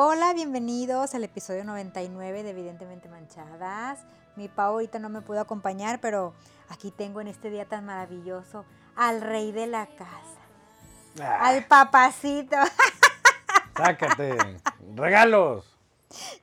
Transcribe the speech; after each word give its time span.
Hola, 0.00 0.32
bienvenidos 0.32 1.16
al 1.16 1.24
episodio 1.24 1.64
99 1.64 2.44
de 2.44 2.50
Evidentemente 2.50 3.08
Manchadas. 3.08 3.98
Mi 4.36 4.46
Pau 4.46 4.74
ahorita 4.74 5.00
no 5.00 5.08
me 5.08 5.22
pudo 5.22 5.40
acompañar, 5.40 6.00
pero 6.00 6.34
aquí 6.68 6.92
tengo 6.92 7.20
en 7.20 7.26
este 7.26 7.50
día 7.50 7.64
tan 7.64 7.84
maravilloso 7.84 8.64
al 8.94 9.20
rey 9.20 9.50
de 9.50 9.66
la 9.66 9.86
casa, 9.86 10.38
Ah, 11.20 11.48
al 11.48 11.66
papacito. 11.66 12.56
sácate. 13.76 14.36
Regalos. 14.94 15.64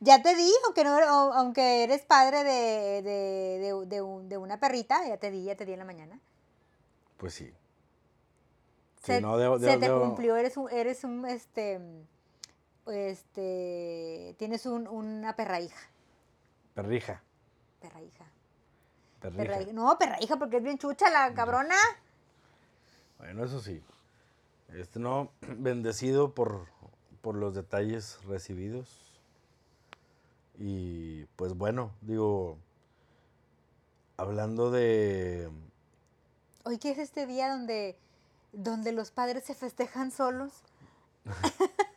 ya 0.02 0.22
te 0.22 0.36
di, 0.36 0.52
aunque, 0.66 0.84
no, 0.84 0.98
o- 0.98 1.34
aunque 1.34 1.84
eres 1.86 2.02
padre 2.02 2.44
de, 2.44 3.02
de- 3.04 3.60
de- 3.60 3.86
de 3.86 4.02
un- 4.02 4.28
de 4.28 4.38
una 4.38 4.60
perrita, 4.60 5.08
ya 5.08 5.16
te 5.16 5.32
di, 5.32 5.46
ya 5.46 5.56
te 5.56 5.66
di 5.66 5.72
en 5.72 5.80
la 5.80 5.86
mañana. 5.86 6.20
Pues 7.16 7.34
sí. 7.36 7.46
Sí, 8.98 9.14
Se, 9.14 9.22
no, 9.22 9.38
debo- 9.38 9.60
se 9.60 9.68
debo- 9.68 9.80
te 9.80 9.86
debo- 9.90 10.02
cumplió, 10.02 10.36
eres 10.36 10.58
un, 10.58 10.70
eres 10.70 11.06
un, 11.06 11.26
este, 11.26 11.80
este, 12.88 14.36
tienes 14.38 14.66
un- 14.66 14.88
una 14.88 15.36
perra 15.36 15.60
hija, 15.60 15.80
Perrija. 16.74 17.22
perra 17.82 18.02
hija. 18.02 18.26
Perrija. 19.22 19.44
Perra 19.44 19.62
hija. 19.62 19.74
No, 19.74 19.98
perra 19.98 20.18
hija, 20.22 20.38
porque 20.38 20.58
es 20.58 20.64
bien 20.64 20.78
chucha 20.78 21.10
la 21.10 21.34
cabrona. 21.34 21.76
Bueno, 23.18 23.44
eso 23.46 23.60
sí. 23.60 23.82
Este 24.74 25.00
no, 25.00 25.32
bendecido 25.42 26.34
por, 26.34 26.68
por 27.22 27.36
los 27.36 27.56
detalles 27.56 28.24
recibidos. 28.26 28.88
Y 30.58 31.26
pues 31.38 31.54
bueno, 31.54 31.92
digo, 32.02 32.58
hablando 34.18 34.72
de... 34.72 35.50
Hoy 36.64 36.78
que 36.78 36.92
es 36.92 36.98
este 36.98 37.26
día 37.26 37.50
donde, 37.50 37.98
donde 38.54 38.92
los 38.92 39.12
padres 39.12 39.44
se 39.44 39.54
festejan 39.56 40.12
solos. 40.12 40.52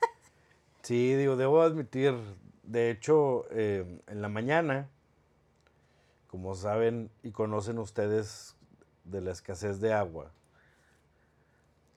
Sí, 0.82 1.14
digo, 1.14 1.36
debo 1.36 1.62
admitir, 1.62 2.14
de 2.62 2.90
hecho, 2.90 3.46
eh, 3.50 4.00
en 4.06 4.22
la 4.22 4.28
mañana, 4.28 4.88
como 6.28 6.54
saben 6.54 7.10
y 7.22 7.30
conocen 7.32 7.78
ustedes 7.78 8.54
de 9.04 9.20
la 9.20 9.32
escasez 9.32 9.80
de 9.80 9.92
agua, 9.92 10.30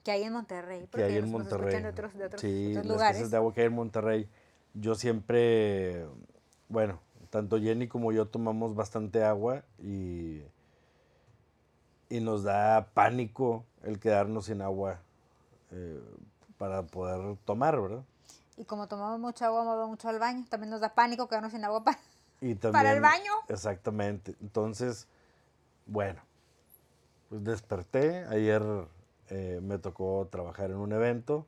Que 0.04 0.10
hay 0.10 0.24
en 0.24 0.32
Monterrey. 0.32 0.88
que 0.90 1.04
hay 1.04 1.16
en 1.16 1.30
Monterrey. 1.30 1.80
de 1.80 1.88
otros, 1.88 2.14
de 2.14 2.24
otros- 2.26 2.40
sí, 2.40 2.70
otros 2.72 2.86
las 2.86 2.86
lugares. 2.86 3.16
escasez 3.16 3.30
de 3.30 3.36
agua 3.36 3.54
que 3.54 3.60
hay 3.60 3.66
en 3.68 3.72
Monterrey. 3.74 4.28
Yo 4.74 4.94
siempre, 4.94 6.06
bueno, 6.68 6.98
tanto 7.30 7.58
Jenny 7.60 7.86
como 7.88 8.10
yo 8.12 8.26
tomamos 8.26 8.74
bastante 8.74 9.22
agua 9.22 9.62
y, 9.78 10.42
y 12.08 12.20
nos 12.20 12.42
da 12.42 12.88
pánico 12.94 13.64
el 13.84 13.98
quedarnos 14.00 14.46
sin 14.46 14.60
agua 14.60 15.00
eh, 15.70 16.00
para 16.58 16.82
poder 16.82 17.36
tomar, 17.44 17.80
¿verdad? 17.80 18.02
Y 18.56 18.64
como 18.64 18.86
tomamos 18.86 19.18
mucha 19.18 19.46
agua, 19.46 19.64
vamos 19.64 19.88
mucho 19.88 20.08
al 20.08 20.18
baño. 20.18 20.44
También 20.48 20.70
nos 20.70 20.80
da 20.80 20.94
pánico 20.94 21.28
quedarnos 21.28 21.52
sin 21.52 21.64
agua 21.64 21.84
para... 21.84 21.98
Y 22.40 22.54
¿Para 22.72 22.92
el 22.92 23.00
baño? 23.00 23.32
Exactamente. 23.48 24.34
Entonces, 24.40 25.06
bueno, 25.86 26.20
pues 27.28 27.44
desperté. 27.44 28.24
Ayer 28.26 28.62
eh, 29.30 29.60
me 29.62 29.78
tocó 29.78 30.28
trabajar 30.30 30.70
en 30.70 30.76
un 30.76 30.92
evento 30.92 31.46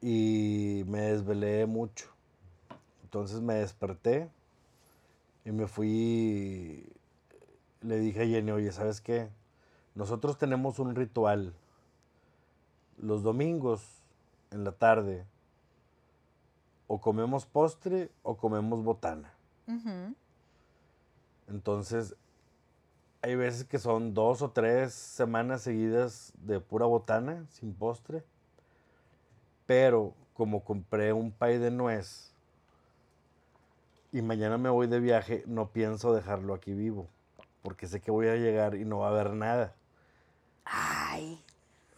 y 0.00 0.84
me 0.86 1.02
desvelé 1.02 1.66
mucho. 1.66 2.08
Entonces 3.04 3.40
me 3.40 3.54
desperté 3.54 4.28
y 5.44 5.52
me 5.52 5.66
fui. 5.66 6.92
Le 7.82 7.98
dije 7.98 8.22
a 8.22 8.26
Jenny, 8.26 8.50
oye, 8.50 8.72
¿sabes 8.72 9.00
qué? 9.00 9.28
Nosotros 9.94 10.38
tenemos 10.38 10.78
un 10.78 10.94
ritual. 10.94 11.54
Los 12.98 13.22
domingos 13.22 13.82
en 14.50 14.64
la 14.64 14.72
tarde 14.72 15.24
o 16.92 17.00
comemos 17.00 17.46
postre 17.46 18.10
o 18.24 18.36
comemos 18.36 18.82
botana. 18.82 19.32
Entonces, 21.46 22.16
hay 23.22 23.36
veces 23.36 23.64
que 23.64 23.78
son 23.78 24.12
dos 24.12 24.42
o 24.42 24.50
tres 24.50 24.92
semanas 24.92 25.62
seguidas 25.62 26.32
de 26.38 26.58
pura 26.58 26.86
botana, 26.86 27.46
sin 27.50 27.74
postre. 27.74 28.24
Pero 29.66 30.14
como 30.34 30.64
compré 30.64 31.12
un 31.12 31.30
pay 31.30 31.58
de 31.58 31.70
nuez 31.70 32.34
y 34.10 34.20
mañana 34.20 34.58
me 34.58 34.68
voy 34.68 34.88
de 34.88 34.98
viaje, 34.98 35.44
no 35.46 35.68
pienso 35.68 36.12
dejarlo 36.12 36.54
aquí 36.54 36.74
vivo. 36.74 37.06
Porque 37.62 37.86
sé 37.86 38.00
que 38.00 38.10
voy 38.10 38.26
a 38.26 38.34
llegar 38.34 38.74
y 38.74 38.84
no 38.84 38.98
va 38.98 39.06
a 39.06 39.10
haber 39.10 39.34
nada. 39.34 39.76
Ay, 40.64 41.40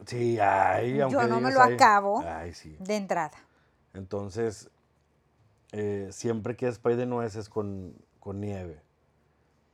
Sí, 0.05 0.39
ay, 0.39 0.99
Yo 0.99 1.27
no 1.27 1.41
me 1.41 1.51
lo 1.51 1.63
acabo. 1.63 2.23
Ay, 2.27 2.53
sí. 2.53 2.77
de 2.79 2.97
entrada. 2.97 3.39
Entonces, 3.95 4.69
eh, 5.73 6.09
siempre 6.11 6.57
que 6.57 6.69
es 6.69 6.79
pay 6.79 6.97
de 6.97 7.07
nueces 7.07 7.49
con, 7.49 7.95
con 8.21 8.41
nieve. 8.41 8.81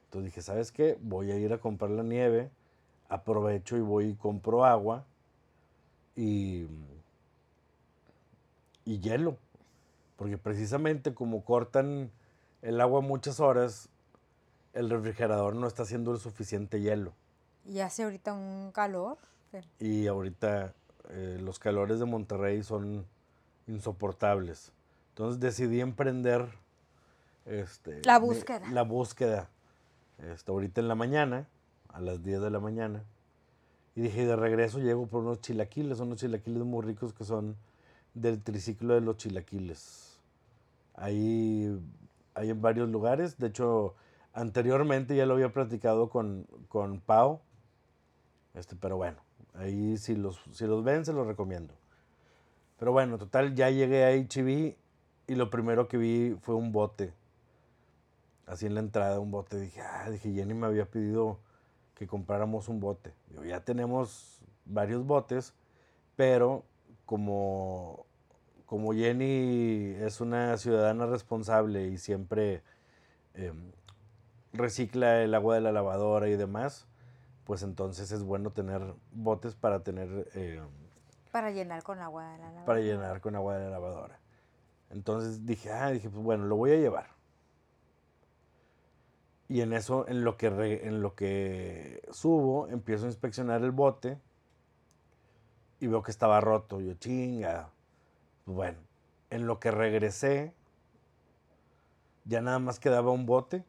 Entonces 0.05 0.27
dije, 0.27 0.43
¿sabes 0.43 0.73
qué? 0.73 0.97
Voy 1.03 1.31
a 1.31 1.37
ir 1.37 1.53
a 1.53 1.59
comprar 1.59 1.91
la 1.91 2.03
nieve, 2.03 2.51
aprovecho 3.09 3.77
y 3.77 3.81
voy 3.81 4.07
y 4.07 4.15
compro 4.15 4.65
agua 4.65 5.05
y, 6.17 6.67
y 8.85 9.01
hielo. 9.01 9.37
Porque 10.17 10.39
precisamente 10.39 11.15
como 11.15 11.45
cortan 11.45 12.11
el 12.63 12.81
agua 12.81 13.01
muchas 13.01 13.39
horas, 13.39 13.89
el 14.73 14.91
refrigerador 14.91 15.55
no 15.55 15.67
está 15.67 15.83
haciendo 15.83 16.13
el 16.13 16.19
suficiente 16.19 16.81
hielo. 16.81 17.13
Y 17.67 17.81
hace 17.81 18.05
ahorita 18.05 18.33
un 18.33 18.73
calor. 18.73 19.19
Y 19.79 20.07
ahorita 20.07 20.75
eh, 21.11 21.39
los 21.41 21.59
calores 21.59 21.99
de 21.99 22.05
Monterrey 22.07 22.63
son 22.63 23.07
insoportables. 23.67 24.73
Entonces 25.19 25.41
decidí 25.41 25.81
emprender 25.81 26.49
este, 27.45 28.03
La 28.05 28.21
mi- 28.21 28.29
búsqueda. 28.29 28.71
la 28.71 28.83
búsqueda. 28.83 29.49
Este, 30.19 30.53
ahorita 30.53 30.81
en 30.81 30.87
la 30.87 30.95
mañana, 30.95 31.49
a 31.89 32.01
las 32.01 32.23
10 32.23 32.41
de 32.41 32.51
la 32.51 32.61
mañana. 32.61 33.03
Y 33.97 34.03
dije, 34.03 34.25
de 34.27 34.37
regreso 34.37 34.79
llego 34.79 35.09
por 35.09 35.25
unos 35.25 35.41
chilaquiles, 35.41 35.99
unos 35.99 36.21
chilaquiles 36.21 36.63
muy 36.63 36.83
ricos 36.87 37.13
que 37.15 37.25
son 37.25 37.57
del 38.15 38.41
triciclo 38.41 38.95
de 38.95 39.01
los 39.01 39.17
chilaquiles. 39.17 40.21
Ahí 40.95 41.77
hay 42.35 42.51
en 42.51 42.63
varios 42.63 42.89
lugares. 42.89 43.39
De 43.39 43.49
hecho, 43.49 43.97
anteriormente 44.35 45.17
ya 45.17 45.27
lo 45.27 45.35
había 45.35 45.53
platicado 45.53 46.11
con, 46.11 46.47
con 46.69 47.01
Pau. 47.01 47.41
Este, 48.55 48.77
pero 48.77 48.97
bueno, 48.97 49.19
ahí 49.55 49.97
si 49.97 50.15
los, 50.15 50.41
si 50.53 50.65
los 50.69 50.85
ven, 50.85 51.05
se 51.05 51.13
los 51.13 51.27
recomiendo. 51.27 51.75
Pero 52.79 52.93
bueno, 52.93 53.19
total, 53.19 53.57
ya 53.57 53.69
llegué 53.71 54.05
a 54.05 54.13
HB 54.13 54.77
y 55.29 55.35
lo 55.37 55.51
primero 55.51 55.87
que 55.89 55.97
vi 55.99 56.37
fue 56.43 56.55
un 56.57 56.73
bote. 56.73 57.13
Así 58.47 58.67
en 58.67 58.75
la 58.75 58.81
entrada, 58.81 59.21
un 59.21 59.31
bote. 59.31 59.61
Dije, 59.61 59.81
ah, 59.83 60.11
dije, 60.11 60.33
Jenny 60.33 60.55
me 60.55 60.67
había 60.67 60.87
pedido 60.87 61.39
que 61.95 62.07
compráramos 62.07 62.69
un 62.69 62.81
bote. 62.81 63.13
Digo, 63.29 63.45
ya 63.45 63.61
tenemos 63.61 64.41
varios 64.65 65.05
botes, 65.07 65.53
pero 66.17 66.65
como, 67.05 68.07
como 68.67 68.93
Jenny 68.95 69.95
es 70.01 70.21
una 70.23 70.57
ciudadana 70.57 71.07
responsable 71.07 71.89
y 71.89 71.99
siempre 71.99 72.63
em, 73.35 73.71
recicla 74.55 75.23
el 75.23 75.35
agua 75.35 75.55
de 75.57 75.61
la 75.61 75.73
lavadora 75.73 76.29
y 76.29 76.37
demás, 76.37 76.87
pues 77.45 77.63
entonces 77.63 78.13
es 78.13 78.23
bueno 78.23 78.51
tener 78.51 78.81
botes 79.13 79.55
para 79.55 79.81
tener 79.83 80.29
eh, 80.35 80.63
Para 81.33 81.51
llenar 81.51 81.83
con 81.83 81.99
agua 82.01 82.25
de 82.25 82.39
la 82.39 82.45
lavadora. 82.45 82.65
para 82.65 82.81
llenar 82.81 83.21
con 83.21 83.37
agua 83.37 83.59
de 83.59 83.65
la 83.65 83.71
lavadora. 83.71 84.19
Entonces 84.91 85.45
dije, 85.45 85.71
ah, 85.71 85.91
dije, 85.91 86.09
pues 86.09 86.23
bueno, 86.23 86.47
lo 86.47 86.57
voy 86.57 86.73
a 86.73 86.77
llevar. 86.77 87.19
Y 89.49 89.63
en 89.63 89.73
eso, 89.73 90.07
en 90.09 90.25
lo 90.25 90.37
que, 90.37 90.47
en 90.85 91.01
lo 91.01 91.15
que 91.15 92.03
subo, 92.11 92.69
empiezo 92.69 93.05
a 93.05 93.09
inspeccionar 93.09 93.63
el 93.63 93.71
bote 93.71 94.19
y 95.81 95.87
veo 95.87 96.03
que 96.03 96.11
estaba 96.11 96.41
roto. 96.41 96.81
Yo, 96.81 96.95
chinga. 96.95 97.71
Pues 98.45 98.55
bueno, 98.57 98.79
en 99.31 99.47
lo 99.47 99.59
que 99.59 99.71
regresé, 99.71 100.53
ya 102.25 102.43
nada 102.43 102.59
más 102.59 102.79
quedaba 102.79 103.11
un 103.11 103.25
bote. 103.25 103.65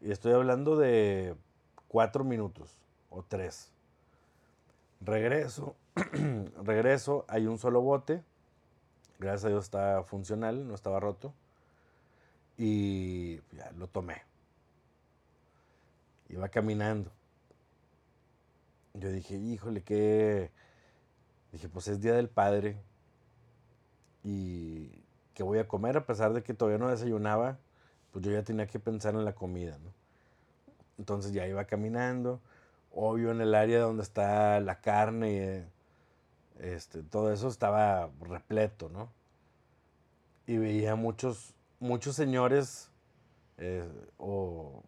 Y 0.00 0.10
estoy 0.10 0.32
hablando 0.32 0.76
de 0.76 1.36
cuatro 1.88 2.24
minutos 2.24 2.76
o 3.10 3.22
tres. 3.22 3.72
Regreso, 5.00 5.76
regreso, 6.64 7.24
hay 7.28 7.46
un 7.46 7.58
solo 7.58 7.80
bote. 7.80 8.22
Gracias 9.24 9.46
a 9.46 9.48
Dios 9.48 9.64
está 9.64 10.02
funcional, 10.02 10.68
no 10.68 10.74
estaba 10.74 11.00
roto. 11.00 11.32
Y 12.58 13.36
ya 13.52 13.72
lo 13.78 13.86
tomé. 13.88 14.20
Iba 16.28 16.50
caminando. 16.50 17.10
Yo 18.92 19.10
dije, 19.10 19.36
híjole, 19.36 19.82
qué. 19.82 20.50
Dije, 21.52 21.70
pues 21.70 21.88
es 21.88 22.02
Día 22.02 22.12
del 22.12 22.28
Padre. 22.28 22.76
Y 24.24 24.90
que 25.32 25.42
voy 25.42 25.58
a 25.58 25.68
comer, 25.68 25.96
a 25.96 26.04
pesar 26.04 26.34
de 26.34 26.42
que 26.42 26.52
todavía 26.52 26.78
no 26.78 26.90
desayunaba, 26.90 27.56
pues 28.12 28.26
yo 28.26 28.30
ya 28.30 28.42
tenía 28.42 28.66
que 28.66 28.78
pensar 28.78 29.14
en 29.14 29.24
la 29.24 29.34
comida, 29.34 29.78
¿no? 29.78 29.90
Entonces 30.98 31.32
ya 31.32 31.46
iba 31.46 31.64
caminando, 31.64 32.42
obvio 32.92 33.30
en 33.30 33.40
el 33.40 33.54
área 33.54 33.80
donde 33.80 34.02
está 34.02 34.60
la 34.60 34.82
carne, 34.82 35.66
este, 36.58 37.02
todo 37.02 37.32
eso 37.32 37.48
estaba 37.48 38.10
repleto, 38.20 38.88
¿no? 38.88 39.10
y 40.46 40.58
veía 40.58 40.94
muchos, 40.94 41.54
muchos 41.80 42.16
señores, 42.16 42.90
eh, 43.58 43.88
o 44.18 44.82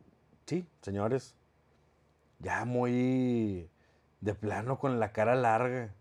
sí, 0.47 0.67
señores, 0.83 1.35
ya 2.39 2.65
muy 2.65 3.71
de 4.21 4.35
plano 4.35 4.79
con 4.79 5.01
la 5.01 5.13
cara 5.13 5.35
larga. 5.35 5.95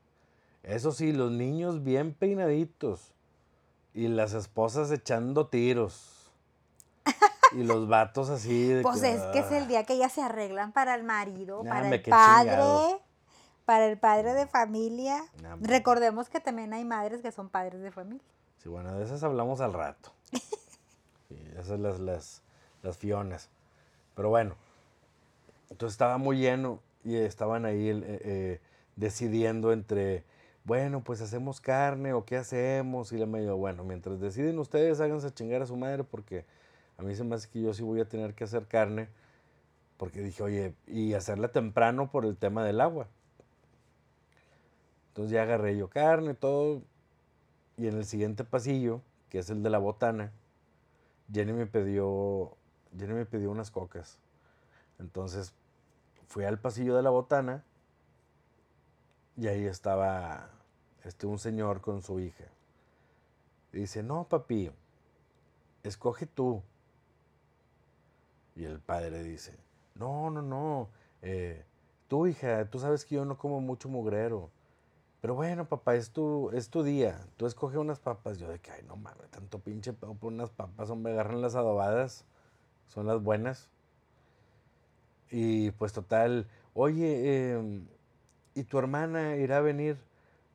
Eso 0.64 0.92
sí, 0.92 1.14
los 1.14 1.32
niños 1.32 1.84
bien 1.84 2.14
peinaditos 2.14 3.14
y 3.94 4.08
las 4.08 4.34
esposas 4.34 4.92
echando 4.92 5.48
tiros. 5.48 6.12
Y 7.52 7.64
los 7.64 7.88
vatos 7.88 8.30
así 8.30 8.68
de 8.68 8.82
Pues 8.82 9.00
que, 9.00 9.14
es 9.14 9.22
que 9.28 9.40
es 9.40 9.52
el 9.52 9.64
ah, 9.64 9.68
día 9.68 9.84
que 9.86 9.94
ellas 9.94 10.12
se 10.12 10.22
arreglan 10.22 10.74
para 10.74 10.96
el 10.96 11.04
marido, 11.04 11.64
Nah, 11.64 11.70
para 11.70 11.90
el 11.96 12.02
padre, 12.02 12.50
chingado. 12.50 13.02
Para 13.66 13.88
el 13.88 13.98
padre 13.98 14.34
de 14.34 14.48
familia. 14.48 15.24
Nah, 15.42 15.54
hombre. 15.56 15.72
Recordemos 15.72 16.30
que 16.30 16.40
también 16.40 16.74
hay 16.74 16.86
madres 16.86 17.22
que 17.22 17.32
son 17.32 17.50
padres 17.50 17.82
de 17.82 17.92
familia. 17.92 18.24
Sí, 18.58 18.70
bueno, 18.70 18.96
de 18.96 19.04
esas 19.04 19.24
hablamos 19.24 19.62
al 19.62 19.74
rato. 19.74 20.12
Sí, 21.28 21.36
esas 21.58 21.80
las, 21.80 22.00
las, 22.00 22.44
las 22.84 23.00
fionas. 23.00 23.50
Pero 24.16 24.30
bueno, 24.30 24.56
entonces 25.72 25.96
estaba 25.96 26.20
muy 26.20 26.38
lleno 26.38 26.80
y 27.04 27.16
estaban 27.16 27.66
ahí 27.66 27.90
eh, 27.90 28.04
eh, 28.06 28.62
decidiendo 28.96 29.74
entre, 29.74 30.24
bueno, 30.64 31.02
pues 31.04 31.22
hacemos 31.22 31.62
carne 31.62 32.14
o 32.14 32.26
qué 32.26 32.38
hacemos. 32.38 33.12
Y 33.12 33.18
le 33.18 33.26
me 33.26 33.42
dijo, 33.42 33.56
bueno, 33.58 33.84
mientras 33.84 34.20
deciden 34.20 34.60
ustedes, 34.60 35.02
háganse 35.02 35.34
chingar 35.34 35.64
a 35.64 35.66
su 35.66 35.76
madre 35.76 36.04
porque 36.04 36.46
a 36.98 37.02
mí 37.02 37.16
se 37.16 37.24
me 37.24 37.36
hace 37.36 37.50
que 37.50 37.62
yo 37.62 37.74
sí 37.74 37.84
voy 37.84 38.00
a 38.02 38.08
tener 38.08 38.34
que 38.36 38.44
hacer 38.44 38.68
carne. 38.68 39.10
Porque 39.98 40.22
dije, 40.22 40.44
oye, 40.44 40.74
y 40.88 41.14
hacerla 41.14 41.48
temprano 41.48 42.12
por 42.12 42.26
el 42.26 42.38
tema 42.38 42.64
del 42.64 42.82
agua. 42.82 43.08
Entonces 45.16 45.32
ya 45.32 45.44
agarré 45.44 45.78
yo 45.78 45.90
carne, 45.90 46.34
todo, 46.34 46.82
y 47.78 47.88
en 47.88 47.96
el 47.96 48.04
siguiente 48.04 48.44
pasillo, 48.44 49.00
que 49.30 49.40
es 49.40 49.50
el 49.50 49.64
de 49.64 49.70
la 49.70 49.78
botana, 49.78 50.34
Jenny 51.32 51.54
me 51.54 51.66
pidió, 51.66 52.58
Jenny 53.00 53.14
me 53.14 53.26
pidió 53.26 53.50
unas 53.50 53.72
cocas. 53.72 54.20
Entonces 55.00 55.54
fui 56.28 56.44
al 56.44 56.60
pasillo 56.60 56.98
de 56.98 57.02
la 57.02 57.12
botana 57.12 57.64
y 59.38 59.48
ahí 59.48 59.64
estaba 59.64 60.50
este, 61.06 61.28
un 61.28 61.40
señor 61.40 61.80
con 61.80 62.02
su 62.02 62.20
hija. 62.20 62.44
Dice, 63.72 64.04
no, 64.04 64.28
papi, 64.28 64.70
escoge 65.84 66.26
tú. 66.26 66.62
Y 68.58 68.66
el 68.66 68.82
padre 68.82 69.24
dice, 69.24 69.58
no, 69.96 70.30
no, 70.30 70.42
no, 70.42 70.90
eh, 71.22 71.64
tú 72.10 72.28
hija, 72.28 72.70
tú 72.70 72.80
sabes 72.80 73.06
que 73.06 73.16
yo 73.16 73.24
no 73.24 73.38
como 73.38 73.62
mucho 73.62 73.88
mugrero. 73.88 74.52
Pero 75.25 75.33
bueno, 75.33 75.68
papá, 75.68 75.95
es 75.95 76.12
tu, 76.12 76.51
es 76.51 76.69
tu 76.69 76.83
día. 76.83 77.19
Tú 77.36 77.48
escoge 77.48 77.80
unas 77.80 77.98
papas. 77.98 78.38
Yo 78.38 78.48
de 78.48 78.60
que, 78.60 78.69
ay, 78.69 78.83
no 78.88 78.95
mames, 78.95 79.27
tanto 79.31 79.57
pinche 79.57 79.92
pedo 79.92 80.13
por 80.13 80.31
unas 80.31 80.51
papas. 80.51 80.92
Hombre, 80.92 81.13
agarran 81.13 81.42
las 81.42 81.56
adobadas. 81.56 82.25
Son 82.89 83.07
las 83.07 83.24
buenas. 83.24 83.72
Y 85.31 85.72
pues 85.72 85.94
total, 85.94 86.48
oye, 86.75 87.54
em, 87.54 87.88
¿y 88.54 88.66
tu 88.66 88.77
hermana 88.77 89.36
irá 89.38 89.57
a 89.57 89.62
venir? 89.62 89.98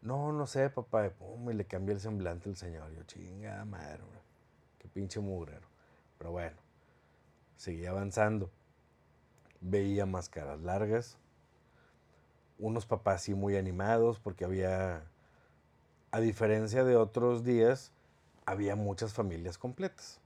No, 0.03 0.31
no 0.31 0.47
sé, 0.47 0.71
papá. 0.71 1.09
Y, 1.09 1.53
le 1.53 1.65
cambié 1.65 1.97
el 1.97 2.01
semblante 2.01 2.49
al 2.49 2.55
señor. 2.55 2.93
Yo, 2.93 3.03
chinga 3.03 3.65
madre, 3.65 4.05
hombre, 4.05 4.21
qué 4.79 4.87
pinche 4.87 5.19
mugrero. 5.19 5.67
Pero 6.17 6.31
bueno, 6.31 6.59
seguí 7.57 7.87
avanzando. 7.87 8.49
Veía 9.61 10.07
más 10.07 10.29
caras 10.29 10.61
largas 10.61 11.19
unos 12.61 12.87
papás 12.87 13.23
sí 13.23 13.35
muy 13.35 13.57
animados 13.57 14.21
porque 14.21 14.45
había, 14.45 15.03
a 16.11 16.21
diferencia 16.21 16.85
de 16.85 16.97
otros 16.97 17.45
días, 17.45 17.93
había 18.47 18.77
muchas 18.77 19.13
familias 19.13 19.59
completas. 19.59 20.21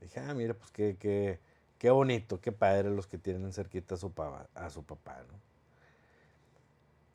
Dije, 0.00 0.20
ah, 0.20 0.34
mira, 0.34 0.54
pues 0.54 0.70
qué, 0.70 0.96
qué, 0.98 1.38
qué 1.78 1.90
bonito, 1.90 2.40
qué 2.40 2.52
padre 2.52 2.90
los 2.90 3.06
que 3.06 3.18
tienen 3.18 3.52
cerquita 3.52 3.94
a 3.94 3.98
su, 3.98 4.12
papá, 4.12 4.48
a 4.54 4.70
su 4.70 4.84
papá, 4.84 5.22
¿no? 5.30 5.38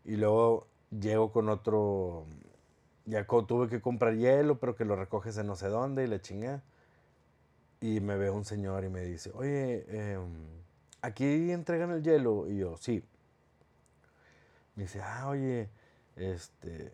Y 0.05 0.17
luego 0.17 0.67
llego 0.91 1.31
con 1.31 1.49
otro, 1.49 2.25
ya 3.05 3.25
tuve 3.25 3.69
que 3.69 3.81
comprar 3.81 4.15
hielo, 4.15 4.59
pero 4.59 4.75
que 4.75 4.85
lo 4.85 4.95
recoges 4.95 5.37
en 5.37 5.47
no 5.47 5.55
sé 5.55 5.67
dónde 5.69 6.03
y 6.03 6.07
la 6.07 6.21
chinga. 6.21 6.61
Y 7.79 7.99
me 7.99 8.15
ve 8.17 8.29
un 8.29 8.45
señor 8.45 8.83
y 8.83 8.89
me 8.89 9.01
dice, 9.01 9.31
oye, 9.33 9.85
em, 9.89 10.29
aquí 11.01 11.51
entregan 11.51 11.91
el 11.91 12.03
hielo. 12.03 12.49
Y 12.49 12.57
yo, 12.57 12.77
sí. 12.77 13.03
Me 14.75 14.83
dice, 14.83 15.01
ah, 15.01 15.27
oye, 15.27 15.69
este, 16.15 16.93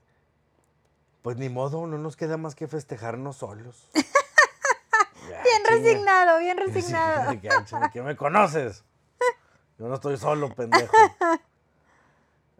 pues 1.22 1.38
ni 1.38 1.50
modo, 1.50 1.88
no 1.88 1.98
nos 1.98 2.16
queda 2.18 2.38
más 2.38 2.56
que 2.56 2.68
festejarnos 2.68 3.38
solos. 3.38 3.90
Ya, 5.30 5.44
Bien 5.44 5.62
chinga. 5.64 5.70
resignado, 5.84 6.40
bien 6.40 6.58
Sí, 6.66 6.74
resignado. 6.74 7.30
de 7.30 7.40
que, 7.42 7.50
"Ah, 7.50 7.64
chinga, 7.66 7.90
¿que 7.92 8.02
me 8.02 8.16
conoces? 8.16 8.84
Yo 9.78 9.88
no 9.88 9.96
estoy 9.96 10.18
solo, 10.18 10.50
pendejo. 10.54 10.94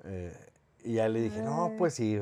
Eh, 0.06 0.51
y 0.83 0.94
ya 0.94 1.10
le 1.10 1.19
dije, 1.21 1.42
no, 1.42 1.74
pues 1.77 1.94
sí. 1.95 2.19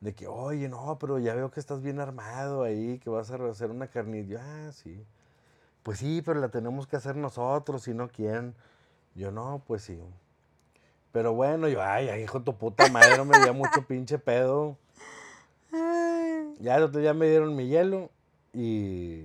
De 0.00 0.14
que, 0.14 0.26
oye, 0.26 0.68
no, 0.68 0.98
pero 0.98 1.18
ya 1.18 1.34
veo 1.34 1.50
que 1.50 1.60
estás 1.60 1.80
bien 1.80 1.98
armado 2.00 2.62
ahí, 2.62 2.98
que 2.98 3.08
vas 3.10 3.30
a 3.30 3.36
hacer 3.48 3.70
una 3.70 3.86
carnita. 3.88 4.28
Yo, 4.28 4.38
ah, 4.40 4.70
sí. 4.72 5.02
Pues 5.82 5.98
sí, 5.98 6.20
pero 6.22 6.40
la 6.40 6.48
tenemos 6.50 6.86
que 6.86 6.96
hacer 6.96 7.16
nosotros, 7.16 7.82
si 7.84 7.94
no, 7.94 8.08
¿quién? 8.08 8.54
Yo, 9.14 9.30
no, 9.30 9.62
pues 9.66 9.82
sí. 9.82 9.98
Pero 11.12 11.34
bueno, 11.34 11.68
yo, 11.68 11.82
ay, 11.82 12.08
ay, 12.08 12.22
hijo 12.22 12.38
de 12.38 12.44
tu 12.44 12.56
puta 12.56 12.88
madre, 12.90 13.24
me 13.24 13.38
dio 13.40 13.52
mucho 13.54 13.84
pinche 13.88 14.18
pedo. 14.18 14.76
Ay, 15.72 16.54
Ya 16.60 16.76
el 16.76 16.84
otro 16.84 17.00
día 17.00 17.14
me 17.14 17.28
dieron 17.28 17.56
mi 17.56 17.68
hielo 17.68 18.10
y, 18.52 19.24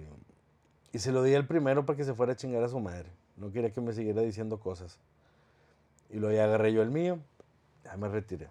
y 0.92 1.00
se 1.00 1.12
lo 1.12 1.24
di 1.24 1.36
al 1.36 1.46
primero 1.46 1.86
para 1.86 1.98
que 1.98 2.04
se 2.04 2.14
fuera 2.14 2.34
a 2.34 2.36
chingar 2.36 2.64
a 2.64 2.70
su 2.70 2.80
madre. 2.80 3.10
No 3.38 3.52
quería 3.52 3.72
que 3.72 3.82
me 3.82 3.94
siguiera 3.94 4.22
diciendo 4.22 4.60
cosas. 4.60 4.98
Y 6.10 6.18
luego 6.18 6.36
ya 6.36 6.46
agarré 6.46 6.74
yo 6.74 6.82
el 6.82 6.92
mío, 6.92 7.20
ya 7.84 7.98
me 7.98 8.08
retiré. 8.08 8.50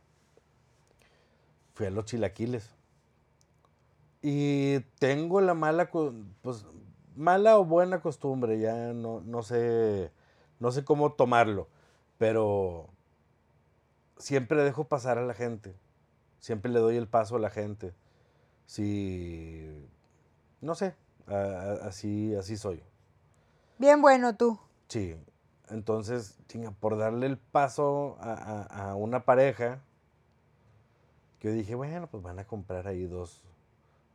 Fui 1.75 1.87
a 1.87 1.91
los 1.91 2.05
chilaquiles. 2.05 2.71
Y 4.23 4.81
tengo 4.99 5.41
la 5.41 5.55
mala, 5.55 5.91
pues, 5.91 6.65
mala 7.17 7.59
o 7.59 7.65
buena 7.65 8.01
costumbre, 8.01 8.59
ya 8.59 8.93
no, 8.93 9.21
no 9.21 9.43
sé, 9.43 10.11
no 10.61 10.73
sé 10.73 10.85
cómo 10.85 11.13
tomarlo, 11.13 11.69
pero 12.17 12.89
siempre 14.19 14.63
dejo 14.63 14.85
pasar 14.85 15.19
a 15.19 15.23
la 15.27 15.35
gente. 15.35 15.75
Siempre 16.41 16.71
le 16.71 16.81
doy 16.81 16.97
el 16.97 17.09
paso 17.09 17.37
a 17.37 17.39
la 17.39 17.51
gente. 17.51 17.95
Si, 18.67 19.87
no 20.61 20.75
sé, 20.75 20.95
a- 21.27 21.35
a- 21.35 21.87
así, 21.89 22.35
así 22.35 22.57
soy. 22.57 22.83
Bien 23.79 24.01
bueno 24.01 24.37
tú. 24.37 24.59
Sí, 24.89 25.17
entonces, 25.71 26.39
chinga, 26.49 26.71
por 26.71 26.97
darle 26.97 27.27
el 27.27 27.39
paso 27.39 28.17
a, 28.21 28.63
a- 28.91 28.95
una 28.95 29.25
pareja, 29.25 29.81
que 31.39 31.49
yo 31.49 31.55
dije, 31.55 31.75
bueno, 31.75 32.07
pues 32.07 32.23
van 32.23 32.39
a 32.39 32.47
comprar 32.47 32.87
ahí 32.87 33.05
dos, 33.05 33.43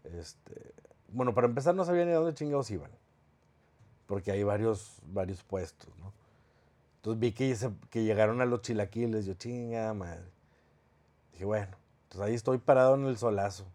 este, 0.04 0.74
bueno, 1.10 1.34
para 1.34 1.48
empezar 1.48 1.76
no 1.76 1.86
sabía 1.86 2.06
ni 2.06 2.12
a 2.12 2.16
dónde 2.16 2.34
chingados 2.34 2.72
iban, 2.72 2.92
porque 4.08 4.32
hay 4.32 4.44
varios, 4.44 5.00
varios 5.04 5.44
puestos, 5.44 5.96
¿no? 5.98 6.12
Entonces 7.12 7.20
vi 7.22 7.32
que, 7.32 7.56
se- 7.56 7.72
que 7.90 8.04
llegaron 8.04 8.40
a 8.40 8.46
los 8.46 8.62
chilaquiles, 8.62 9.26
yo, 9.26 9.34
chinga 9.34 9.92
madre. 9.96 10.30
Dije, 11.32 11.44
bueno, 11.46 11.76
pues 12.08 12.20
ahí 12.22 12.36
estoy 12.36 12.60
parado 12.60 12.94
en 12.96 13.06
el 13.06 13.18
solazo. 13.18 13.66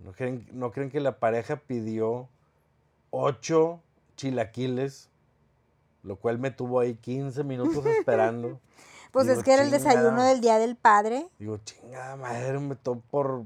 ¿No 0.00 0.12
creen, 0.12 0.46
no 0.52 0.70
creen 0.72 0.90
que 0.90 1.00
la 1.00 1.18
pareja 1.18 1.56
pidió 1.56 2.28
ocho 3.10 3.80
chilaquiles, 4.16 5.08
lo 6.02 6.16
cual 6.16 6.38
me 6.38 6.50
tuvo 6.50 6.80
ahí 6.80 6.96
15 6.96 7.44
minutos 7.44 7.86
esperando. 7.98 8.60
Pues 9.10 9.26
Digo, 9.26 9.38
es 9.38 9.44
que 9.44 9.52
era 9.54 9.62
el 9.62 9.70
desayuno 9.70 10.22
del 10.22 10.40
Día 10.42 10.58
del 10.58 10.76
Padre. 10.76 11.28
Digo, 11.38 11.56
chingada 11.64 12.16
madre, 12.16 12.58
me 12.58 12.76
tocó 12.76 13.00
por, 13.10 13.44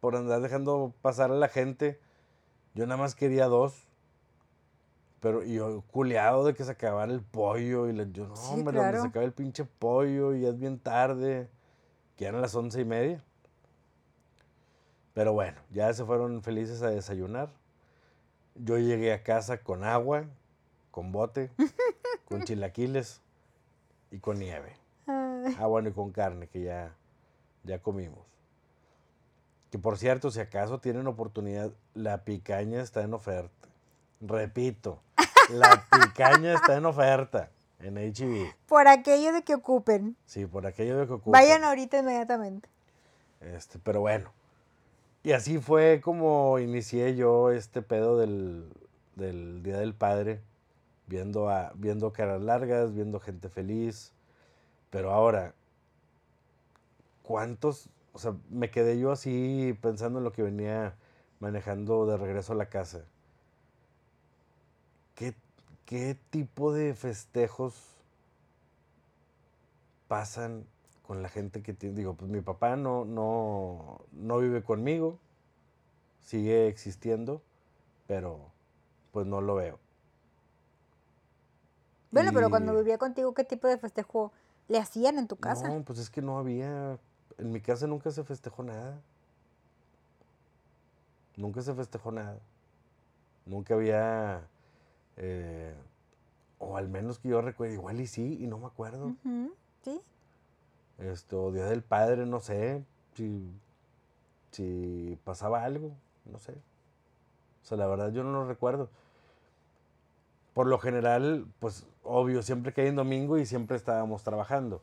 por 0.00 0.16
andar 0.16 0.40
dejando 0.40 0.94
pasar 1.02 1.30
a 1.30 1.34
la 1.34 1.48
gente. 1.48 2.00
Yo 2.74 2.86
nada 2.86 2.96
más 2.98 3.14
quería 3.14 3.46
dos. 3.46 3.86
Pero 5.20 5.44
y 5.44 5.54
yo 5.54 5.82
culeado 5.90 6.44
de 6.44 6.54
que 6.54 6.64
se 6.64 6.70
acabara 6.70 7.12
el 7.12 7.20
pollo. 7.20 7.88
Y 7.88 7.92
le, 7.92 8.10
yo, 8.10 8.26
no, 8.26 8.36
Sí, 8.36 8.54
hombre, 8.54 8.78
donde 8.78 9.00
se 9.00 9.06
acaba 9.06 9.24
el 9.24 9.32
pinche 9.32 9.64
pollo 9.64 10.34
y 10.34 10.46
es 10.46 10.58
bien 10.58 10.78
tarde. 10.78 11.48
Que 12.16 12.26
eran 12.26 12.40
las 12.40 12.54
once 12.54 12.80
y 12.80 12.84
media. 12.84 13.22
Pero 15.14 15.32
bueno, 15.32 15.60
ya 15.70 15.92
se 15.92 16.04
fueron 16.04 16.42
felices 16.42 16.82
a 16.82 16.90
desayunar. 16.90 17.50
Yo 18.54 18.78
llegué 18.78 19.12
a 19.12 19.22
casa 19.22 19.62
con 19.62 19.84
agua, 19.84 20.24
con 20.90 21.12
bote, 21.12 21.50
con 22.24 22.44
chilaquiles 22.44 23.20
y 24.10 24.18
con 24.18 24.38
nieve. 24.38 24.76
Ah, 25.06 25.66
bueno, 25.66 25.88
y 25.88 25.92
con 25.92 26.12
carne, 26.12 26.46
que 26.46 26.62
ya, 26.62 26.94
ya 27.64 27.80
comimos. 27.80 28.24
Que 29.70 29.78
por 29.78 29.98
cierto, 29.98 30.30
si 30.30 30.40
acaso 30.40 30.78
tienen 30.80 31.06
oportunidad, 31.06 31.72
la 31.94 32.24
picaña 32.24 32.80
está 32.80 33.02
en 33.02 33.14
oferta. 33.14 33.68
Repito, 34.20 35.00
la 35.52 35.84
picaña 35.90 36.54
está 36.54 36.76
en 36.76 36.86
oferta 36.86 37.50
en 37.80 37.96
HB. 37.96 38.54
Por 38.66 38.88
aquello 38.88 39.32
de 39.32 39.42
que 39.42 39.54
ocupen. 39.54 40.16
Sí, 40.26 40.46
por 40.46 40.66
aquello 40.66 40.98
de 40.98 41.06
que 41.06 41.12
ocupen. 41.14 41.32
Vayan 41.32 41.64
ahorita 41.64 41.98
inmediatamente. 41.98 42.68
Este, 43.40 43.78
pero 43.78 44.00
bueno, 44.00 44.32
Y 45.22 45.32
así 45.32 45.58
fue 45.58 46.00
como 46.02 46.58
inicié 46.58 47.14
yo 47.14 47.50
este 47.50 47.82
pedo 47.82 48.18
del, 48.18 48.72
del 49.16 49.62
Día 49.62 49.78
del 49.78 49.94
Padre, 49.94 50.40
viendo, 51.06 51.48
a, 51.48 51.72
viendo 51.74 52.12
caras 52.12 52.40
largas, 52.40 52.94
viendo 52.94 53.20
gente 53.20 53.48
feliz. 53.48 54.12
Pero 54.90 55.12
ahora, 55.12 55.54
¿cuántos? 57.22 57.88
O 58.12 58.18
sea, 58.18 58.34
me 58.50 58.70
quedé 58.70 58.98
yo 58.98 59.12
así 59.12 59.78
pensando 59.80 60.18
en 60.18 60.24
lo 60.24 60.32
que 60.32 60.42
venía 60.42 60.96
manejando 61.38 62.06
de 62.06 62.16
regreso 62.16 62.52
a 62.52 62.56
la 62.56 62.66
casa. 62.66 63.04
¿Qué, 65.90 66.16
tipo 66.30 66.72
de 66.72 66.94
festejos 66.94 67.74
pasan 70.06 70.64
con 71.04 71.20
la 71.20 71.28
gente 71.28 71.64
que 71.64 71.74
tiene? 71.74 71.96
Digo, 71.96 72.14
pues 72.14 72.30
mi 72.30 72.40
papá 72.40 72.76
no, 72.76 73.04
no, 73.04 74.00
no 74.12 74.38
vive 74.38 74.62
conmigo, 74.62 75.18
sigue 76.22 76.68
existiendo, 76.68 77.42
pero 78.06 78.38
pues 79.10 79.26
no 79.26 79.40
lo 79.40 79.56
veo. 79.56 79.80
Bueno, 82.12 82.30
pero 82.32 82.50
cuando 82.50 82.72
vivía 82.76 82.96
contigo, 82.96 83.34
¿qué 83.34 83.42
tipo 83.42 83.66
de 83.66 83.76
festejo 83.76 84.30
le 84.68 84.78
hacían 84.78 85.18
en 85.18 85.26
tu 85.26 85.34
casa? 85.34 85.66
No, 85.66 85.82
pues 85.82 85.98
es 85.98 86.08
que 86.08 86.22
no 86.22 86.38
había. 86.38 87.00
En 87.36 87.50
mi 87.50 87.60
casa 87.60 87.88
nunca 87.88 88.12
se 88.12 88.22
festejó 88.22 88.62
nada. 88.62 89.00
Nunca 91.36 91.62
se 91.62 91.74
festejó 91.74 92.12
nada. 92.12 92.38
Nunca 93.44 93.74
había. 93.74 94.46
Eh, 95.16 95.74
o 96.58 96.76
al 96.76 96.88
menos 96.88 97.18
que 97.18 97.28
yo 97.28 97.40
recuerde, 97.40 97.74
igual 97.74 98.00
y 98.00 98.06
sí, 98.06 98.38
y 98.40 98.46
no 98.46 98.58
me 98.58 98.66
acuerdo. 98.66 99.14
Sí. 99.82 100.00
Esto, 100.98 101.50
Día 101.52 101.64
del 101.66 101.82
Padre, 101.82 102.26
no 102.26 102.40
sé. 102.40 102.84
Si, 103.14 103.50
si 104.50 105.18
pasaba 105.24 105.64
algo, 105.64 105.92
no 106.26 106.38
sé. 106.38 106.52
O 106.52 107.66
sea, 107.66 107.76
la 107.78 107.86
verdad 107.86 108.12
yo 108.12 108.22
no 108.24 108.32
lo 108.32 108.46
recuerdo. 108.46 108.88
Por 110.54 110.66
lo 110.66 110.78
general, 110.78 111.46
pues 111.60 111.86
obvio, 112.02 112.42
siempre 112.42 112.72
que 112.72 112.82
hay 112.82 112.88
en 112.88 112.96
domingo 112.96 113.38
y 113.38 113.46
siempre 113.46 113.76
estábamos 113.76 114.22
trabajando. 114.22 114.82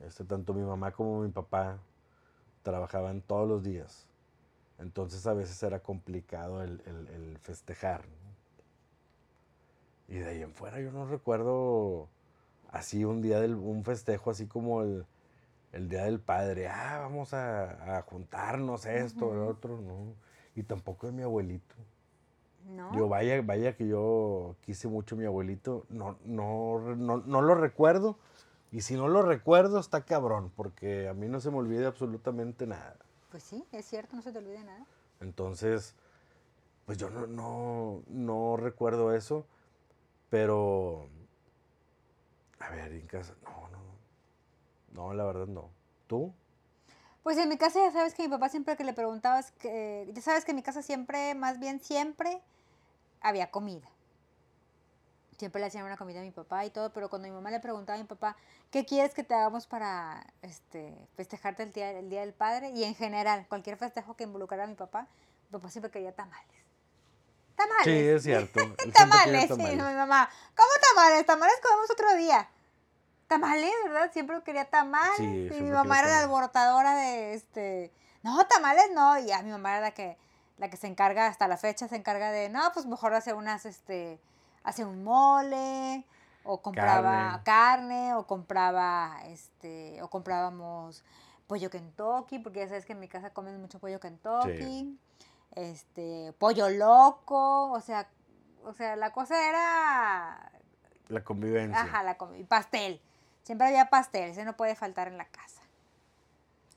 Este, 0.00 0.24
tanto 0.24 0.54
mi 0.54 0.62
mamá 0.62 0.90
como 0.92 1.20
mi 1.22 1.30
papá 1.30 1.78
trabajaban 2.62 3.20
todos 3.20 3.48
los 3.48 3.62
días. 3.62 4.06
Entonces 4.78 5.26
a 5.26 5.34
veces 5.34 5.62
era 5.62 5.80
complicado 5.80 6.62
el, 6.62 6.82
el- 6.86 7.08
el 7.08 7.38
festejar. 7.38 8.02
Y 10.12 10.18
de 10.18 10.28
ahí 10.28 10.42
en 10.42 10.52
fuera 10.52 10.78
yo 10.78 10.92
no 10.92 11.06
recuerdo 11.06 12.06
así 12.70 13.02
un 13.02 13.22
día 13.22 13.40
del, 13.40 13.54
un 13.54 13.82
festejo 13.82 14.30
así 14.30 14.46
como 14.46 14.82
el, 14.82 15.06
el 15.72 15.88
Día 15.88 16.04
del 16.04 16.20
Padre. 16.20 16.68
Ah, 16.68 16.98
vamos 17.00 17.32
a, 17.32 17.96
a 17.96 18.02
juntarnos 18.02 18.84
esto, 18.84 19.32
el 19.32 19.38
otro, 19.38 19.80
no. 19.80 20.12
Y 20.54 20.64
tampoco 20.64 21.06
de 21.06 21.14
mi 21.14 21.22
abuelito. 21.22 21.74
¿No? 22.68 22.94
Yo 22.94 23.08
vaya, 23.08 23.40
vaya 23.40 23.74
que 23.74 23.88
yo 23.88 24.54
quise 24.60 24.86
mucho 24.86 25.14
a 25.14 25.18
mi 25.18 25.24
abuelito, 25.24 25.86
no, 25.88 26.18
no, 26.26 26.94
no, 26.94 27.16
no 27.16 27.40
lo 27.40 27.54
recuerdo. 27.54 28.18
Y 28.70 28.82
si 28.82 28.96
no 28.96 29.08
lo 29.08 29.22
recuerdo, 29.22 29.80
está 29.80 30.04
cabrón, 30.04 30.52
porque 30.54 31.08
a 31.08 31.14
mí 31.14 31.26
no 31.26 31.40
se 31.40 31.50
me 31.50 31.56
olvida 31.56 31.88
absolutamente 31.88 32.66
nada. 32.66 32.96
Pues 33.30 33.44
sí, 33.44 33.64
es 33.72 33.86
cierto, 33.86 34.14
no 34.14 34.20
se 34.20 34.30
te 34.30 34.38
olvide 34.38 34.62
nada. 34.62 34.84
Entonces, 35.20 35.94
pues 36.84 36.98
yo 36.98 37.08
no, 37.08 37.26
no, 37.26 38.02
no 38.08 38.58
recuerdo 38.58 39.14
eso, 39.14 39.46
pero, 40.32 41.10
a 42.58 42.70
ver, 42.70 42.90
en 42.90 43.06
casa, 43.06 43.34
no, 43.42 43.68
no, 43.68 43.78
no, 44.94 45.08
no, 45.08 45.12
la 45.12 45.24
verdad 45.24 45.46
no. 45.46 45.68
¿Tú? 46.06 46.32
Pues 47.22 47.36
en 47.36 47.50
mi 47.50 47.58
casa 47.58 47.80
ya 47.80 47.92
sabes 47.92 48.14
que 48.14 48.22
mi 48.22 48.30
papá 48.30 48.48
siempre 48.48 48.74
que 48.78 48.82
le 48.82 48.94
preguntabas, 48.94 49.52
que, 49.52 50.10
ya 50.10 50.22
sabes 50.22 50.46
que 50.46 50.52
en 50.52 50.56
mi 50.56 50.62
casa 50.62 50.80
siempre, 50.80 51.34
más 51.34 51.60
bien 51.60 51.80
siempre, 51.80 52.40
había 53.20 53.50
comida. 53.50 53.86
Siempre 55.36 55.60
le 55.60 55.66
hacían 55.66 55.84
una 55.84 55.98
comida 55.98 56.20
a 56.20 56.22
mi 56.22 56.30
papá 56.30 56.64
y 56.64 56.70
todo, 56.70 56.94
pero 56.94 57.10
cuando 57.10 57.28
mi 57.28 57.34
mamá 57.34 57.50
le 57.50 57.60
preguntaba 57.60 57.98
a 57.98 58.02
mi 58.02 58.08
papá, 58.08 58.34
¿qué 58.70 58.86
quieres 58.86 59.12
que 59.12 59.24
te 59.24 59.34
hagamos 59.34 59.66
para 59.66 60.26
este, 60.40 60.96
festejarte 61.14 61.64
el 61.64 61.74
día, 61.74 61.90
el 61.90 62.08
día 62.08 62.22
del 62.22 62.32
Padre? 62.32 62.70
Y 62.70 62.84
en 62.84 62.94
general, 62.94 63.44
cualquier 63.50 63.76
festejo 63.76 64.16
que 64.16 64.24
involucrara 64.24 64.64
a 64.64 64.66
mi 64.66 64.76
papá, 64.76 65.08
mi 65.50 65.58
papá 65.58 65.68
siempre 65.68 65.90
quería 65.90 66.14
tamales. 66.14 66.61
Tamales. 67.62 67.84
Sí, 67.84 68.08
es 68.08 68.22
cierto. 68.22 68.60
tamales, 68.92 69.46
sí, 69.46 69.76
no, 69.76 69.88
mi 69.88 69.94
mamá. 69.94 70.28
¿Cómo 70.56 70.70
tamales? 70.90 71.26
Tamales 71.26 71.54
comemos 71.62 71.90
otro 71.90 72.14
día. 72.14 72.48
Tamales, 73.28 73.72
¿verdad? 73.84 74.10
Siempre 74.12 74.42
quería 74.42 74.64
tamales. 74.64 75.16
Sí, 75.16 75.50
y 75.52 75.62
mi 75.62 75.70
mamá 75.70 76.00
era 76.00 76.08
la 76.08 76.18
alborotadora 76.20 76.94
de 76.96 77.34
este. 77.34 77.92
No, 78.22 78.46
tamales 78.46 78.90
no. 78.94 79.18
Y 79.18 79.26
ya 79.26 79.42
mi 79.42 79.50
mamá 79.50 79.72
era 79.72 79.80
la 79.80 79.90
que, 79.92 80.18
la 80.58 80.68
que 80.68 80.76
se 80.76 80.86
encarga, 80.86 81.26
hasta 81.26 81.48
la 81.48 81.56
fecha 81.56 81.88
se 81.88 81.96
encarga 81.96 82.30
de, 82.30 82.48
no, 82.48 82.60
pues 82.74 82.86
mejor 82.86 83.14
hace 83.14 83.32
unas, 83.32 83.64
este, 83.64 84.20
hace 84.64 84.84
un 84.84 85.02
mole, 85.02 86.04
o 86.44 86.60
compraba 86.60 87.40
carne, 87.44 88.14
o 88.14 88.26
compraba, 88.26 89.20
este, 89.26 90.02
o 90.02 90.08
comprábamos 90.08 91.04
pollo 91.46 91.70
Kentucky, 91.70 92.38
porque 92.38 92.60
ya 92.60 92.68
sabes 92.68 92.86
que 92.86 92.92
en 92.92 93.00
mi 93.00 93.08
casa 93.08 93.30
comen 93.30 93.60
mucho 93.60 93.78
pollo 93.78 94.00
Kentucky. 94.00 94.98
Este, 95.54 96.32
pollo 96.38 96.70
loco, 96.70 97.70
o 97.70 97.80
sea, 97.80 98.08
o 98.64 98.72
sea, 98.72 98.96
la 98.96 99.12
cosa 99.12 99.48
era 99.48 100.52
La 101.08 101.22
convivencia. 101.22 101.82
Ajá, 101.82 102.02
la 102.02 102.16
y 102.38 102.44
pastel. 102.44 103.00
Siempre 103.42 103.66
había 103.66 103.90
pastel, 103.90 104.30
ese 104.30 104.44
no 104.44 104.56
puede 104.56 104.74
faltar 104.74 105.08
en 105.08 105.18
la 105.18 105.26
casa. 105.26 105.62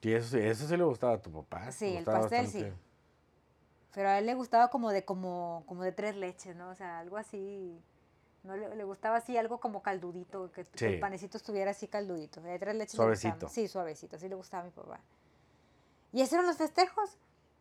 Sí, 0.02 0.14
eso 0.14 0.30
sí, 0.30 0.40
eso 0.40 0.68
sí 0.68 0.78
le 0.78 0.84
gustaba 0.84 1.14
a 1.14 1.22
tu 1.22 1.32
papá. 1.32 1.72
Sí, 1.72 1.98
el 1.98 2.04
pastel 2.04 2.48
sí. 2.48 2.66
Pero 3.94 4.10
a 4.10 4.20
él 4.20 4.26
le 4.26 4.36
gustaba 4.36 4.68
como 4.70 4.92
de 4.92 5.06
como, 5.06 5.64
como 5.68 5.84
de 5.84 5.92
tres 5.92 6.16
leches, 6.16 6.56
¿no? 6.56 6.70
O 6.70 6.76
sea, 6.76 7.00
algo 7.00 7.18
así. 7.18 7.82
No 8.44 8.56
le, 8.56 8.76
le 8.76 8.84
gustaba 8.84 9.18
así 9.18 9.38
algo 9.38 9.60
como 9.60 9.82
caldudito, 9.82 10.52
que, 10.52 10.68
el 10.86 11.00
panecito 11.00 11.38
estuviera 11.38 11.72
así 11.72 11.88
caldudito. 11.88 12.42
De 12.42 12.60
tres 12.60 12.76
leches 12.76 12.94
le 12.94 12.98
Suavecito. 12.98 13.50
Sí, 13.50 13.68
suavecito, 13.68 14.18
así 14.18 14.30
le 14.30 14.36
gustaba 14.36 14.64
a 14.64 14.66
mi 14.66 14.72
papá. 14.72 15.00
Y 16.12 16.22
esos 16.22 16.34
eran 16.34 16.46
los 16.46 16.58
festejos. 16.58 17.18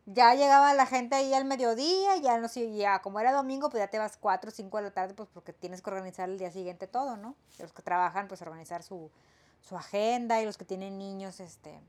Ya 0.07 0.35
llegaba 0.35 0.75
la 0.75 0.85
gente 0.85 1.15
ahí 1.17 1.33
al 1.33 1.47
mediodía, 1.47 2.17
ya 2.19 2.37
no 2.39 2.49
sé, 2.49 2.75
ya 2.77 3.01
como 3.01 3.21
era 3.21 3.33
domingo, 3.33 3.71
pues 3.71 3.83
ya 3.83 3.89
te 3.89 3.99
vas 3.99 4.19
4 4.19 4.49
o 4.49 4.53
5 4.53 4.77
de 4.77 4.83
la 4.83 4.91
tarde, 4.91 5.15
pues 5.15 5.29
porque 5.33 5.53
tienes 5.55 5.81
que 5.81 5.89
organizar 5.91 6.29
el 6.29 6.39
día 6.39 6.51
siguiente 6.51 6.87
todo, 6.87 7.17
¿no? 7.17 7.35
Los 7.59 7.73
que 7.73 7.81
trabajan, 7.83 8.29
pues 8.29 8.43
organizar 8.43 8.83
su, 8.83 9.11
su 9.63 9.77
agenda 9.79 10.43
y 10.43 10.45
los 10.45 10.59
que 10.59 10.67
tienen 10.67 10.99
niños, 10.99 11.41
este, 11.41 11.81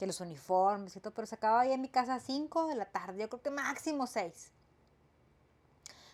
que 0.00 0.06
los 0.08 0.20
uniformes 0.20 0.96
y 0.96 1.00
todo, 1.00 1.14
pero 1.14 1.26
se 1.26 1.36
acababa 1.36 1.60
ahí 1.60 1.72
en 1.72 1.80
mi 1.80 1.88
casa 1.88 2.16
a 2.16 2.20
5 2.20 2.66
de 2.66 2.74
la 2.74 2.86
tarde, 2.86 3.20
yo 3.20 3.28
creo 3.28 3.40
que 3.42 3.50
máximo 3.50 4.08
6. 4.08 4.50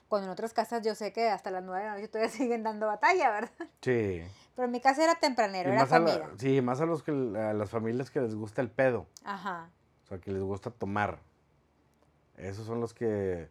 Cuando 0.09 0.27
en 0.27 0.33
otras 0.33 0.53
casas 0.53 0.83
yo 0.85 0.95
sé 0.95 1.13
que 1.13 1.29
hasta 1.31 1.51
las 1.51 1.65
9 1.65 1.81
de 1.83 1.89
la 1.89 1.95
noche 1.97 2.09
todavía 2.09 2.31
siguen 2.37 2.63
dando 2.65 2.87
batalla, 2.87 3.31
¿verdad? 3.31 3.51
Sí. 3.81 4.23
Pero 4.55 4.67
en 4.67 4.71
mi 4.73 4.81
casa 4.81 5.03
era 5.05 5.15
tempranero, 5.15 5.71
Y 5.71 5.73
era 5.73 5.87
la- 5.87 5.99
comida. 5.99 6.31
sí, 6.39 6.61
más 6.61 6.81
a 6.83 6.87
los 6.87 7.03
que 7.03 7.13
a 7.13 7.53
las 7.55 7.71
familias 7.71 8.11
que 8.11 8.21
les 8.21 8.35
gusta 8.35 8.61
el 8.61 8.71
pedo. 8.71 9.07
Ajá. 9.25 9.71
O 10.05 10.09
sea, 10.09 10.19
que 10.19 10.31
les 10.31 10.43
gusta 10.43 10.71
tomar. 10.71 11.19
Esos 12.37 12.67
son 12.67 12.81
los 12.81 12.95
que 12.95 13.49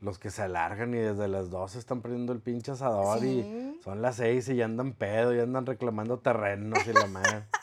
los 0.00 0.18
que 0.18 0.30
se 0.30 0.42
alargan 0.42 0.92
y 0.94 0.98
desde 0.98 1.26
las 1.26 1.48
12 1.48 1.78
están 1.78 2.02
prendiendo 2.02 2.32
el 2.34 2.40
pinche 2.40 2.72
asador 2.72 3.24
y 3.24 3.80
son 3.82 4.02
las 4.02 4.16
6 4.16 4.50
y 4.50 4.56
ya 4.56 4.66
andan 4.66 4.92
pedo, 4.92 5.32
ya 5.32 5.44
andan 5.44 5.64
reclamando 5.64 6.18
terrenos 6.18 6.86
y 6.86 6.92
la 6.92 7.06
madre. 7.06 7.44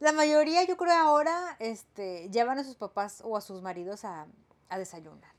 La 0.00 0.12
mayoría, 0.12 0.62
yo 0.64 0.76
creo 0.76 0.92
ahora, 0.94 1.56
este, 1.58 2.30
llevan 2.30 2.56
a 2.58 2.62
sus 2.62 2.76
papás 2.76 3.20
o 3.24 3.36
a 3.36 3.40
sus 3.40 3.62
maridos 3.62 4.04
a, 4.04 4.28
a 4.68 4.78
desayunar. 4.78 5.32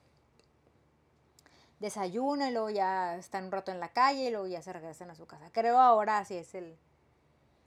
Desayunan 1.80 2.54
luego 2.54 2.70
ya 2.70 3.16
están 3.16 3.46
un 3.46 3.52
rato 3.54 3.72
en 3.72 3.80
la 3.80 3.88
calle 3.88 4.26
y 4.28 4.32
luego 4.32 4.48
ya 4.48 4.62
se 4.62 4.74
regresan 4.74 5.10
a 5.12 5.16
su 5.16 5.26
casa. 5.28 5.50
Creo 5.54 5.80
ahora 5.80 6.18
así 6.18 6.36
es 6.36 6.54
el, 6.56 6.76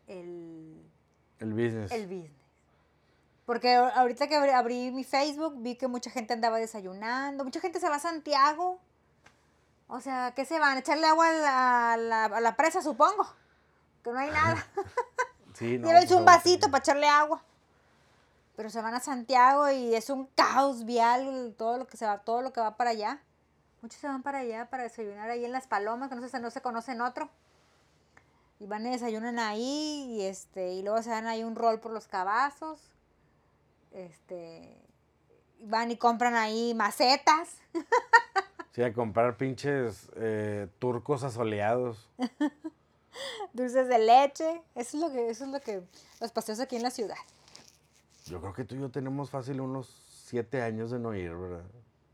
el, 0.07 0.83
El 1.39 1.55
business. 1.55 1.91
el 1.93 2.07
business. 2.07 2.42
Porque 3.47 3.75
ahorita 3.75 4.29
que 4.29 4.37
abrí, 4.37 4.91
mi 4.93 5.05
Facebook 5.05 5.55
vi 5.59 5.75
que 5.77 5.89
mucha 5.89 6.11
gente 6.11 6.33
andaba 6.33 6.59
desayunando, 6.59 7.45
mucha 7.45 7.61
gente 7.61 7.81
se 7.81 7.89
va 7.89 7.97
a 7.97 8.01
Santiago. 8.01 8.79
O 9.89 10.01
sea, 10.01 10.33
¿qué 10.35 10.45
se 10.45 10.59
van? 10.59 10.77
¿A 10.77 10.81
echarle 10.81 11.07
agua 11.07 11.29
a 11.29 11.33
la, 11.33 11.93
a 11.93 11.97
la- 11.97 12.25
a 12.25 12.41
la 12.41 12.57
presa, 12.57 12.81
supongo? 12.83 13.27
Que 14.03 14.11
no 14.11 14.19
hay 14.19 14.31
nada. 14.31 14.67
Sí, 15.55 15.77
no, 15.77 15.87
Llévense 15.87 16.09
pues, 16.09 16.13
un 16.13 16.29
ahora 16.29 16.37
vasito 16.39 16.71
para 16.71 16.79
echarle 16.83 17.07
agua. 17.09 17.43
Pero 18.57 18.71
se 18.71 18.81
van 18.81 18.95
a 18.95 19.01
Santiago 19.01 19.71
y 19.71 19.95
es 19.95 20.09
un 20.09 20.27
caos 20.35 20.87
vial 20.87 21.55
todo 21.59 21.77
lo 21.77 21.87
que 21.87 21.99
se 21.99 22.07
va, 22.07 22.19
todo 22.21 22.41
lo 22.41 22.53
que 22.55 22.61
va 22.61 22.77
para 22.79 22.91
allá. 22.91 23.21
Muchos 23.83 24.01
se 24.01 24.07
van 24.09 24.23
para 24.23 24.39
allá 24.39 24.71
para 24.71 24.85
desayunar 24.85 25.29
ahí 25.29 25.45
en 25.45 25.53
las 25.53 25.67
palomas, 25.67 26.09
que 26.09 26.15
no 26.17 26.27
se, 26.27 26.41
no 26.41 26.51
se 26.51 26.63
conocen 26.63 27.03
otro. 27.03 27.29
Y 28.61 28.67
van 28.67 28.87
y 28.87 28.91
desayunan 28.91 29.39
ahí 29.39 30.07
y 30.09 30.23
este, 30.23 30.73
y 30.73 30.83
luego 30.83 31.03
se 31.03 31.11
dan 31.11 31.27
ahí 31.27 31.45
un 31.45 31.55
rol 31.55 31.79
por 31.79 31.93
los 31.93 32.09
cabazos. 32.09 32.92
Este 33.93 34.77
van 35.61 35.91
y 35.91 35.97
compran 35.97 36.35
ahí 36.35 36.75
macetas. 36.75 37.59
Sí, 38.73 38.83
a 38.83 38.93
comprar 38.93 39.37
pinches 39.37 40.11
eh, 40.17 40.67
turcos 40.79 41.23
asoleados. 41.25 42.09
dulces 43.53 43.89
de 43.89 43.99
leche. 43.99 44.63
Eso 44.75 44.97
es 44.97 45.03
lo 45.03 45.13
que, 45.13 45.29
eso 45.29 45.45
es 45.45 45.51
lo 45.51 45.61
que, 45.61 45.83
los 46.21 46.33
paseos 46.33 46.61
aquí 46.61 46.77
en 46.77 46.83
la 46.83 46.91
ciudad. 46.91 47.17
yo 48.27 48.41
creo 48.41 48.53
que 48.53 48.65
tú 48.65 48.75
y 48.75 48.81
yo 48.81 48.91
tenemos 48.91 49.31
fácil 49.31 49.61
unos 49.61 49.89
siete 50.25 50.63
años 50.63 50.91
de 50.91 50.99
no 50.99 51.15
ir, 51.15 51.35
¿verdad? 51.35 51.65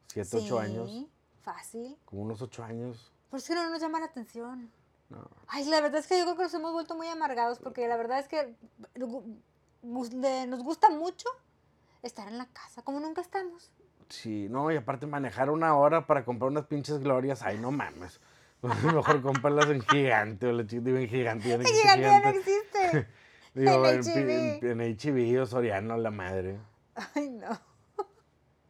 Siete, 0.08 0.38
ocho 0.38 0.58
años. 0.58 1.06
Fácil. 1.42 1.97
Como 2.04 2.23
unos 2.23 2.42
ocho 2.42 2.64
años. 2.64 3.12
Por 3.30 3.38
eso 3.38 3.54
no 3.54 3.70
nos 3.70 3.80
llama 3.80 4.00
la 4.00 4.06
atención. 4.06 4.70
No. 5.11 5.28
Ay, 5.47 5.64
la 5.66 5.80
verdad 5.80 6.00
es 6.00 6.06
que 6.06 6.18
yo 6.18 6.25
creo 6.25 6.37
que 6.37 6.42
nos 6.42 6.54
hemos 6.54 6.73
vuelto 6.73 6.94
muy 6.94 7.06
amargados 7.06 7.58
porque 7.61 7.87
la 7.88 7.97
verdad 7.97 8.18
es 8.18 8.28
que 8.28 8.54
nos 9.85 10.62
gusta 10.62 10.90
mucho 10.90 11.28
estar 12.07 12.28
en 12.28 12.38
la 12.38 12.47
casa, 12.47 12.83
como 12.83 13.00
nunca 13.00 13.21
estamos. 13.21 13.71
Sí, 14.09 14.49
no, 14.49 14.71
y 14.73 14.76
aparte 14.76 15.07
manejar 15.07 15.50
una 15.50 15.75
hora 15.76 16.07
para 16.07 16.25
comprar 16.25 16.50
unas 16.50 16.67
pinches 16.67 16.99
glorias, 17.00 17.43
ay, 17.43 17.59
no 17.59 17.71
mames. 17.71 18.21
Mejor 18.62 19.23
comprarlas 19.23 19.69
en 19.69 19.83
gigante, 19.83 20.47
o 20.47 20.52
la 20.52 20.67
chi- 20.67 20.81
digo 20.81 20.97
en 20.99 21.09
gigante. 21.09 21.52
existe 21.55 21.81
gigante 21.81 22.02
ya 22.02 22.21
no 22.21 22.28
existe. 22.31 23.09
Digo, 23.55 23.88
en 23.88 23.95
en, 23.95 24.00
H-E-B. 24.00 24.59
en, 24.62 24.81
en 24.81 24.93
H-E-B 24.95 25.40
o 25.40 25.47
Soriano, 25.47 25.97
la 25.97 26.11
madre. 26.11 26.59
Ay, 27.14 27.31
no. 27.31 27.49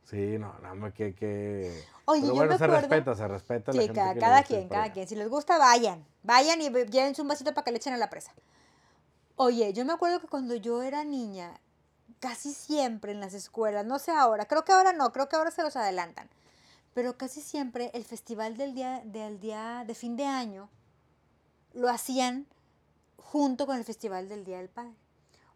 Sí, 0.04 0.38
no, 0.38 0.54
nada 0.62 0.74
más 0.74 0.94
que, 0.94 1.14
que... 1.14 1.82
Oye, 2.06 2.22
Pero 2.22 2.32
yo 2.32 2.34
bueno, 2.36 2.52
me 2.52 2.58
se 2.58 2.64
acuerdo- 2.64 2.80
respeta, 2.80 3.14
se 3.14 3.28
respeta. 3.28 3.70
a 3.70 3.74
la 3.74 3.80
Sí, 3.82 3.86
gente 3.88 4.00
cada, 4.00 4.14
que 4.14 4.20
cada 4.20 4.42
quien, 4.44 4.68
cada 4.70 4.82
allá. 4.84 4.92
quien. 4.94 5.08
Si 5.08 5.16
les 5.16 5.28
gusta, 5.28 5.58
vayan. 5.58 6.06
Vayan 6.22 6.62
y 6.62 6.70
llévense 6.70 7.20
un 7.20 7.28
vasito 7.28 7.52
para 7.52 7.64
que 7.66 7.72
le 7.72 7.76
echen 7.76 7.92
a 7.92 7.98
la 7.98 8.08
presa. 8.08 8.32
Oye, 9.36 9.72
yo 9.74 9.84
me 9.84 9.92
acuerdo 9.92 10.20
que 10.20 10.26
cuando 10.28 10.54
yo 10.54 10.82
era 10.82 11.04
niña, 11.04 11.60
casi 12.20 12.52
siempre 12.52 13.12
en 13.12 13.20
las 13.20 13.34
escuelas, 13.34 13.84
no 13.86 13.98
sé 13.98 14.10
ahora, 14.12 14.46
creo 14.46 14.64
que 14.64 14.72
ahora 14.72 14.92
no, 14.92 15.12
creo 15.12 15.28
que 15.28 15.36
ahora 15.36 15.50
se 15.50 15.62
los 15.62 15.76
adelantan, 15.76 16.28
pero 16.94 17.16
casi 17.16 17.40
siempre 17.40 17.90
el 17.94 18.04
festival 18.04 18.56
del 18.56 18.74
día, 18.74 19.02
del 19.04 19.38
día 19.40 19.84
de 19.86 19.94
fin 19.94 20.16
de 20.16 20.24
año 20.26 20.68
lo 21.74 21.88
hacían 21.88 22.46
junto 23.18 23.66
con 23.66 23.76
el 23.76 23.84
festival 23.84 24.28
del 24.28 24.44
Día 24.44 24.58
del 24.58 24.68
Padre. 24.70 24.94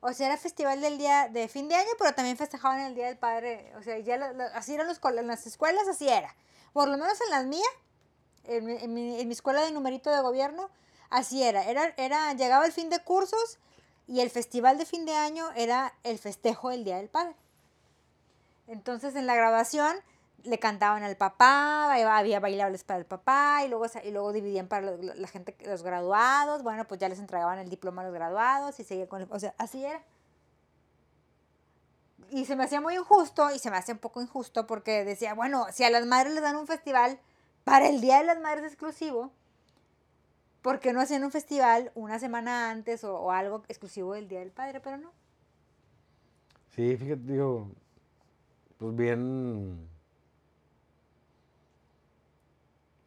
O 0.01 0.13
sea, 0.13 0.27
era 0.27 0.37
festival 0.37 0.81
del 0.81 0.99
día 0.99 1.29
de 1.29 1.49
fin 1.49 1.69
de 1.69 1.75
año, 1.77 1.89
pero 1.99 2.13
también 2.15 2.37
festejaban 2.37 2.81
el 2.81 2.95
Día 2.95 3.07
del 3.07 3.17
Padre. 3.17 3.73
O 3.79 3.83
sea, 3.83 3.99
ya 3.99 4.17
lo- 4.17 4.33
lo- 4.35 4.45
así 4.55 4.75
eran 4.75 4.87
los, 4.89 5.01
en 5.05 5.27
las 5.27 5.47
escuelas, 5.47 5.87
así 5.89 6.09
era. 6.09 6.35
Por 6.73 6.89
lo 6.89 6.99
menos 6.99 7.19
en 7.23 7.31
las 7.31 7.47
mías, 7.47 7.67
en 8.45 8.69
en 8.69 8.93
mi- 8.93 9.21
en 9.21 9.27
mi 9.29 9.33
escuela 9.33 9.63
de 9.63 9.71
numerito 9.71 10.11
de 10.11 10.21
gobierno, 10.21 10.71
así 11.09 11.43
era. 11.43 11.65
era. 11.65 11.95
Era, 11.97 12.33
llegaba 12.35 12.67
el 12.67 12.73
fin 12.73 12.91
de 12.91 12.99
cursos 13.03 13.59
y 14.13 14.21
el 14.21 14.29
festival 14.29 14.77
de 14.77 14.85
fin 14.85 15.07
de 15.07 15.15
año 15.15 15.51
era 15.57 15.95
el 16.03 16.19
festejo 16.19 16.69
del 16.69 16.85
Día 16.85 16.99
del 16.99 17.09
Padre. 17.09 17.35
Entonces 18.67 19.15
en 19.17 19.27
la 19.27 19.35
graduación 19.35 19.97
le 20.45 20.59
cantaban 20.59 21.03
al 21.03 21.17
papá, 21.17 21.95
había- 21.95 22.39
bailables 22.39 22.85
para 22.85 22.99
el 22.99 23.07
papá 23.07 23.63
y 23.65 23.69
luego, 23.69 23.87
y 24.05 24.11
luego 24.11 24.33
dividían 24.35 24.69
para 24.69 24.91
la 24.93 25.29
gente, 25.29 25.57
los 25.65 25.83
graduados. 25.83 26.63
Bueno, 26.63 26.87
pues 26.87 27.01
ya 27.01 27.09
les 27.09 27.21
entregaban 27.21 27.59
el 27.59 27.71
diploma 27.71 28.03
a 28.03 28.05
los 28.05 28.13
graduados 28.13 28.79
y 28.81 28.85
seguía 28.85 29.09
con 29.09 29.23
el, 29.23 29.29
O 29.31 29.39
sea, 29.39 29.55
así 29.57 29.83
era. 29.83 30.03
Y 32.29 32.45
se 32.45 32.55
me 32.55 32.65
hacía 32.65 32.83
muy 32.83 32.97
injusto 32.97 33.51
y 33.51 33.59
se 33.59 33.71
me 33.71 33.79
hacía 33.79 33.95
un 33.95 34.01
poco 34.01 34.21
injusto 34.21 34.67
porque 34.67 35.05
decía, 35.07 35.33
bueno, 35.33 35.69
si 35.73 35.85
a 35.85 35.91
las 35.91 36.05
madres 36.05 36.35
les 36.35 36.43
dan 36.43 36.57
un 36.57 36.67
festival 36.67 37.19
para 37.65 37.89
el 37.89 38.03
Día 38.03 38.19
de 38.19 38.25
las 38.25 38.41
Madres 38.41 38.65
exclusivo, 38.65 39.31
¿por 40.63 40.81
qué 40.81 40.93
no 40.93 41.01
hacían 41.01 41.25
un 41.25 41.31
festival 41.31 41.93
una 41.95 42.19
semana 42.19 42.71
antes 42.71 43.05
o, 43.05 43.19
o 43.19 43.31
algo 43.33 43.65
exclusivo 43.69 44.15
del 44.15 44.29
Día 44.29 44.41
del 44.41 44.53
Padre? 44.53 44.81
Pero 44.81 44.97
no. 44.97 45.13
Sí, 46.71 46.97
fíjate, 46.97 47.21
digo, 47.25 47.71
pues 48.79 48.97
bien. 48.97 49.89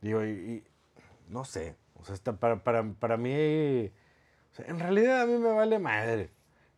Digo, 0.02 0.24
y, 0.24 0.64
no 1.30 1.46
sé, 1.46 1.76
o 1.96 2.06
sea, 2.06 2.14
está 2.14 2.34
para, 2.38 2.64
para, 2.64 2.84
para 2.94 3.18
mí, 3.18 3.32
en 3.34 4.80
realidad 4.80 5.22
a 5.22 5.26
mí 5.26 5.38
me 5.40 5.52
vale 5.52 5.80
madre, 5.80 6.30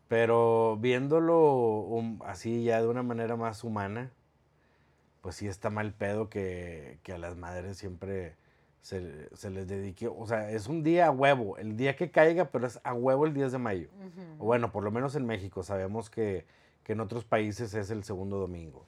pero 0.08 0.78
viéndolo 0.78 1.90
así 2.26 2.64
ya 2.64 2.82
de 2.82 2.88
una 2.88 3.04
manera 3.04 3.36
más 3.36 3.66
humana, 3.66 4.12
pues 5.22 5.36
sí 5.36 5.48
está 5.48 5.70
mal 5.70 5.94
pedo 5.94 6.30
que, 6.30 7.00
que 7.04 7.12
a 7.12 7.18
las 7.18 7.36
madres 7.36 7.78
siempre 7.78 8.38
se, 8.82 9.30
se 9.36 9.50
les 9.50 9.68
dedique, 9.68 10.08
o 10.08 10.26
sea, 10.26 10.50
es 10.52 10.68
un 10.68 10.82
día 10.84 11.08
a 11.08 11.12
huevo, 11.12 11.58
el 11.58 11.76
día 11.76 11.96
que 11.96 12.10
caiga, 12.12 12.46
pero 12.46 12.68
es 12.68 12.80
a 12.84 12.94
huevo 12.94 13.26
el 13.26 13.34
10 13.34 13.52
de 13.52 13.58
mayo. 13.58 13.90
O 14.40 14.46
bueno, 14.46 14.72
por 14.72 14.84
lo 14.84 14.92
menos 14.92 15.16
en 15.16 15.26
México, 15.26 15.62
sabemos 15.64 16.10
que, 16.10 16.46
que 16.84 16.94
en 16.94 17.02
otros 17.02 17.26
países 17.26 17.74
es 17.74 17.90
el 17.90 18.04
segundo 18.04 18.38
domingo. 18.38 18.86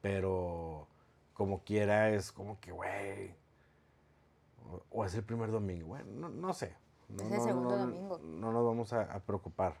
Pero 0.00 0.86
como 1.34 1.60
quiera 1.64 2.10
es 2.10 2.32
como 2.32 2.58
que, 2.60 2.72
güey. 2.72 3.34
O, 4.70 4.82
o 4.90 5.04
es 5.04 5.14
el 5.14 5.22
primer 5.22 5.50
domingo. 5.50 5.88
Bueno, 5.88 6.06
no, 6.12 6.28
no 6.28 6.52
sé. 6.52 6.74
No, 7.08 7.22
Es 7.24 7.30
el 7.32 7.36
no- 7.38 7.44
segundo 7.44 7.70
no- 7.70 7.78
domingo. 7.86 8.18
No 8.18 8.52
nos 8.52 8.64
vamos 8.64 8.92
a, 8.92 9.02
a 9.02 9.20
preocupar. 9.20 9.74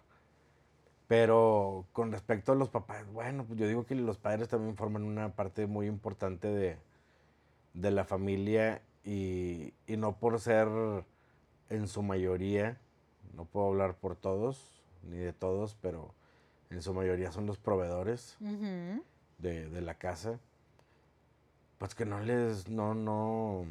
Pero 1.08 1.84
con 1.92 2.12
respecto 2.12 2.52
a 2.52 2.54
los 2.54 2.68
papás, 2.70 3.04
bueno, 3.12 3.44
pues 3.44 3.58
yo 3.58 3.66
digo 3.66 3.84
que 3.84 3.94
los 3.94 4.16
padres 4.16 4.48
también 4.48 4.76
forman 4.76 5.02
una 5.02 5.34
parte 5.34 5.66
muy 5.66 5.86
importante 5.86 6.48
de, 6.48 6.78
de 7.74 7.90
la 7.90 8.04
familia 8.04 8.80
y, 9.04 9.72
y 9.86 9.96
no 9.96 10.16
por 10.16 10.38
ser 10.40 10.68
en 11.70 11.88
su 11.88 12.02
mayoría, 12.02 12.78
no 13.34 13.44
puedo 13.44 13.68
hablar 13.68 13.94
por 13.96 14.16
todos, 14.16 14.82
ni 15.02 15.16
de 15.18 15.32
todos, 15.32 15.76
pero 15.80 16.14
en 16.70 16.82
su 16.82 16.94
mayoría 16.94 17.32
son 17.32 17.46
los 17.46 17.58
proveedores 17.58 18.36
de, 19.38 19.68
de 19.68 19.80
la 19.80 19.94
casa. 19.94 20.38
Pues 21.78 21.94
que 21.94 22.04
no 22.04 22.20
les, 22.20 22.68
no, 22.68 22.94
no, 22.94 23.66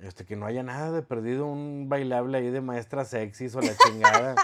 este, 0.00 0.24
que 0.24 0.36
no 0.36 0.46
haya 0.46 0.62
nada 0.62 0.90
de 0.92 1.02
perdido, 1.02 1.46
un 1.46 1.86
bailable 1.88 2.38
ahí 2.38 2.48
de 2.50 2.60
maestra 2.62 3.04
sexys 3.04 3.54
o 3.56 3.60
la 3.60 3.76
chingada. 3.86 4.34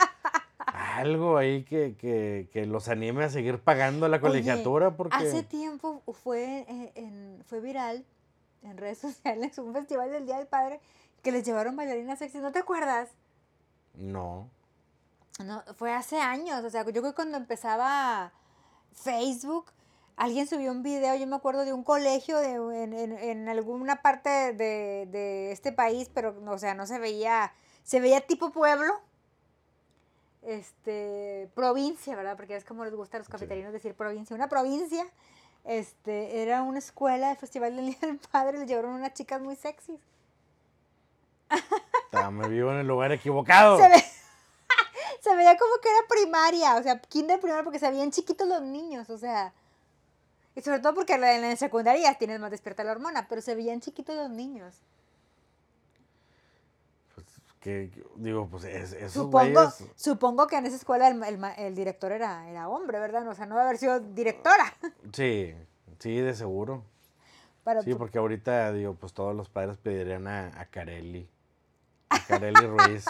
Algo 0.67 1.39
ahí 1.39 1.65
que, 1.65 1.97
que, 1.97 2.49
que 2.53 2.67
los 2.67 2.89
anime 2.89 3.25
a 3.25 3.31
seguir 3.31 3.59
pagando 3.61 4.07
la 4.09 4.17
Oye, 4.17 4.21
colegiatura 4.23 4.97
porque... 4.97 5.17
Hace 5.17 5.43
tiempo 5.43 6.03
fue, 6.13 6.67
eh, 6.69 6.93
en- 6.97 7.43
fue 7.47 7.61
viral 7.61 8.05
en 8.65 8.77
redes 8.77 8.99
sociales 9.07 9.57
un 9.59 9.73
festival 9.73 10.11
del 10.11 10.27
Día 10.27 10.39
del 10.39 10.47
Padre 10.49 10.81
que 11.23 11.33
les 11.33 11.45
llevaron 11.45 11.77
bailarinas 11.77 12.19
sexy. 12.19 12.39
¿No 12.39 12.53
te 12.53 12.59
acuerdas? 12.59 13.11
No. 13.95 14.51
No, 15.45 15.63
fue 15.77 15.93
hace 15.93 16.19
años. 16.21 16.65
O 16.65 16.71
sea, 16.71 16.83
yo 16.85 16.91
creo 16.91 17.03
que 17.05 17.15
cuando 17.15 17.37
empezaba 17.39 18.33
Facebook, 18.93 19.67
alguien 20.17 20.47
subió 20.47 20.71
un 20.71 20.83
video, 20.83 21.15
yo 21.17 21.27
me 21.27 21.37
acuerdo 21.37 21.65
de 21.65 21.73
un 21.73 21.83
colegio 21.83 22.39
de, 22.39 22.53
en, 22.83 22.93
en- 22.93 23.19
en 23.19 23.49
alguna 23.49 24.03
parte 24.03 24.29
de, 24.53 25.07
de 25.11 25.51
este 25.53 25.73
país, 25.73 26.11
pero, 26.13 26.37
o 26.47 26.59
sea, 26.59 26.75
no 26.75 26.87
se 26.87 26.99
veía, 26.99 27.53
se 27.83 28.01
veía 28.01 28.21
tipo 28.27 28.51
pueblo. 28.53 28.93
Este, 30.43 31.51
provincia, 31.55 32.15
¿verdad? 32.17 32.37
Porque 32.37 32.55
es 32.55 32.65
como 32.65 32.85
les 32.85 32.95
gusta 32.95 33.17
a 33.17 33.21
los 33.21 33.27
Sí. 33.27 33.33
cafetarinos 33.33 33.73
decir 33.73 33.95
provincia. 33.95 34.37
Una 34.37 34.49
provincia, 34.49 35.07
este, 35.65 36.43
era 36.43 36.63
una 36.63 36.79
escuela 36.79 37.29
de 37.31 37.37
Festival 37.37 37.77
del 37.77 37.87
Día 37.87 37.99
del 38.03 38.19
Padre, 38.19 38.59
le 38.59 38.67
llevaron 38.67 38.93
unas 38.93 39.15
chicas 39.15 39.41
muy 39.41 39.57
sexys. 39.57 40.01
Me 42.31 42.49
vivo 42.49 42.71
en 42.71 42.79
el 42.79 42.87
lugar 42.87 43.13
equivocado. 43.13 43.77
Se, 43.79 43.89
ve- 43.89 44.05
se 45.21 45.35
veía 45.37 45.57
como 45.57 45.73
que 45.83 45.89
era 45.89 45.99
primaria, 46.09 46.77
o 46.77 46.83
sea, 46.83 46.99
kinder 47.01 47.39
primaria, 47.41 47.65
porque 47.65 47.79
se 47.79 47.91
veían 47.91 48.11
chiquitos 48.11 48.47
los 48.49 48.63
niños, 48.63 49.11
o 49.11 49.19
sea. 49.19 49.53
Y 50.55 50.63
sobre 50.63 50.79
todo 50.79 50.95
porque 50.95 51.15
en 51.15 51.21
la- 51.21 51.57
secundaria 51.57 52.03
ya 52.13 52.19
tienes 52.19 52.39
más 52.41 52.51
despierta 52.51 52.85
la 52.85 52.93
hormona, 52.93 53.27
pero 53.29 53.41
se 53.43 53.55
veían 53.55 53.81
chiquitos 53.81 54.15
los 54.17 54.31
niños. 54.31 54.75
Que, 57.65 57.91
digo, 58.17 58.47
pues 58.51 58.65
es, 58.65 58.93
esos 58.93 59.13
Supongo, 59.25 59.61
güeyes- 59.63 59.91
supongo 59.97 60.47
que 60.47 60.57
en 60.59 60.67
esa 60.67 60.77
escuela 60.77 61.09
el, 61.09 61.23
el 61.57 61.75
director 61.75 62.13
era, 62.13 62.47
era 62.51 62.69
hombre, 62.69 62.99
¿verdad? 62.99 63.27
O 63.27 63.35
sea, 63.35 63.47
no 63.47 63.55
debe 63.55 63.69
haber 63.69 63.79
sido 63.79 64.01
directora. 64.01 64.65
Sí, 65.15 65.55
sí, 65.99 66.17
de 66.21 66.35
seguro. 66.35 66.85
Pero, 67.65 67.81
Sí, 67.83 67.95
porque 67.95 68.19
ahorita, 68.19 68.71
digo, 68.75 68.93
pues 68.97 69.15
todos 69.15 69.35
los 69.35 69.49
padres 69.49 69.79
pedirían 69.79 70.27
a, 70.27 70.61
a 70.61 70.67
Carelli. 70.67 71.27
A 72.11 72.19
Carelli 72.21 72.67
Ruiz. 72.67 73.07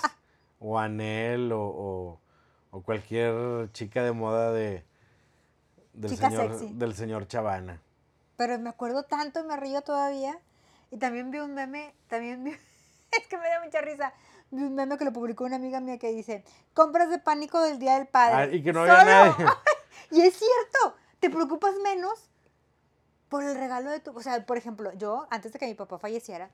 o 0.61 0.79
a 0.79 0.88
Nel 0.88 1.51
o, 1.51 1.61
o, 1.61 2.21
o 2.71 2.83
cualquier 2.85 3.73
chica 3.73 4.05
de 4.05 4.12
moda 4.12 4.53
de, 4.53 4.85
del, 5.95 6.11
Chica 6.12 6.31
señor, 6.31 6.59
sexy. 6.59 6.75
del 6.75 6.95
señor 6.95 7.27
Chavana. 7.27 7.83
pero 8.37 8.57
me 8.61 8.71
acuerdo 8.71 9.03
tanto 9.03 9.40
y 9.40 9.43
me 9.43 9.57
río 9.57 9.83
todavía. 9.83 10.38
Y 10.93 10.99
también 10.99 11.33
vi 11.33 11.38
un 11.40 11.55
meme, 11.55 11.93
también 12.07 12.45
vi, 12.45 12.51
es 13.11 13.27
que 13.29 13.37
me 13.37 13.49
da 13.49 13.64
mucha 13.64 13.81
risa. 13.81 14.12
Vi 14.55 14.62
un 14.62 14.75
meme 14.77 14.97
que 14.97 15.05
lo 15.05 15.12
publicó 15.12 15.45
una 15.45 15.57
amiga 15.57 15.81
mía 15.81 15.99
que 15.99 16.12
dice, 16.12 16.45
compras 16.75 17.11
de 17.11 17.19
pánico 17.19 17.61
del 17.61 17.81
Día 17.81 17.99
del 17.99 18.07
Padre. 18.07 18.35
Ah, 18.37 18.47
y 18.47 18.62
que 18.62 18.73
no 18.73 18.83
había 18.83 19.05
nadie. 19.05 19.47
Y 20.11 20.21
es 20.21 20.37
cierto, 20.37 20.97
te 21.19 21.29
preocupas 21.29 21.75
menos 21.83 22.31
por 23.29 23.43
el 23.43 23.57
regalo 23.57 23.90
de 23.90 23.99
tu... 23.99 24.17
O 24.17 24.23
sea, 24.23 24.47
por 24.47 24.57
ejemplo, 24.57 24.93
yo, 24.93 25.27
antes 25.31 25.53
de 25.53 25.59
que 25.59 25.67
mi 25.67 25.75
papá 25.75 25.99
falleciera, 25.99 26.51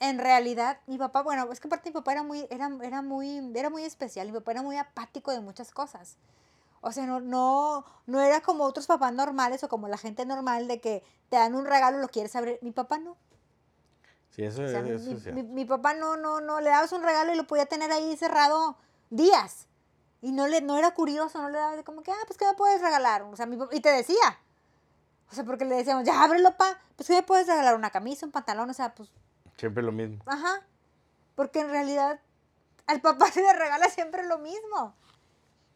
en 0.00 0.18
realidad, 0.18 0.80
mi 0.86 0.98
papá, 0.98 1.22
bueno, 1.22 1.50
es 1.50 1.60
que 1.60 1.68
aparte 1.68 1.88
mi 1.88 1.94
papá 1.94 2.12
era 2.12 2.22
muy, 2.22 2.46
era, 2.50 2.70
era 2.82 3.00
muy, 3.00 3.50
era 3.54 3.70
muy 3.70 3.84
especial, 3.84 4.26
mi 4.26 4.34
papá 4.34 4.50
era 4.50 4.62
muy 4.62 4.76
apático 4.76 5.30
de 5.30 5.40
muchas 5.40 5.70
cosas. 5.70 6.18
O 6.82 6.92
sea, 6.92 7.06
no, 7.06 7.20
no, 7.20 7.86
no 8.06 8.20
era 8.20 8.42
como 8.42 8.64
otros 8.64 8.86
papás 8.86 9.14
normales 9.14 9.64
o 9.64 9.68
como 9.68 9.88
la 9.88 9.96
gente 9.96 10.26
normal 10.26 10.68
de 10.68 10.80
que 10.80 11.02
te 11.30 11.36
dan 11.36 11.54
un 11.54 11.64
regalo 11.64 11.98
lo 11.98 12.08
quieres 12.08 12.36
abrir. 12.36 12.58
Mi 12.60 12.70
papá 12.70 12.98
no. 12.98 13.16
Sí, 14.30 14.44
eso, 14.44 14.62
O 14.62 14.68
sea, 14.68 14.82
mi, 14.82 14.90
es 14.90 15.02
cierto. 15.04 15.32
mi- 15.32 15.42
mi 15.42 15.64
papá 15.64 15.94
no, 15.94 16.16
no, 16.16 16.40
no, 16.40 16.60
le 16.60 16.70
dabas 16.70 16.92
un 16.92 17.02
regalo 17.02 17.32
y 17.32 17.36
lo 17.36 17.44
podía 17.46 17.66
tener 17.66 17.90
ahí 17.90 18.16
cerrado 18.16 18.76
días. 19.10 19.66
Y 20.22 20.32
no, 20.32 20.46
le, 20.46 20.60
no 20.60 20.76
era 20.76 20.92
curioso, 20.92 21.40
no 21.40 21.48
le 21.48 21.58
daba 21.58 21.82
como 21.82 22.02
que, 22.02 22.10
ah, 22.12 22.24
pues, 22.26 22.38
¿qué 22.38 22.44
me 22.46 22.54
puedes 22.54 22.80
regalar? 22.80 23.22
O 23.22 23.34
sea, 23.36 23.46
mi 23.46 23.58
y 23.72 23.80
te 23.80 23.88
decía. 23.90 24.38
O 25.30 25.34
sea, 25.34 25.44
porque 25.44 25.64
le 25.64 25.76
decíamos, 25.76 26.04
ya 26.04 26.22
ábrelo, 26.22 26.56
pa. 26.56 26.78
Pues, 26.96 27.06
¿qué 27.08 27.14
me 27.14 27.22
puedes 27.22 27.46
regalar? 27.46 27.74
Una 27.74 27.90
camisa, 27.90 28.26
un 28.26 28.32
pantalón, 28.32 28.68
o 28.70 28.74
sea, 28.74 28.94
pues, 28.94 29.10
Siempre 29.56 29.82
lo 29.82 29.92
mismo. 29.92 30.22
ajá. 30.26 30.62
Porque 31.34 31.60
en 31.60 31.70
realidad 31.70 32.20
al 32.86 33.00
papá 33.00 33.26
se 33.32 33.42
le 33.42 33.52
regala 33.52 33.88
siempre 33.88 34.24
lo 34.26 34.38
mismo. 34.38 34.94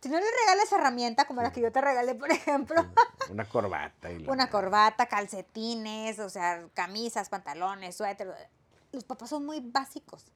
Si 0.05 0.11
no 0.11 0.21
le 0.21 0.27
regalas 0.43 0.71
herramienta 0.71 1.25
como 1.25 1.41
la 1.41 1.51
que 1.51 1.63
yo 1.63 1.73
te 1.73 1.81
regalé, 1.81 2.15
por 2.15 2.31
ejemplo, 2.31 2.85
Una 3.31 3.49
corbata 3.49 4.13
y 4.13 4.19
la 4.19 4.33
una 4.33 4.51
corbata, 4.51 5.07
calcetines, 5.07 6.19
o 6.19 6.29
sea, 6.29 6.69
camisas, 6.75 7.31
pantalones, 7.31 7.97
suéter. 7.97 8.31
Los 8.93 9.05
papás 9.05 9.31
son 9.31 9.47
muy 9.47 9.61
básicos. 9.61 10.31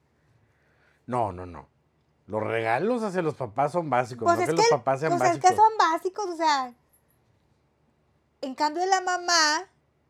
No, 1.05 1.31
no, 1.31 1.45
no. 1.45 1.69
Los 2.25 2.41
regalos 2.41 3.03
hacia 3.03 3.21
los 3.21 3.35
papás 3.35 3.71
son 3.73 3.91
básicos, 3.91 4.25
Pues 4.25 4.37
no 4.37 4.43
es 4.43 4.49
que, 4.49 4.55
que, 4.55 4.61
los 4.63 4.69
papás 4.71 5.01
sean 5.01 5.11
pues 5.11 5.21
es 5.21 5.27
básicos. 5.37 5.49
que 5.51 5.55
son 5.55 5.77
básicos, 5.77 6.25
o 6.25 6.35
sea. 6.35 6.73
En 8.41 8.55
cambio, 8.55 8.83
la 8.87 9.01
mamá 9.01 9.67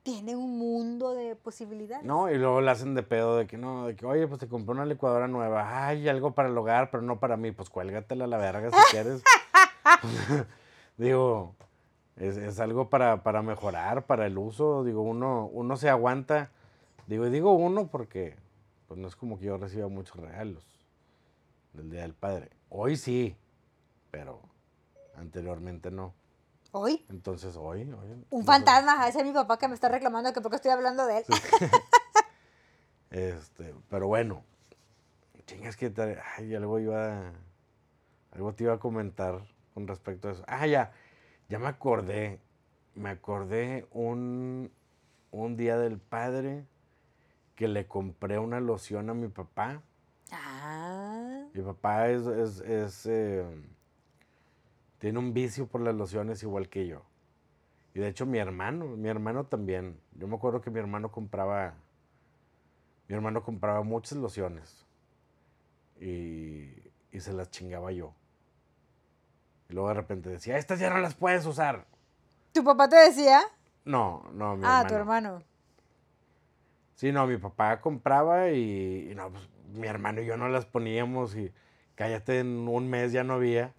tiene 0.10 0.36
un 0.36 0.58
mundo 0.58 1.14
de 1.14 1.36
posibilidades. 1.36 2.04
No, 2.04 2.32
y 2.32 2.38
luego 2.38 2.62
le 2.62 2.72
hacen 2.72 2.96
de 2.96 3.04
pedo 3.04 3.38
de 3.38 3.46
que 3.46 3.58
no, 3.58 3.86
de 3.86 3.96
que, 3.96 4.06
oye, 4.06 4.28
pues 4.28 4.40
te 4.40 4.48
compré 4.48 4.74
una 4.74 4.86
licuadora 4.86 5.28
nueva. 5.28 5.88
Ay, 5.88 6.10
algo 6.10 6.32
para 6.32 6.50
el 6.50 6.58
hogar, 6.58 6.90
pero 6.90 7.04
no 7.04 7.20
para 7.20 7.38
mí. 7.38 7.52
Pues 7.52 7.70
cuélgatela 7.70 8.26
a 8.26 8.28
la 8.28 8.38
verga 8.38 8.72
si 8.72 8.78
quieres. 8.92 9.22
Digo, 10.98 11.54
es, 12.16 12.38
es 12.38 12.60
algo 12.60 12.90
para, 12.90 13.22
para 13.22 13.44
mejorar, 13.44 14.08
para 14.08 14.26
el 14.26 14.38
uso. 14.38 14.84
Digo, 14.84 15.04
uno, 15.04 15.48
uno 15.54 15.78
se 15.78 15.90
aguanta. 15.90 16.50
Digo, 17.06 17.28
y 17.28 17.30
digo 17.30 17.54
uno 17.54 17.88
porque 17.88 18.36
pues 18.88 19.00
no 19.00 19.08
es 19.08 19.16
como 19.16 19.38
que 19.38 19.46
yo 19.46 19.58
reciba 19.58 19.88
muchos 19.88 20.16
regalos 20.18 20.66
del 21.74 21.92
Día 21.92 22.02
del 22.02 22.16
Padre. 22.16 22.50
Hoy 22.70 22.98
sí, 22.98 23.36
pero 24.10 24.40
anteriormente 25.16 25.92
no. 25.92 26.14
Hoy, 26.72 27.06
Entonces 27.10 27.56
hoy, 27.56 27.82
hoy 27.92 28.26
un 28.30 28.46
fantasma, 28.46 29.08
ese 29.08 29.20
es 29.20 29.26
mi 29.26 29.32
papá 29.34 29.58
que 29.58 29.68
me 29.68 29.74
está 29.74 29.90
reclamando 29.90 30.32
que 30.34 30.42
porque 30.42 30.58
estoy 30.58 30.72
hablando 30.72 31.06
de 31.08 31.18
él. 31.20 31.24
Este, 33.12 33.74
pero 33.90 34.08
bueno, 34.08 34.44
chingas 35.48 35.76
que 35.76 35.90
te, 35.90 36.20
ay, 36.38 36.54
algo 36.54 36.80
iba, 36.80 37.30
a- 37.30 37.34
algo 38.34 38.54
te 38.54 38.66
iba 38.66 38.74
a 38.76 38.80
comentar 38.80 39.42
con 39.74 39.88
respecto 39.88 40.30
a 40.30 40.32
eso. 40.34 40.44
Ah, 40.48 40.68
ya, 40.68 40.92
ya 41.50 41.58
me 41.58 41.68
acordé, 41.68 42.40
me 42.94 43.10
acordé 43.10 43.88
un, 43.92 44.72
un 45.32 45.58
día 45.58 45.78
del 45.80 45.98
padre 45.98 46.66
que 47.56 47.68
le 47.68 47.88
compré 47.88 48.38
una 48.38 48.60
loción 48.60 49.10
a 49.10 49.16
mi 49.16 49.28
papá. 49.28 49.82
Ah, 50.32 51.46
Mi 51.52 51.64
papá 51.64 52.10
es, 52.10 52.28
es, 52.28 52.60
es, 52.62 53.06
eh, 53.08 53.44
tiene 55.00 55.20
un 55.20 55.34
vicio 55.34 55.68
por 55.68 55.82
las 55.82 55.96
lociones 55.96 56.44
igual 56.44 56.70
que 56.70 56.88
yo. 56.88 57.02
Y 57.94 58.00
de 58.00 58.08
hecho 58.08 58.26
mi 58.26 58.38
hermano, 58.38 58.86
mi 58.86 59.10
hermano 59.10 59.46
también. 59.46 60.00
Yo 60.14 60.28
me 60.28 60.36
acuerdo 60.36 60.62
que 60.62 60.70
mi 60.70 60.80
hermano 60.80 61.12
compraba, 61.12 61.74
mi 63.08 63.16
hermano 63.16 63.44
compraba 63.44 63.82
muchas 63.82 64.18
lociones. 64.18 64.86
Y, 66.00 66.72
y 67.12 67.20
se 67.20 67.34
las 67.34 67.50
chingaba 67.50 67.92
yo. 67.92 68.14
Y 69.70 69.74
luego 69.74 69.90
de 69.90 69.96
repente 69.96 70.30
decía, 70.30 70.58
estas 70.58 70.80
ya 70.80 70.90
no 70.90 71.00
las 71.00 71.16
puedes 71.16 71.46
usar. 71.46 71.86
¿tu 72.52 72.64
papá 72.64 72.90
te 72.90 72.96
decía? 72.96 73.42
No, 73.86 74.24
no, 74.34 74.58
mi 74.58 74.64
ah, 74.66 74.82
hermano. 74.82 74.88
tu 74.88 74.96
hermano. 74.96 75.44
Sí, 76.96 77.12
no, 77.12 77.26
mi 77.28 77.38
papá 77.38 77.80
compraba 77.80 78.50
y, 78.50 79.10
y 79.12 79.16
no, 79.16 79.30
pues 79.30 79.48
mi 79.74 79.88
hermano 79.88 80.22
y 80.22 80.26
yo 80.26 80.36
no 80.36 80.50
las 80.50 80.66
poníamos 80.66 81.36
y 81.36 81.52
cállate, 81.96 82.40
en 82.40 82.68
un 82.68 82.90
mes 82.90 83.12
ya 83.12 83.24
no 83.24 83.36
había, 83.36 83.74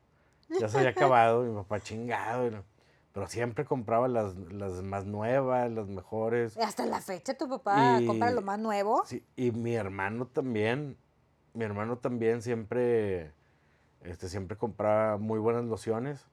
ya 0.59 0.69
se 0.69 0.79
había 0.79 0.91
acabado, 0.91 1.43
mi 1.43 1.55
papá 1.55 1.81
chingado, 1.81 2.51
no- 2.51 2.65
pero 3.13 3.27
siempre 3.29 3.65
compraba 3.65 4.07
las, 4.09 4.35
las 4.53 4.83
más 4.83 5.05
nuevas, 5.05 5.71
las 5.71 5.89
mejores. 5.89 6.57
Hasta 6.59 6.87
la 6.87 7.01
fecha 7.01 7.35
tu 7.35 7.49
papá 7.49 7.99
Y- 8.01 8.07
compra 8.07 8.31
lo 8.31 8.41
más 8.43 8.59
nuevo. 8.59 9.03
Sí, 9.05 9.25
y 9.37 9.51
mi 9.51 9.75
hermano 9.75 10.27
también, 10.27 10.97
mi 11.55 11.65
hermano 11.65 11.99
también 11.99 12.41
siempre, 12.43 13.33
este, 14.03 14.29
siempre 14.29 14.57
compraba 14.57 15.17
muy 15.19 15.39
buenas 15.41 15.65
lociones 15.65 16.27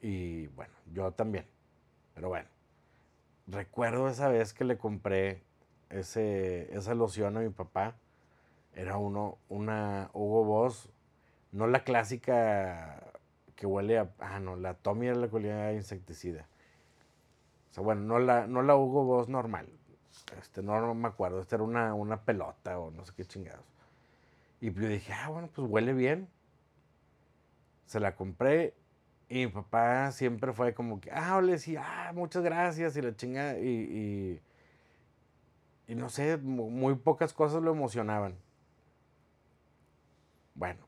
y 0.00 0.46
bueno, 0.48 0.72
yo 0.92 1.12
también, 1.12 1.46
pero 2.14 2.28
bueno. 2.28 2.48
Recuerdo 3.48 4.08
esa 4.08 4.28
vez 4.28 4.52
que 4.52 4.64
le 4.64 4.76
compré 4.76 5.42
ese, 5.88 6.74
esa 6.76 6.94
loción 6.94 7.36
a 7.36 7.40
mi 7.40 7.48
papá. 7.50 7.94
Era 8.74 8.96
uno, 8.96 9.38
una 9.48 10.10
Hugo 10.14 10.44
Boss, 10.44 10.88
no 11.56 11.66
la 11.66 11.84
clásica 11.84 13.02
que 13.56 13.66
huele 13.66 13.98
a. 13.98 14.10
Ah, 14.20 14.40
no, 14.40 14.56
la 14.56 14.74
Tommy 14.74 15.06
era 15.08 15.16
la 15.16 15.28
que 15.28 15.52
a 15.52 15.72
insecticida. 15.72 16.46
O 17.70 17.74
sea, 17.74 17.82
bueno, 17.84 18.02
no 18.02 18.18
la, 18.18 18.46
no 18.46 18.62
la 18.62 18.76
Hugo 18.76 19.04
Boss 19.04 19.28
normal. 19.28 19.68
Este, 20.38 20.62
no, 20.62 20.80
no 20.80 20.94
me 20.94 21.08
acuerdo. 21.08 21.40
Esta 21.40 21.56
era 21.56 21.64
una, 21.64 21.94
una 21.94 22.22
pelota 22.22 22.78
o 22.78 22.90
no 22.90 23.04
sé 23.04 23.12
qué 23.16 23.24
chingados. 23.24 23.64
Y 24.60 24.72
yo 24.72 24.88
dije, 24.88 25.12
ah, 25.14 25.28
bueno, 25.30 25.50
pues 25.54 25.68
huele 25.70 25.92
bien. 25.94 26.28
Se 27.86 28.00
la 28.00 28.14
compré 28.16 28.74
y 29.28 29.46
mi 29.46 29.48
papá 29.52 30.12
siempre 30.12 30.52
fue 30.52 30.74
como 30.74 31.00
que, 31.00 31.10
ah, 31.12 31.40
le 31.40 31.52
decía, 31.52 31.82
ah, 31.84 32.12
muchas 32.12 32.42
gracias 32.42 32.96
y 32.96 33.02
la 33.02 33.14
chinga. 33.16 33.58
Y, 33.58 33.68
y, 33.68 34.40
y 35.88 35.94
no 35.94 36.08
sé, 36.08 36.36
mu- 36.38 36.70
muy 36.70 36.94
pocas 36.96 37.32
cosas 37.32 37.62
lo 37.62 37.72
emocionaban. 37.72 38.36
Bueno, 40.54 40.85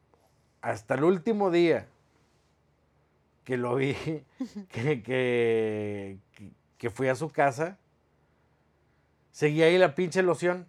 hasta 0.60 0.94
el 0.94 1.04
último 1.04 1.50
día 1.50 1.86
que 3.44 3.56
lo 3.56 3.76
vi, 3.76 3.94
que, 4.70 5.02
que, 6.78 6.90
fui 6.90 7.08
a 7.08 7.14
su 7.14 7.30
casa, 7.30 7.78
seguía 9.32 9.66
ahí 9.66 9.78
la 9.78 9.94
pinche 9.94 10.22
loción. 10.22 10.66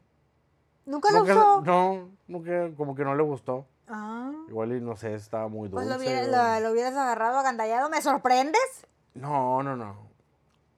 ¿Nunca 0.86 1.12
lo 1.12 1.20
Nunca- 1.20 1.34
usó? 1.36 1.62
no, 1.62 2.10
nunca, 2.28 2.72
como 2.76 2.96
que 2.96 3.04
no 3.04 3.16
le 3.16 3.24
gustó. 3.24 3.66
Ah, 3.88 4.32
Igual 4.48 4.74
y 4.74 4.82
no 4.82 4.96
sé, 4.96 5.14
estaba 5.16 5.48
muy 5.48 5.68
pues 5.70 5.86
dulce. 5.88 5.98
lo, 5.98 6.02
hubiera- 6.04 6.28
o- 6.58 6.60
lo- 6.60 6.68
lo 6.68 6.72
hubieras 6.74 6.94
agarrado 6.96 7.38
agandallado. 7.40 7.90
¿Me 7.90 8.02
sorprendes? 8.02 8.88
No, 9.14 9.62
no, 9.64 9.76
no. 9.76 10.08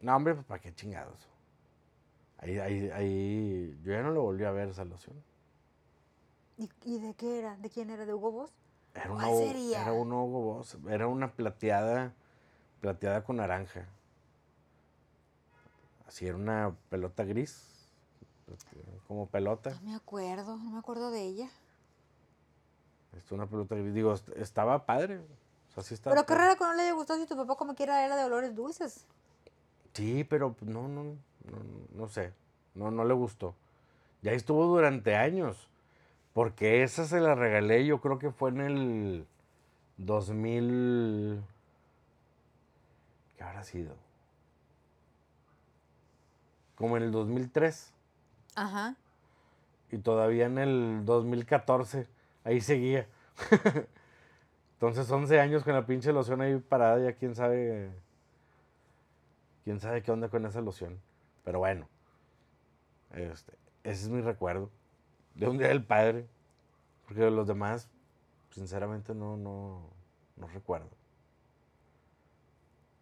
No, 0.02 0.15
hombre, 0.15 0.34
pues 0.34 0.45
para 0.45 0.60
qué 0.62 0.74
chingados. 0.74 1.28
Ahí, 2.39 2.58
ahí, 2.58 2.89
ahí, 2.89 3.80
yo 3.84 3.91
ya 3.93 4.02
no 4.02 4.12
lo 4.12 4.24
volví 4.24 4.43
a 4.45 4.52
ver 4.52 4.69
esa 4.69 4.84
loción. 4.84 5.15
¿Y, 6.58 6.69
y 6.84 7.00
de 7.00 7.13
qué 7.13 7.38
era? 7.39 7.56
¿De 7.58 7.69
quién 7.69 7.89
era? 7.91 8.06
¿De 8.06 8.13
Hugo 8.13 8.32
Boss? 8.32 8.52
Era 8.93 9.12
una, 9.12 9.23
¿Cuál 9.25 9.38
sería? 9.38 9.82
era 9.82 9.93
un 9.93 10.12
Hugo 10.12 10.41
Boss, 10.41 10.77
era 10.89 11.08
una 11.08 11.32
plateada, 11.32 12.13
plateada 12.82 13.23
con 13.23 13.38
naranja. 13.38 13.86
Así 16.08 16.27
era 16.27 16.36
una 16.36 16.75
pelota 16.89 17.23
gris, 17.23 17.63
como 19.08 19.27
pelota. 19.27 19.71
No 19.71 19.82
me 19.82 19.95
acuerdo, 19.95 20.58
no 20.58 20.71
me 20.71 20.80
acuerdo 20.80 21.10
de 21.10 21.21
ella. 21.21 21.49
Es 23.17 23.32
una 23.32 23.45
pelota 23.47 23.75
gris. 23.75 23.93
Digo, 23.93 24.13
est- 24.13 24.30
estaba 24.36 24.86
padre. 24.86 25.19
O 25.69 25.73
sea, 25.73 25.84
sí 25.84 25.93
estaba 25.93 26.13
Pero 26.13 26.25
qué 26.25 26.34
padre. 26.34 26.43
raro 26.47 26.58
que 26.58 26.63
no 26.65 26.73
le 26.73 26.82
haya 26.84 26.93
gustado 26.93 27.19
si 27.19 27.25
tu 27.27 27.38
papá 27.38 27.56
como 27.56 27.75
quiera 27.75 28.04
era 28.06 28.17
de 28.17 28.25
olores 28.25 28.54
dulces. 28.56 29.06
Sí, 29.93 30.23
pero 30.25 30.54
pues, 30.54 30.69
no, 30.69 30.88
no, 30.89 31.04
no, 31.04 31.17
no 31.93 32.08
sé. 32.10 32.34
No, 32.75 32.91
no 32.91 33.06
le 33.06 33.13
gustó. 33.13 33.56
Ya 34.21 34.32
estuvo 34.34 34.65
durante 34.65 35.15
años. 35.15 35.67
Porque 36.34 36.84
esa 36.84 37.06
se 37.06 37.20
la 37.20 37.36
regalé, 37.36 37.86
yo 37.86 38.00
creo 38.00 38.17
que 38.17 38.32
fue 38.32 38.52
en 38.52 38.62
el 38.62 39.28
2000. 39.98 41.44
¿Qué 43.38 43.44
habrá 43.44 43.63
sido? 43.63 43.96
Como 46.76 46.98
en 46.98 47.04
el 47.04 47.12
2003. 47.12 47.94
Ajá. 48.56 48.96
Y 49.91 49.98
todavía 49.98 50.46
en 50.46 50.58
el 50.58 51.06
2014. 51.06 52.08
Ahí 52.44 52.62
seguía. 52.62 53.08
Entonces 54.74 55.12
11 55.12 55.39
años 55.39 55.63
con 55.63 55.74
la 55.74 55.86
pinche 55.86 56.12
loción 56.13 56.41
ahí 56.41 56.58
parada, 56.58 57.00
ya 57.00 57.13
quién 57.13 57.36
sabe. 57.36 57.91
Quién 59.63 59.80
sabe 59.80 60.02
qué 60.02 60.12
onda 60.12 60.30
con 60.30 60.46
esa 60.46 60.62
loción. 60.62 61.00
Pero 61.44 61.60
bueno. 61.60 61.88
Este, 63.12 63.52
ese 63.84 64.04
es 64.06 64.10
mi 64.10 64.22
recuerdo. 64.22 64.70
De 65.36 65.48
un 65.48 65.58
día 65.58 65.67
del 65.70 65.84
padre. 65.84 66.28
Porque 67.08 67.30
los 67.30 67.48
demás, 67.48 67.89
sinceramente 68.52 69.13
no, 69.13 69.38
no, 69.38 69.89
no 70.38 70.48
recuerdo. 70.48 70.89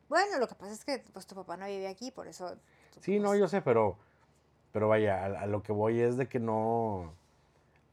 Bueno, 0.08 0.39
lo 0.39 0.48
que 0.48 0.56
pasa 0.56 0.74
es 0.74 0.84
que 0.84 1.04
pues 1.13 1.28
tu 1.28 1.36
papá 1.36 1.56
no 1.58 1.68
vive 1.68 1.88
aquí, 1.88 2.10
por 2.12 2.28
eso. 2.28 2.58
Sí, 3.02 3.20
no, 3.20 3.30
pues, 3.30 3.39
yo 3.39 3.48
sé, 3.48 3.62
pero, 3.62 3.98
pero 4.72 4.88
vaya, 4.88 5.24
a, 5.24 5.42
a 5.42 5.46
lo 5.46 5.62
que 5.62 5.72
voy 5.72 6.00
es 6.02 6.18
de 6.18 6.28
que 6.28 6.39
no, 6.39 7.13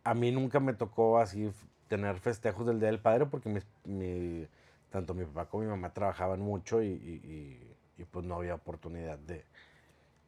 a 0.04 0.14
mí 0.14 0.32
nunca 0.32 0.58
me 0.60 0.72
tocó 0.72 1.18
así 1.18 1.52
tener 1.88 2.18
festejos 2.18 2.66
del 2.66 2.80
Día 2.80 2.88
del 2.88 3.00
Padre 3.00 3.26
porque 3.26 3.60
mi, 3.84 4.46
tanto 4.90 5.12
mi 5.14 5.24
papá 5.26 5.46
como 5.46 5.64
mi 5.64 5.68
mamá 5.68 5.92
trabajaban 5.92 6.40
mucho 6.40 6.82
y, 6.82 6.86
y- 6.88 7.20
y- 7.24 7.76
y, 8.02 8.04
pues 8.04 8.24
no 8.24 8.36
había 8.36 8.54
oportunidad 8.54 9.18
de, 9.18 9.44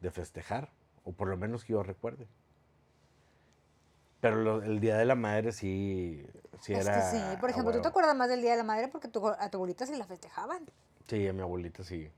de 0.01 0.11
festejar, 0.11 0.69
o 1.05 1.11
por 1.11 1.27
lo 1.27 1.37
menos 1.37 1.63
que 1.65 1.73
yo 1.73 1.83
recuerde. 1.83 2.27
Pero 4.21 4.35
lo- 4.37 4.61
el 4.63 4.79
Día 4.79 4.97
de 4.97 5.05
la 5.05 5.15
Madre 5.15 5.51
sí, 5.51 6.25
sí 6.61 6.73
Es 6.73 6.85
era... 6.85 6.95
que 7.11 7.17
sí, 7.17 7.37
por 7.39 7.49
ejemplo, 7.49 7.73
tú 7.73 7.81
te 7.81 7.87
acuerdas 7.87 8.15
más 8.15 8.29
del 8.29 8.41
Día 8.41 8.51
de 8.51 8.57
la 8.57 8.63
Madre 8.63 8.87
porque 8.89 9.07
tu- 9.07 9.25
a 9.27 9.49
tu 9.49 9.57
abuelita 9.57 9.85
sí 9.85 9.95
la 9.95 10.05
festejaban. 10.05 10.65
Sí, 11.07 11.27
a 11.27 11.33
mi 11.33 11.41
abuelita 11.41 11.83
sí. 11.83 12.09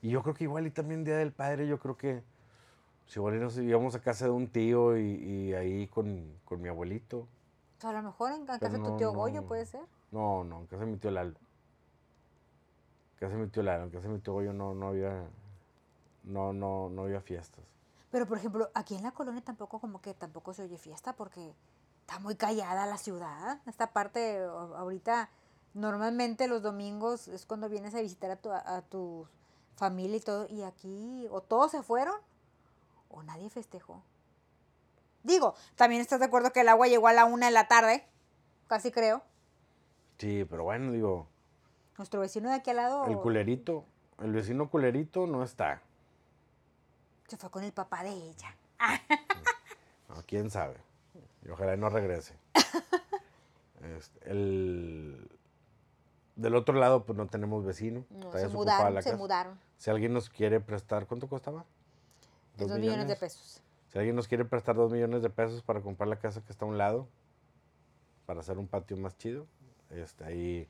Y 0.00 0.10
yo 0.10 0.22
creo 0.22 0.34
que 0.34 0.44
igual 0.44 0.66
y 0.66 0.70
también 0.70 1.04
Día 1.04 1.16
del 1.16 1.32
Padre, 1.32 1.66
yo 1.66 1.78
creo 1.78 1.96
que 1.96 2.22
si 3.06 3.18
igual 3.18 3.40
nos 3.40 3.58
íbamos 3.58 3.94
a 3.94 4.00
casa 4.00 4.24
de 4.26 4.30
un 4.30 4.48
tío 4.48 4.96
y, 4.96 5.02
y 5.02 5.54
ahí 5.54 5.86
con, 5.88 6.38
con 6.44 6.60
mi 6.62 6.68
abuelito. 6.68 7.18
O 7.18 7.80
sea, 7.80 7.90
a 7.90 7.94
lo 7.94 8.02
mejor 8.02 8.32
en 8.32 8.46
casa 8.46 8.68
de 8.68 8.78
tu 8.78 8.84
no, 8.90 8.96
tío 8.96 9.12
Goyo 9.12 9.42
puede 9.46 9.66
ser. 9.66 9.82
No, 10.12 10.44
no, 10.44 10.60
en 10.60 10.66
casa 10.66 10.84
de 10.84 10.90
mi 10.90 10.96
tío 10.98 11.10
Lalo. 11.10 11.34
En 13.14 13.18
casa 13.18 13.34
de 13.36 13.42
mi 13.42 13.48
tío 13.48 13.62
Lalo, 13.62 13.84
en 13.84 13.90
casa 13.90 14.08
de 14.08 14.14
mi 14.14 14.20
tío 14.20 14.32
Goyo 14.34 14.52
no, 14.52 14.74
no 14.74 14.88
había... 14.88 15.24
No, 16.24 16.52
no, 16.52 16.88
no 16.88 17.02
había 17.02 17.20
fiestas. 17.20 17.64
Pero, 18.12 18.26
por 18.26 18.38
ejemplo, 18.38 18.70
aquí 18.74 18.94
en 18.94 19.02
la 19.02 19.10
colonia 19.10 19.42
tampoco 19.42 19.80
como 19.80 20.00
que 20.00 20.14
tampoco 20.14 20.54
se 20.54 20.62
oye 20.62 20.78
fiesta 20.78 21.14
porque 21.14 21.54
está 22.02 22.20
muy 22.20 22.36
callada 22.36 22.86
la 22.86 22.98
ciudad. 22.98 23.60
Esta 23.66 23.92
parte, 23.92 24.38
ahorita, 24.38 25.30
normalmente 25.74 26.46
los 26.46 26.62
domingos 26.62 27.26
es 27.26 27.46
cuando 27.46 27.68
vienes 27.68 27.94
a 27.96 28.02
visitar 28.02 28.30
a 28.30 28.36
tu, 28.36 28.52
a 28.52 28.82
tu 28.82 29.26
familia 29.74 30.18
y 30.18 30.20
todo. 30.20 30.46
Y 30.48 30.62
aquí 30.62 31.26
o 31.30 31.40
todos 31.40 31.72
se 31.72 31.82
fueron 31.82 32.14
o 33.08 33.22
nadie 33.24 33.50
festejó. 33.50 34.02
Digo, 35.22 35.54
también 35.74 36.02
estás 36.02 36.20
de 36.20 36.26
acuerdo 36.26 36.52
que 36.52 36.60
el 36.60 36.68
agua 36.68 36.86
llegó 36.88 37.08
a 37.08 37.12
la 37.12 37.24
una 37.24 37.46
de 37.46 37.52
la 37.52 37.66
tarde, 37.66 38.06
casi 38.68 38.92
creo. 38.92 39.22
Sí, 40.18 40.44
pero 40.48 40.64
bueno, 40.64 40.92
digo, 40.92 41.28
Nuestro 41.96 42.20
vecino 42.20 42.48
de 42.48 42.56
aquí 42.56 42.70
al 42.70 42.76
lado 42.76 43.06
el 43.06 43.16
culerito, 43.18 43.84
el 44.20 44.32
vecino 44.32 44.68
culerito 44.68 45.26
no 45.26 45.42
está. 45.42 45.82
Se 47.32 47.38
fue 47.38 47.50
con 47.50 47.64
el 47.64 47.72
papá 47.72 48.04
de 48.04 48.10
ella. 48.10 48.54
No, 50.08 50.22
quién 50.26 50.50
sabe. 50.50 50.76
Y 51.46 51.48
ojalá 51.48 51.76
no 51.78 51.88
regrese. 51.88 52.34
Este, 53.98 54.30
el, 54.30 55.30
del 56.36 56.54
otro 56.54 56.74
lado, 56.78 57.04
pues 57.04 57.16
no 57.16 57.26
tenemos 57.28 57.64
vecino. 57.64 58.04
No, 58.10 58.30
se 58.32 58.48
mudaron, 58.48 58.94
la 58.94 59.00
se 59.00 59.10
casa. 59.10 59.16
mudaron. 59.16 59.58
Si 59.78 59.90
alguien 59.90 60.12
nos 60.12 60.28
quiere 60.28 60.60
prestar, 60.60 61.06
¿cuánto 61.06 61.26
costaba? 61.26 61.64
Dos 62.58 62.70
millones 62.78 63.08
de 63.08 63.16
pesos. 63.16 63.62
Si 63.88 63.98
alguien 63.98 64.14
nos 64.14 64.28
quiere 64.28 64.44
prestar 64.44 64.76
dos 64.76 64.92
millones 64.92 65.22
de 65.22 65.30
pesos 65.30 65.62
para 65.62 65.80
comprar 65.80 66.08
la 66.08 66.16
casa 66.16 66.42
que 66.44 66.52
está 66.52 66.66
a 66.66 66.68
un 66.68 66.76
lado, 66.76 67.08
para 68.26 68.40
hacer 68.40 68.58
un 68.58 68.68
patio 68.68 68.98
más 68.98 69.16
chido, 69.16 69.46
este, 69.88 70.24
ahí 70.24 70.68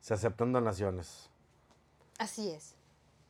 se 0.00 0.14
aceptan 0.14 0.52
donaciones. 0.52 1.28
Así 2.18 2.50
es. 2.50 2.76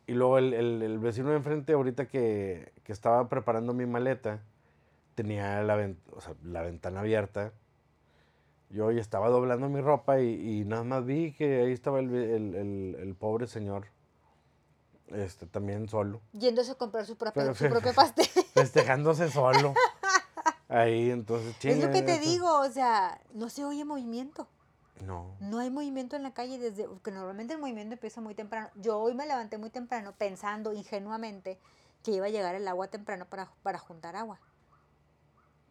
Y 0.07 0.13
luego 0.13 0.39
el, 0.39 0.53
el- 0.55 0.83
el 0.83 0.99
vecino 0.99 1.31
de 1.31 1.37
enfrente, 1.37 1.73
ahorita 1.73 2.07
que, 2.07 2.73
que 2.85 2.93
estaba 2.93 3.29
preparando 3.29 3.73
mi 3.73 3.87
maleta, 3.87 4.41
tenía 5.15 5.63
la, 5.63 5.77
ven- 5.77 5.99
o 6.13 6.21
sea, 6.21 6.35
la 6.45 6.63
ventana 6.63 7.01
abierta. 7.01 7.53
Yo 8.71 8.91
ya 8.91 9.01
estaba 9.01 9.29
doblando 9.29 9.69
mi 9.69 9.81
ropa 9.81 10.21
y, 10.21 10.61
y 10.61 10.65
nada 10.65 10.83
más 10.85 11.05
vi 11.07 11.33
que 11.33 11.63
ahí 11.63 11.73
estaba 11.73 12.01
el, 12.01 12.13
el- 12.15 13.15
pobre 13.19 13.47
señor, 13.47 13.87
este, 15.09 15.47
también 15.47 15.89
solo, 15.89 16.21
Yéndose 16.33 16.73
a 16.73 16.75
comprar 16.75 17.07
su, 17.07 17.17
propio 17.17 17.41
Pero 17.43 17.55
su 17.55 17.65
fe- 17.65 17.71
propio 17.71 17.93
pastel. 17.95 18.27
festejándose 18.55 19.31
solo. 19.31 19.75
Ahí, 20.69 21.11
entonces, 21.11 21.55
es 21.63 21.79
lo 21.79 21.91
que 21.93 22.03
te 22.03 22.19
digo, 22.19 22.61
o 22.61 22.69
sea, 22.71 23.21
no 23.35 23.49
se 23.49 23.65
oye 23.65 23.85
movimiento. 23.85 24.49
No. 25.01 25.37
No 25.41 25.59
hay 25.59 25.71
movimiento 25.71 26.17
en 26.17 26.23
la 26.23 26.33
calle 26.33 26.59
desde 26.59 26.89
que 27.03 27.11
normalmente 27.11 27.55
el 27.55 27.61
movimiento 27.61 27.95
empieza 27.95 28.21
muy 28.21 28.35
temprano. 28.35 28.71
Yo 28.77 28.99
hoy 28.99 29.15
me 29.15 29.27
levanté 29.27 29.59
muy 29.59 29.71
temprano 29.71 30.15
pensando 30.17 30.73
ingenuamente 30.73 31.59
que 32.03 32.13
iba 32.13 32.27
a 32.27 32.31
llegar 32.31 32.55
el 32.55 32.69
agua 32.69 32.89
temprano 32.89 33.27
para, 33.27 33.51
para 33.63 33.79
juntar 33.79 34.15
agua. 34.15 34.39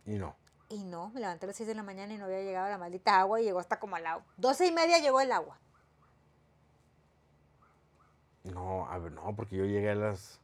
Y 0.05 0.17
no. 0.17 0.35
Y 0.69 0.83
no, 0.83 1.09
me 1.09 1.21
levanté 1.21 1.45
a 1.45 1.47
las 1.47 1.55
6 1.55 1.67
de 1.67 1.75
la 1.75 1.83
mañana 1.83 2.13
y 2.13 2.17
no 2.17 2.25
había 2.25 2.41
llegado 2.41 2.69
la 2.69 2.77
maldita 2.77 3.19
agua 3.19 3.39
y 3.39 3.45
llegó 3.45 3.59
hasta 3.59 3.79
como 3.79 3.95
a 3.95 3.99
las 3.99 4.21
12 4.37 4.67
y 4.67 4.71
media 4.71 4.99
llegó 4.99 5.21
el 5.21 5.31
agua. 5.31 5.59
No, 8.43 8.89
a 8.89 8.97
ver, 8.97 9.11
no, 9.11 9.35
porque 9.35 9.55
yo 9.55 9.65
llegué 9.65 9.91
a 9.91 9.95
las. 9.95 10.41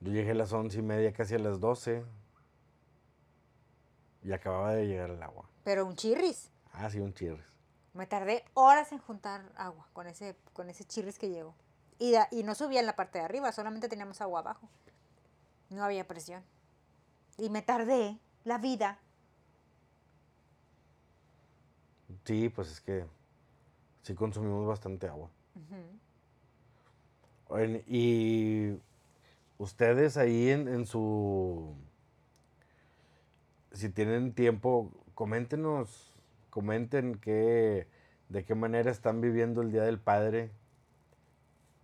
Yo 0.00 0.12
llegué 0.12 0.32
a 0.32 0.34
las 0.34 0.52
once 0.52 0.78
y 0.78 0.82
media, 0.82 1.12
casi 1.12 1.34
a 1.34 1.38
las 1.38 1.60
doce. 1.60 2.04
Y 4.22 4.32
acababa 4.32 4.74
de 4.74 4.86
llegar 4.86 5.10
el 5.10 5.22
agua. 5.22 5.48
Pero 5.62 5.86
un 5.86 5.94
chirris. 5.94 6.50
Ah, 6.72 6.90
sí, 6.90 6.98
un 6.98 7.14
chirris. 7.14 7.44
Me 7.94 8.06
tardé 8.06 8.44
horas 8.54 8.92
en 8.92 8.98
juntar 8.98 9.50
agua 9.56 9.86
con 9.92 10.06
ese, 10.06 10.36
con 10.52 10.68
ese 10.68 10.84
chirris 10.84 11.18
que 11.18 11.30
llegó. 11.30 11.54
Y, 11.98 12.10
da- 12.12 12.28
y 12.32 12.42
no 12.42 12.54
subía 12.54 12.80
en 12.80 12.86
la 12.86 12.96
parte 12.96 13.18
de 13.18 13.24
arriba, 13.24 13.52
solamente 13.52 13.88
teníamos 13.88 14.20
agua 14.20 14.40
abajo. 14.40 14.68
No 15.70 15.84
había 15.84 16.06
presión. 16.06 16.42
Y 17.38 17.50
me 17.50 17.62
tardé 17.62 18.18
la 18.44 18.58
vida. 18.58 18.98
Sí, 22.24 22.48
pues 22.48 22.70
es 22.70 22.80
que 22.80 23.06
sí 24.02 24.14
consumimos 24.14 24.66
bastante 24.66 25.06
agua. 25.08 25.30
Y 27.86 28.72
ustedes 29.58 30.16
ahí 30.16 30.50
en, 30.50 30.66
en 30.66 30.86
su... 30.86 31.74
Si 33.72 33.88
tienen 33.88 34.32
tiempo, 34.32 34.90
coméntenos, 35.14 36.13
comenten 36.54 37.16
qué, 37.18 37.88
de 38.28 38.44
qué 38.44 38.54
manera 38.54 38.92
están 38.92 39.20
viviendo 39.20 39.60
el 39.60 39.72
Día 39.72 39.82
del 39.82 39.98
Padre. 39.98 40.52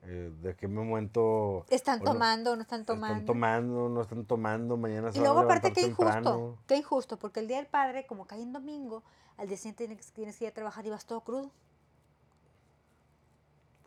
eh, 0.03 0.33
de 0.41 0.55
qué 0.57 0.69
momento... 0.69 1.67
Están 1.69 1.99
no- 1.99 2.13
tomando, 2.13 2.55
no 2.57 2.63
están 2.63 2.87
tomando. 2.87 3.15
Están 3.17 3.27
tomando, 3.27 3.89
no 3.89 4.01
están 4.01 4.25
tomando, 4.25 4.77
mañana 4.77 5.11
se 5.13 5.19
Y 5.19 5.21
luego 5.21 5.41
aparte 5.41 5.73
qué 5.73 5.81
injusto, 5.83 6.05
temprano. 6.05 6.59
qué 6.69 6.77
injusto, 6.77 7.19
porque 7.19 7.41
el 7.41 7.49
día 7.49 7.57
del 7.59 7.67
padre, 7.67 8.07
como 8.07 8.27
cae 8.27 8.41
en 8.43 8.53
domingo, 8.53 9.03
al 9.37 9.49
día 9.49 9.57
siguiente 9.59 9.87
tienes, 9.89 10.13
tienes 10.13 10.39
que 10.39 10.45
ir 10.45 10.51
a 10.51 10.55
trabajar 10.55 10.87
y 10.87 10.91
vas 10.91 11.05
todo 11.05 11.21
crudo. 11.23 11.51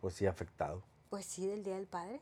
Pues 0.00 0.14
sí, 0.14 0.26
afectado. 0.26 0.82
Pues 1.10 1.24
sí, 1.24 1.46
del 1.46 1.64
día 1.64 1.74
del 1.76 1.86
padre. 1.86 2.20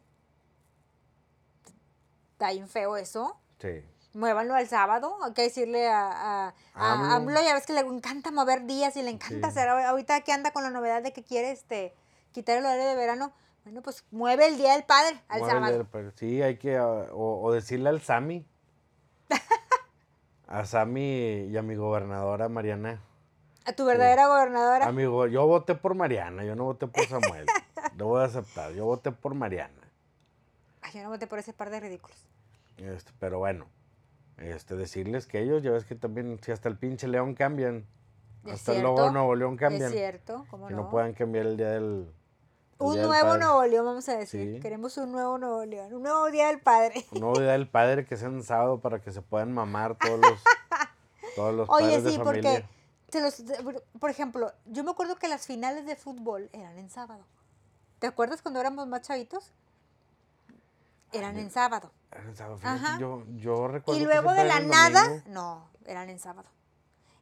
Está 2.32 2.52
bien 2.52 2.68
feo 2.68 2.96
eso. 2.96 3.36
Sí. 3.58 3.82
Muévanlo 4.14 4.54
al 4.54 4.68
sábado. 4.68 5.16
Hay 5.24 5.32
que 5.32 5.42
decirle 5.42 5.88
a, 5.88 6.10
a, 6.10 6.54
a 6.74 6.92
AMLO. 6.92 7.14
AMLO, 7.14 7.42
ya 7.42 7.54
ves 7.54 7.64
que 7.66 7.72
le 7.72 7.80
encanta 7.80 8.30
mover 8.30 8.66
días 8.66 8.96
y 8.96 9.02
le 9.02 9.10
encanta 9.10 9.50
Sí. 9.50 9.58
hacer. 9.58 9.68
Ahorita 9.68 10.20
que 10.20 10.32
anda 10.32 10.50
con 10.52 10.62
la 10.62 10.70
novedad 10.70 11.02
de 11.02 11.12
que 11.12 11.22
quiere 11.22 11.50
este 11.50 11.94
quitar 12.32 12.58
el 12.58 12.64
horario 12.66 12.88
de 12.88 12.94
verano. 12.96 13.32
Bueno, 13.64 13.80
pues 13.80 14.04
mueve 14.10 14.46
el 14.48 14.56
día 14.58 14.72
del 14.72 14.82
padre 14.84 15.20
al 15.28 15.40
Muévele 15.40 15.60
sábado. 15.66 15.84
padre. 15.84 16.10
Sí, 16.16 16.42
hay 16.42 16.56
que, 16.58 16.76
ah, 16.76 17.06
o, 17.12 17.40
o 17.42 17.52
decirle 17.52 17.88
al 17.88 18.00
Sami. 18.02 18.44
a 20.48 20.64
Sami 20.66 21.46
y 21.50 21.56
a 21.56 21.62
mi 21.62 21.74
gobernadora 21.76 22.48
Mariana. 22.48 23.00
A 23.64 23.72
tu 23.72 23.84
verdadera 23.84 24.26
gobernadora. 24.26 24.86
Amigo, 24.86 25.26
yo 25.28 25.46
voté 25.46 25.74
por 25.76 25.94
Mariana, 25.94 26.44
yo 26.44 26.56
no 26.56 26.64
voté 26.64 26.86
por 26.88 27.06
Samuel. 27.06 27.46
Lo 27.96 28.06
voy 28.08 28.22
a 28.22 28.24
aceptar, 28.24 28.72
yo 28.72 28.84
voté 28.84 29.12
por 29.12 29.34
Mariana. 29.34 29.88
Ay, 30.82 30.92
yo 30.94 31.02
no 31.04 31.10
voté 31.10 31.26
por 31.28 31.38
ese 31.38 31.52
par 31.52 31.70
de 31.70 31.78
ridículos. 31.80 32.16
Este, 32.78 33.12
pero 33.20 33.38
bueno, 33.38 33.66
este, 34.38 34.76
decirles 34.76 35.26
que 35.26 35.40
ellos, 35.40 35.62
ya 35.62 35.70
ves 35.70 35.84
que 35.84 35.94
también, 35.94 36.38
si 36.42 36.52
hasta 36.52 36.68
el 36.68 36.76
pinche 36.76 37.06
León 37.08 37.34
cambian, 37.34 37.86
hasta 38.44 38.72
el 38.72 38.78
cierto, 38.78 38.82
logo 38.82 39.10
Nuevo 39.10 39.34
León 39.36 39.56
cambian, 39.56 39.84
Es 39.84 39.92
cierto, 39.92 40.44
¿cómo 40.50 40.66
que 40.68 40.74
no? 40.74 40.82
no 40.84 40.90
puedan 40.90 41.12
cambiar 41.14 41.46
el 41.46 41.56
día 41.56 41.70
del... 41.70 41.84
el 42.10 42.12
Un 42.78 43.00
nuevo. 43.02 43.36
Nuevo 43.36 43.64
León, 43.66 43.86
vamos 43.86 44.08
a 44.08 44.16
decir. 44.16 44.54
Sí. 44.56 44.60
Queremos 44.60 44.96
un 44.96 45.12
nuevo 45.12 45.38
Nuevo 45.38 45.64
León. 45.64 45.94
Un 45.94 46.02
nuevo 46.02 46.30
Día 46.30 46.48
del 46.48 46.60
Padre. 46.60 47.04
Un 47.12 47.20
nuevo 47.20 47.38
día 47.38 47.52
del 47.52 47.68
padre 47.68 48.04
que 48.04 48.16
sea 48.16 48.28
en 48.28 48.42
sábado 48.42 48.80
para 48.80 49.00
que 49.00 49.12
se 49.12 49.22
puedan 49.22 49.52
mamar 49.52 49.96
todos 49.96 50.18
los, 50.18 50.42
todos 51.36 51.54
los 51.54 51.68
Oye, 51.70 51.84
padres 51.86 52.04
de 52.04 52.10
sí, 52.10 52.16
familia. 52.18 52.68
porque, 53.12 53.20
los- 53.20 53.82
por 54.00 54.10
ejemplo, 54.10 54.52
yo 54.66 54.82
me 54.82 54.90
acuerdo 54.90 55.16
que 55.16 55.28
las 55.28 55.46
finales 55.46 55.86
de 55.86 55.94
fútbol 55.94 56.48
eran 56.52 56.76
en 56.78 56.90
sábado. 56.90 57.24
¿Te 58.00 58.08
acuerdas 58.08 58.42
cuando 58.42 58.58
éramos 58.58 58.88
más 58.88 59.02
chavitos? 59.02 59.52
Eran 61.12 61.38
en 61.38 61.50
sábado. 61.52 61.92
Sábado, 62.34 62.58
Ajá. 62.62 62.98
Yo, 62.98 63.24
yo 63.36 63.68
recuerdo 63.68 63.98
Y 64.00 64.04
que 64.04 64.06
luego 64.12 64.32
de 64.32 64.44
la 64.44 64.60
nada, 64.60 65.04
domingo. 65.08 65.24
no, 65.28 65.68
eran 65.86 66.08
en 66.10 66.18
sábado. 66.18 66.48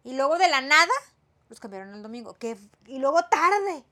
Y 0.05 0.15
luego 0.17 0.37
de 0.39 0.49
la 0.49 0.61
nada, 0.61 0.91
los 1.49 1.61
cambiaron 1.61 1.95
el 1.95 2.03
domingo. 2.03 2.35
Que, 2.35 2.57
y 2.87 2.99
luego 2.99 3.23
tarde. 3.31 3.85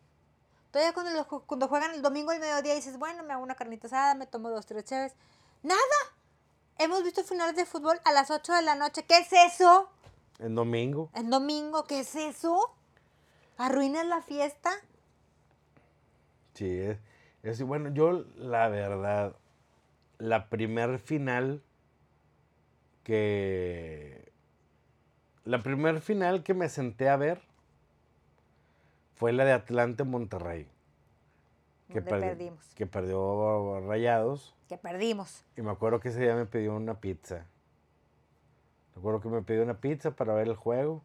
Todavía 0.70 0.92
cuando, 0.92 1.12
los 1.12 1.26
cuando 1.44 1.68
juegan 1.68 1.92
el 1.92 2.02
domingo 2.02 2.30
al 2.30 2.40
mediodía 2.40 2.74
dices, 2.74 2.98
bueno, 2.98 3.22
me 3.22 3.32
hago 3.32 3.42
una 3.42 3.54
carnita 3.54 3.86
asada, 3.86 4.14
me 4.14 4.26
tomo 4.26 4.50
dos, 4.50 4.66
tres 4.66 4.84
chaves. 4.84 5.14
Nada. 5.62 5.80
Hemos 6.78 7.02
visto 7.02 7.24
finales 7.24 7.56
de 7.56 7.64
fútbol 7.66 8.00
a 8.04 8.12
las 8.12 8.30
8 8.30 8.52
de 8.52 8.62
la 8.62 8.74
noche. 8.74 9.04
¿Qué 9.04 9.18
es 9.18 9.32
eso? 9.32 9.90
En 10.38 10.54
domingo. 10.54 11.10
El 11.14 11.30
domingo, 11.30 11.84
¿qué 11.84 12.00
es 12.00 12.14
eso? 12.14 12.74
¿Arruinas 13.56 14.06
la 14.06 14.22
fiesta? 14.22 14.70
Sí, 16.54 16.78
es, 16.80 16.98
es- 17.42 17.62
bueno, 17.62 17.90
yo 17.92 18.24
la 18.36 18.68
verdad, 18.68 19.34
la 20.18 20.48
primer 20.48 20.98
final 20.98 21.62
que... 23.04 24.32
La 25.44 25.62
primer 25.62 26.00
final 26.00 26.42
que 26.42 26.52
me 26.52 26.68
senté 26.68 27.08
a 27.08 27.16
ver 27.16 27.40
fue 29.14 29.32
la 29.32 29.44
de 29.44 29.52
Atlante 29.52 30.04
Monterrey. 30.04 30.68
Que, 31.90 32.04
perdi- 32.04 32.20
perdimos. 32.20 32.74
que 32.74 32.86
perdió 32.86 33.80
Rayados. 33.80 34.54
Que 34.68 34.76
perdimos. 34.76 35.44
Y 35.56 35.62
me 35.62 35.70
acuerdo 35.70 36.00
que 36.00 36.10
ese 36.10 36.20
día 36.20 36.34
me 36.36 36.44
pidió 36.44 36.74
una 36.76 37.00
pizza. 37.00 37.46
Recuerdo 38.94 39.20
que 39.20 39.28
me 39.28 39.40
pidió 39.42 39.62
una 39.62 39.80
pizza 39.80 40.10
para 40.10 40.34
ver 40.34 40.48
el 40.48 40.54
juego. 40.56 41.02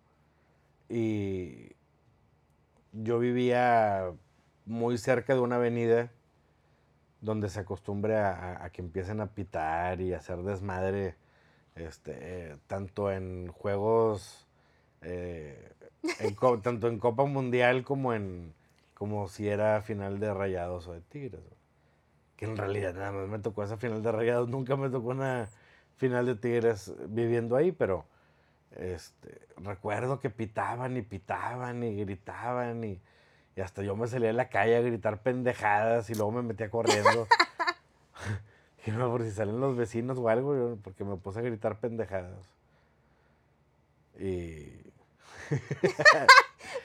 Y 0.89 1.71
yo 2.91 3.19
vivía 3.19 4.12
muy 4.65 4.97
cerca 4.97 5.34
de 5.36 5.39
una 5.39 5.56
avenida 5.56 6.12
donde 7.24 7.50
se 7.50 7.62
acostumbre 7.62 8.18
a, 8.18 8.64
a 8.64 8.70
que 8.70 8.82
empiecen 8.82 9.22
a 9.22 9.28
pitar 9.28 10.02
y 10.02 10.14
a 10.14 10.18
hacer 10.18 10.38
desmadre, 10.44 11.16
este, 11.76 12.58
tanto 12.68 13.12
en 13.12 13.48
juegos, 13.48 14.46
eh, 15.02 15.72
en 16.20 16.36
tanto 16.62 16.88
en 16.88 17.00
Copa 17.00 17.26
Mundial 17.26 17.84
como 17.84 18.14
en 18.14 18.54
como 18.94 19.28
si 19.28 19.48
era 19.48 19.82
final 19.82 20.20
de 20.20 20.34
Rayados 20.34 20.88
o 20.88 20.94
de 20.94 21.02
Tigres. 21.02 21.42
¿no? 21.42 21.58
Que 22.36 22.46
en 22.46 22.56
realidad 22.56 22.94
nada 22.94 23.12
más 23.12 23.28
me 23.28 23.40
tocó 23.40 23.64
esa 23.64 23.78
final 23.78 24.04
de 24.04 24.12
Rayados, 24.12 24.50
nunca 24.50 24.76
me 24.76 24.90
tocó 24.90 25.10
una 25.10 25.50
final 25.98 26.26
de 26.26 26.36
Tigres 26.36 26.94
viviendo 27.08 27.56
ahí, 27.56 27.72
pero 27.72 28.06
este, 28.76 29.42
recuerdo 29.58 30.20
que 30.20 30.30
pitaban 30.30 30.98
y 30.98 31.02
pitaban 31.02 31.84
y 31.84 31.96
gritaban 31.96 32.84
y, 32.84 33.00
y 33.56 33.62
hasta 33.62 33.82
yo 33.84 33.96
me 33.96 34.08
salía 34.08 34.32
a 34.32 34.34
la 34.34 34.50
calle 34.50 34.78
a 34.78 34.82
gritar 34.82 35.22
pendejadas 35.22 36.10
y 36.10 36.16
luego 36.16 36.32
me 36.32 36.42
metía 36.42 36.70
corriendo. 36.70 37.28
y 38.86 38.92
no, 38.92 39.10
por 39.12 39.24
si 39.24 39.32
salen 39.32 39.60
los 39.60 39.76
vecinos 39.76 40.18
o 40.18 40.30
algo, 40.30 40.56
yo- 40.56 40.78
porque 40.84 41.04
me 41.04 41.16
puse 41.18 41.39
a 41.39 41.44
gritar 41.44 41.80
pendejadas. 41.80 42.38
Y... 44.20 44.70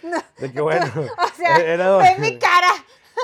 No, 0.02 0.18
de 0.38 0.52
que 0.52 0.60
bueno, 0.60 0.84
O 0.86 1.36
sea, 1.36 1.56
era, 1.58 1.96
ve 1.96 2.16
mi 2.18 2.38
cara. 2.38 2.68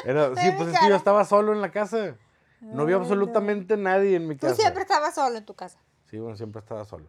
era- 0.04 0.28
sí, 0.34 0.34
ve 0.46 0.50
mi 0.52 0.56
pues 0.56 0.68
es 0.68 0.74
que 0.74 0.84
yo 0.84 0.88
cara. 0.90 0.96
estaba 0.96 1.24
solo 1.24 1.52
en 1.52 1.60
la 1.60 1.70
casa. 1.70 2.16
No 2.60 2.82
había 2.82 2.94
Ay, 2.96 3.00
no. 3.00 3.04
absolutamente 3.06 3.76
nadie 3.76 4.16
en 4.16 4.26
mi 4.26 4.34
Tú 4.36 4.46
casa. 4.46 4.56
siempre 4.56 4.82
estabas 4.82 5.14
solo 5.14 5.36
en 5.36 5.44
tu 5.44 5.54
casa. 5.54 5.78
Sí, 6.10 6.18
bueno, 6.18 6.36
siempre 6.36 6.60
estaba 6.60 6.84
solo. 6.84 7.06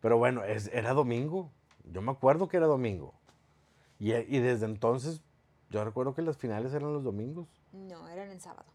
Pero 0.00 0.18
bueno, 0.18 0.44
es- 0.44 0.68
era 0.72 0.92
domingo. 0.92 1.50
Yo 1.84 2.02
me 2.02 2.10
acuerdo 2.12 2.48
que 2.48 2.56
era 2.58 2.66
domingo. 2.66 3.14
Y, 3.98 4.12
y 4.12 4.38
desde 4.40 4.66
entonces, 4.66 5.22
yo 5.70 5.84
recuerdo 5.84 6.14
que 6.14 6.22
las 6.22 6.36
finales 6.36 6.72
eran 6.74 6.92
los 6.92 7.02
domingos. 7.04 7.48
No, 7.72 8.08
eran 8.08 8.30
en 8.30 8.40
sábado. 8.40 8.66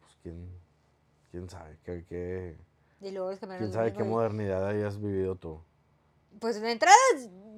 Pues 0.00 0.12
quién, 0.22 0.50
quién 1.30 1.48
sabe, 1.48 1.78
qué, 1.84 2.04
qué- 2.08 2.58
Y 3.00 3.10
luego 3.12 3.30
los 3.30 3.38
quién 3.38 3.72
sabe 3.72 3.92
qué 3.92 4.02
y- 4.02 4.06
modernidad 4.06 4.66
hayas 4.68 5.00
vivido 5.00 5.36
tú. 5.36 5.60
Pues 6.40 6.60
de 6.60 6.70
entrada 6.72 6.96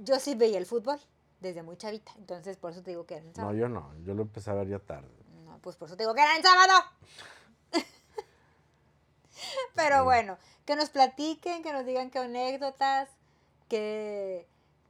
yo 0.02 0.20
sí 0.20 0.34
veía 0.34 0.58
el 0.58 0.66
fútbol 0.66 0.98
desde 1.40 1.62
muy 1.62 1.76
chavita. 1.76 2.12
Entonces 2.18 2.56
por 2.56 2.72
eso 2.72 2.82
te 2.82 2.90
digo 2.90 3.06
que 3.06 3.14
era 3.14 3.22
en 3.24 3.28
No, 3.30 3.34
sábado. 3.34 3.56
yo 3.56 3.68
no, 3.68 3.92
yo 4.04 4.14
lo 4.14 4.22
empecé 4.22 4.50
a 4.50 4.54
ver 4.54 4.68
ya 4.68 4.78
tarde. 4.78 5.08
No, 5.44 5.58
pues 5.60 5.76
por 5.76 5.86
eso 5.88 5.96
te 5.96 6.02
digo 6.04 6.14
que 6.14 6.22
era 6.22 6.36
en 6.36 6.42
sábado. 6.42 6.72
Pero 9.74 10.04
bueno, 10.04 10.36
que 10.64 10.76
nos 10.76 10.90
platiquen, 10.90 11.62
que 11.62 11.72
nos 11.72 11.86
digan 11.86 12.10
qué 12.10 12.18
anécdotas, 12.18 13.08
que, 13.68 14.46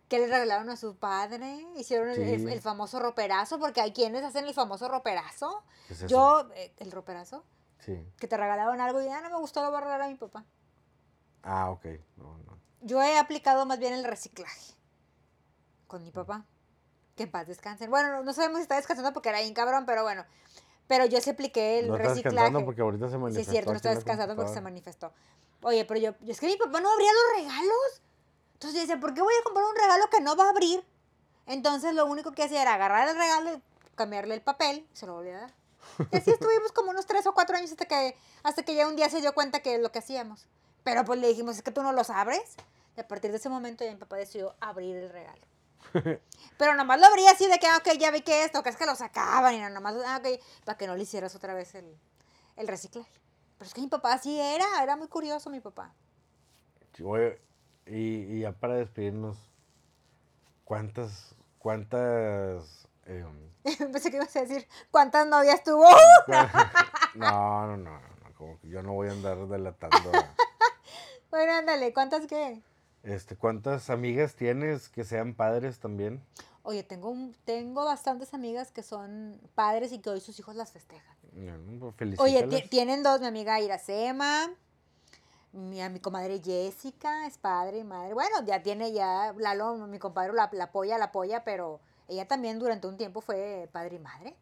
que 0.09 0.19
le 0.19 0.27
regalaron 0.27 0.71
a 0.71 0.77
su 0.77 0.97
padre, 0.97 1.67
hicieron 1.77 2.09
el, 2.11 2.23
el- 2.23 2.41
Sí. 2.47 2.53
el 2.53 2.61
famoso 2.61 2.99
roperazo, 2.99 3.59
porque 3.59 3.81
hay 3.81 3.93
quienes 3.93 4.25
hacen 4.25 4.47
el 4.47 4.55
famoso 4.55 4.89
roperazo. 4.89 5.63
¿Qué 5.87 5.93
es 5.95 5.99
eso? 6.03 6.07
Yo, 6.09 6.49
eh, 6.55 6.73
el 6.79 6.91
roperazo, 6.91 7.45
Sí. 7.81 8.05
que 8.19 8.27
te 8.27 8.37
regalaron 8.37 8.81
algo 8.81 9.01
y 9.03 9.07
ya 9.07 9.21
no 9.21 9.31
me 9.31 9.37
gustó, 9.37 9.63
lo 9.63 9.69
voy 9.71 9.79
a 9.79 9.81
regalar 9.83 10.03
a 10.03 10.09
mi 10.09 10.17
papá. 10.17 10.45
Ah, 11.43 11.71
ok. 11.71 11.85
No, 12.17 12.39
no. 12.39 12.59
Yo 12.81 13.03
he 13.03 13.19
aplicado 13.19 13.67
más 13.67 13.79
bien 13.79 13.93
el 13.93 14.05
reciclaje 14.05 14.75
con 15.87 16.03
mi 16.03 16.11
papá. 16.11 16.45
Que 17.17 17.25
en 17.25 17.31
paz 17.33 17.47
descansen. 17.49 17.91
Bueno, 17.91 18.11
no, 18.13 18.23
no 18.23 18.33
sabemos 18.33 18.59
si 18.59 18.63
está 18.63 18.77
descansando 18.77 19.13
porque 19.13 19.29
era 19.31 19.41
bien 19.41 19.53
cabrón, 19.55 19.85
pero 19.87 20.03
bueno. 20.05 20.25
Pero 20.87 21.05
yo 21.07 21.21
sí 21.21 21.31
apliqué 21.31 21.81
el 21.81 21.89
no 21.89 21.97
reciclaje. 21.97 22.23
descansando 22.23 22.65
porque 22.65 22.81
ahorita 22.81 23.07
se 23.09 23.13
Sí, 23.13 23.19
manifestó. 23.19 23.41
es 23.43 23.49
cierto, 23.53 23.71
no 23.73 23.77
está 23.77 23.95
descansando 23.95 24.37
porque 24.37 24.53
se 24.53 24.61
manifestó. 24.61 25.13
Oye, 25.63 25.85
pero 25.85 25.99
yo, 26.01 26.15
yo- 26.21 26.33
es 26.33 26.39
que 26.41 26.47
mi 26.47 26.57
papá 26.57 26.81
no 26.81 26.91
abría 26.93 27.11
los 27.13 27.43
regalos. 27.43 28.03
Entonces 28.59 28.81
decía, 28.81 28.99
¿por 28.99 29.15
qué 29.15 29.23
voy 29.23 29.35
a 29.41 29.45
comprar 29.45 29.65
un 29.67 29.77
regalo 29.77 30.11
que 30.11 30.21
no 30.21 30.35
va 30.35 30.47
a 30.47 30.51
abrir? 30.51 30.85
Entonces 31.47 31.95
lo 31.95 32.07
único 32.07 32.33
que 32.33 32.43
hacía 32.43 32.61
era 32.61 32.75
agarrar 32.75 33.09
el 33.09 33.17
regalo 33.17 33.55
y 33.55 33.63
cambiarle 33.95 34.35
el 34.35 34.43
papel 34.43 34.85
y 34.93 34.97
se 34.97 35.07
lo 35.07 35.15
volvía 35.15 35.37
a 35.37 35.41
dar. 35.43 35.55
Y 36.11 36.17
así 36.17 36.33
estuvimos 36.33 36.73
como 36.73 36.91
unos 36.91 37.07
tres 37.07 37.25
o 37.29 37.35
cuatro 37.35 37.57
años 37.57 37.71
hasta 37.71 37.85
que, 37.85 38.17
hasta 38.43 38.65
que 38.65 38.75
ya 38.75 38.89
un 38.89 38.97
día 38.97 39.09
se 39.11 39.21
dio 39.21 39.33
cuenta 39.33 39.61
que 39.61 39.77
es 39.77 39.81
lo 39.81 39.93
que 39.93 40.01
hacíamos. 40.01 40.49
Pero 40.83 41.05
pues 41.05 41.21
le 41.21 41.29
dijimos, 41.29 41.57
es 41.57 41.63
que 41.63 41.71
tú 41.71 41.85
no 41.85 41.93
los 41.93 42.11
abres. 42.11 42.57
Y 42.97 43.01
a 43.01 43.07
partir 43.07 43.31
de 43.31 43.37
ese 43.37 43.49
momento 43.49 43.85
ya 43.85 43.93
mi 43.93 43.97
papá 43.97 44.17
decidió 44.17 44.57
abrir 44.59 44.97
el 44.97 45.09
regalo. 45.09 45.47
Pero 46.59 46.75
nomás 46.75 46.99
lo 46.99 47.07
abría 47.07 47.31
así 47.31 47.47
de 47.47 47.61
que, 47.61 47.69
ah, 47.69 47.77
ok, 47.77 47.97
ya 47.97 48.11
vi 48.11 48.23
que 48.23 48.43
esto, 48.43 48.65
que 48.65 48.71
es 48.71 48.77
que 48.77 48.87
lo 48.87 48.97
sacaban 48.97 49.55
y 49.55 49.61
no, 49.61 49.71
nomás, 49.71 49.95
ah, 50.05 50.21
ok, 50.21 50.41
para 50.65 50.77
que 50.77 50.89
no 50.89 50.97
le 50.97 51.05
hicieras 51.05 51.33
otra 51.37 51.55
vez 51.55 51.77
el, 51.77 51.97
el 52.57 52.67
reciclaje. 52.67 53.13
Pero 53.57 53.69
es 53.69 53.75
que 53.75 53.83
mi 53.83 53.87
papá 53.87 54.15
así 54.15 54.41
era, 54.41 54.83
era 54.83 54.97
muy 54.97 55.07
curioso 55.07 55.49
mi 55.49 55.61
papá. 55.61 55.95
Sí, 56.97 57.05
oye, 57.05 57.41
y, 57.91 58.37
y 58.37 58.41
ya 58.41 58.53
para 58.53 58.75
despedirnos, 58.75 59.37
¿cuántas, 60.65 61.35
cuántas... 61.59 62.89
em, 63.07 63.49
Pensé 63.93 64.11
que 64.11 64.17
ibas 64.17 64.35
a 64.37 64.41
decir, 64.41 64.67
¿cuántas 64.91 65.27
novias 65.27 65.63
tuvo? 65.65 65.87
no, 66.27 66.49
no, 67.15 67.67
no, 67.67 67.77
no, 67.77 68.01
no, 68.01 68.35
como 68.35 68.59
que 68.61 68.69
yo 68.69 68.83
no 68.83 68.93
voy 68.95 69.09
a 69.09 69.13
andar 69.13 69.47
delatando. 69.49 70.13
Bueno, 71.31 71.53
ándale, 71.53 71.93
¿cuántas 71.93 72.27
qué? 72.27 72.63
Este, 73.03 73.37
¿cuántas 73.37 73.91
amigas 73.91 74.35
tienes 74.35 74.89
que 74.89 75.05
sean 75.05 75.35
padres 75.35 75.79
también? 75.79 76.25
Oye, 76.63 76.83
tengo, 76.85 77.11
un- 77.11 77.37
tengo 77.45 77.85
bastantes 77.85 78.33
amigas 78.33 78.73
que 78.73 78.83
son 78.83 79.39
padres 79.55 79.93
y 79.93 79.99
que 79.99 80.09
hoy 80.09 80.23
sus 80.23 80.39
hijos 80.39 80.57
las 80.57 80.73
festejan. 80.73 81.17
No, 81.33 81.93
pues, 81.93 82.19
Oye, 82.19 82.45
tienen 82.71 83.03
dos, 83.03 83.21
mi 83.21 83.27
amiga 83.27 83.61
Iracema, 83.61 84.49
mi, 85.53 85.81
a 85.81 85.89
mi 85.89 86.01
comadre 86.01 86.41
Jessica, 86.43 87.27
es 87.27 87.39
padre 87.39 87.79
y 87.79 87.85
madre. 87.85 88.15
Bueno, 88.15 88.45
ya 88.45 88.63
tiene 88.63 88.93
ya, 88.93 89.33
Lalo, 89.37 89.75
mi 89.87 89.99
compadre 89.99 90.33
la, 90.33 90.49
la 90.53 90.65
apoya, 90.65 90.99
la 90.99 91.07
apoya, 91.07 91.45
pero 91.45 91.81
ella 92.09 92.27
también 92.27 92.59
durante 92.59 92.87
un 92.87 92.97
tiempo 92.97 93.21
fue 93.21 93.69
padre 93.73 93.97
y 93.97 93.99
madre. 93.99 94.37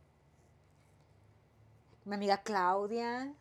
Mi 2.05 2.15
amiga 2.15 2.39
Claudia, 2.39 3.35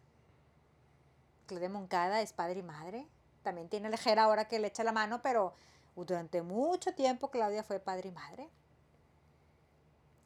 Claudia 1.46 1.70
Moncada, 1.70 2.22
es 2.22 2.34
padre 2.34 2.60
y 2.60 2.64
madre. 2.64 3.08
También 3.44 3.70
tiene 3.70 3.90
lejera 3.90 4.24
ahora 4.24 4.48
que 4.48 4.58
le 4.58 4.68
echa 4.68 4.84
la 4.84 4.92
mano, 4.92 5.22
pero 5.22 5.54
durante 5.96 6.42
mucho 6.42 6.94
tiempo 6.96 7.30
Claudia 7.30 7.64
fue 7.64 7.80
padre 7.80 8.10
y 8.10 8.12
madre. 8.12 8.50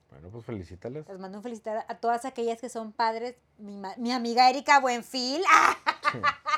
Bueno, 0.10 0.30
pues 0.30 0.46
felicítalas. 0.46 1.08
Les 1.08 1.20
mando 1.20 1.38
un 1.38 1.44
felicitar 1.44 1.86
a 1.88 1.98
todas 1.98 2.26
aquellas 2.26 2.60
que 2.60 2.70
son 2.70 2.92
padres. 2.94 3.36
Mi, 3.58 3.80
mi 3.98 4.12
amiga 4.12 4.50
Erika 4.50 4.80
Buenfil, 4.80 5.44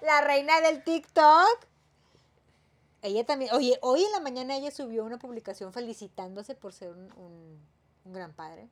la 0.00 0.20
reina 0.22 0.60
del 0.60 0.82
TikTok. 0.82 1.66
Ella 3.02 3.24
también, 3.26 3.52
oye, 3.52 3.78
hoy 3.82 4.04
en 4.04 4.12
la 4.12 4.20
mañana 4.20 4.56
ella 4.56 4.70
subió 4.70 5.04
una 5.04 5.18
publicación 5.18 5.72
felicitándose 5.72 6.54
por 6.54 6.72
ser 6.72 6.90
un, 6.92 7.12
un- 7.16 7.60
un 8.04 8.12
gran 8.12 8.32
padre. 8.32 8.68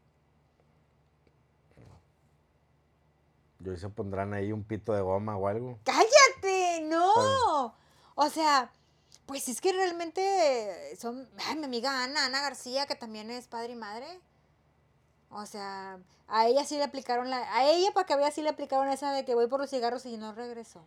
Y 3.63 3.69
hoy 3.69 3.77
se 3.77 3.89
pondrán 3.91 4.33
ahí 4.33 4.53
un 4.53 4.65
pito 4.65 4.93
de 4.93 5.03
goma 5.03 5.37
o 5.37 5.47
algo. 5.49 5.79
¡Cállate! 5.85 6.81
¡No! 6.83 7.75
O 8.15 8.29
sea, 8.31 8.73
pues 9.27 9.49
es 9.49 9.61
que 9.61 9.73
realmente 9.73 10.97
son. 10.99 11.29
Ay, 11.47 11.57
mi 11.57 11.65
amiga 11.67 12.03
Ana, 12.05 12.25
Ana 12.27 12.41
García, 12.41 12.87
que 12.87 12.95
también 12.95 13.31
es 13.31 13.49
padre 13.49 13.73
y 13.73 13.77
madre. 13.77 14.07
O 15.29 15.45
sea, 15.47 15.99
a 16.27 16.47
ella 16.47 16.65
sí 16.65 16.77
le 16.77 16.85
aplicaron 16.85 17.29
la. 17.29 17.39
A 17.55 17.69
ella, 17.71 17.93
para 17.93 18.07
que 18.07 18.17
vea, 18.17 18.31
sí 18.31 18.41
le 18.43 18.49
aplicaron 18.49 18.89
esa 18.89 19.13
de 19.13 19.25
que 19.27 19.35
voy 19.35 19.47
por 19.47 19.61
los 19.61 19.69
cigarros 19.71 20.07
y 20.07 20.17
no 20.17 20.33
regreso. 20.33 20.83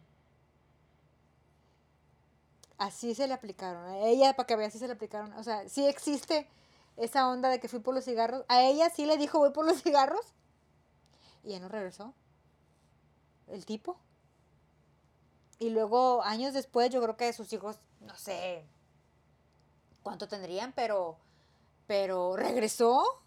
Así 2.84 3.15
se 3.15 3.30
le 3.30 3.34
aplicaron. 3.34 3.86
A 3.86 4.00
ella, 4.00 4.36
para 4.36 4.46
que 4.46 4.58
vea, 4.58 4.69
sí 4.69 4.78
se 4.78 4.88
le 4.88 4.93
aplicaron. 4.93 5.32
O 5.34 5.43
sea, 5.43 5.69
sí 5.69 5.88
existe 5.88 6.50
esa 6.98 7.30
onda 7.30 7.48
de 7.48 7.62
que 7.62 7.69
fui 7.69 7.79
por 7.79 7.96
los 7.96 8.04
cigarros. 8.04 8.44
A 8.50 8.62
ella 8.62 8.90
sí 8.90 9.06
le 9.06 9.15
dijo 9.15 9.40
voy 9.40 9.52
por 9.52 9.65
los 9.65 9.81
cigarros. 9.81 10.34
Y 11.46 11.52
ya 11.52 11.62
no 11.62 11.69
regresó. 11.69 12.13
El 13.48 13.65
tipo. 13.65 13.98
Y 15.60 15.69
luego, 15.69 16.23
años 16.23 16.54
después, 16.54 16.90
yo 16.90 17.02
creo 17.02 17.15
que 17.15 17.31
sus 17.31 17.54
hijos, 17.54 17.79
no 18.02 18.17
sé 18.17 18.67
cuánto 20.02 20.27
tendrían, 20.27 20.73
pero, 20.73 21.17
pero 21.88 22.36
regresó. 22.36 23.23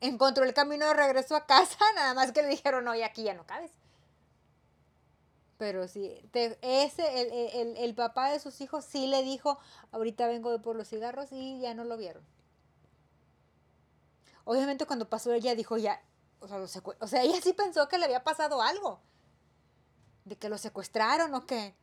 Encontró 0.00 0.42
el 0.42 0.54
camino 0.54 0.88
de 0.88 0.94
regreso 0.94 1.36
a 1.36 1.46
casa, 1.46 1.78
nada 1.94 2.14
más 2.14 2.32
que 2.32 2.42
le 2.42 2.48
dijeron, 2.48 2.88
oye, 2.88 3.04
aquí 3.04 3.22
ya 3.22 3.34
no 3.34 3.46
cabes. 3.46 3.70
Pero 5.58 5.88
sí, 5.88 6.20
te- 6.32 6.58
ese, 6.62 7.20
el, 7.22 7.32
el- 7.54 7.76
el- 7.78 7.94
papá 7.94 8.30
de 8.30 8.38
sus 8.40 8.60
hijos 8.60 8.84
sí 8.84 9.06
le 9.06 9.22
dijo, 9.22 9.58
ahorita 9.92 10.26
vengo 10.26 10.60
por 10.62 10.76
los 10.76 10.88
cigarros 10.88 11.32
y 11.32 11.58
ya 11.60 11.74
no 11.74 11.84
lo 11.84 11.96
vieron. 11.96 12.22
Obviamente 14.44 14.86
cuando 14.86 15.10
pasó 15.10 15.32
ella 15.34 15.54
dijo 15.54 15.76
ya, 15.76 16.00
o 16.40 16.48
sea, 16.48 16.56
lo 16.58 16.64
o 17.00 17.06
sea, 17.08 17.22
ella 17.22 17.38
sí 17.42 17.52
pensó 17.52 17.86
que 17.88 17.98
le 17.98 18.06
había 18.06 18.24
pasado 18.24 18.62
algo 18.62 19.00
de 20.24 20.36
que 20.36 20.48
lo 20.48 20.58
secuestraron 20.58 21.34
o 21.34 21.46
que 21.46 21.74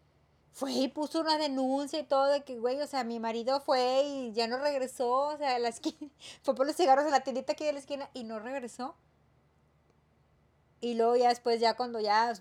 fue 0.51 0.71
y 0.73 0.87
puso 0.87 1.21
una 1.21 1.37
denuncia 1.37 1.99
y 1.99 2.03
todo 2.03 2.27
de 2.27 2.43
que, 2.43 2.59
güey, 2.59 2.79
o 2.81 2.87
sea, 2.87 3.03
mi 3.03 3.19
marido 3.19 3.61
fue 3.61 4.03
y 4.05 4.33
ya 4.33 4.47
no 4.47 4.57
regresó, 4.57 5.09
o 5.29 5.37
sea, 5.37 5.55
a 5.57 5.59
fue 6.43 6.55
por 6.55 6.67
los 6.67 6.75
cigarros 6.75 7.05
en 7.05 7.11
la 7.11 7.21
tiendita 7.23 7.53
aquí 7.53 7.65
de 7.65 7.73
la 7.73 7.79
esquina 7.79 8.09
y 8.13 8.23
no 8.23 8.39
regresó. 8.39 8.95
Y 10.81 10.95
luego 10.95 11.15
ya 11.15 11.29
después, 11.29 11.59
ya 11.59 11.75
cuando 11.75 11.99
ya 11.99 12.33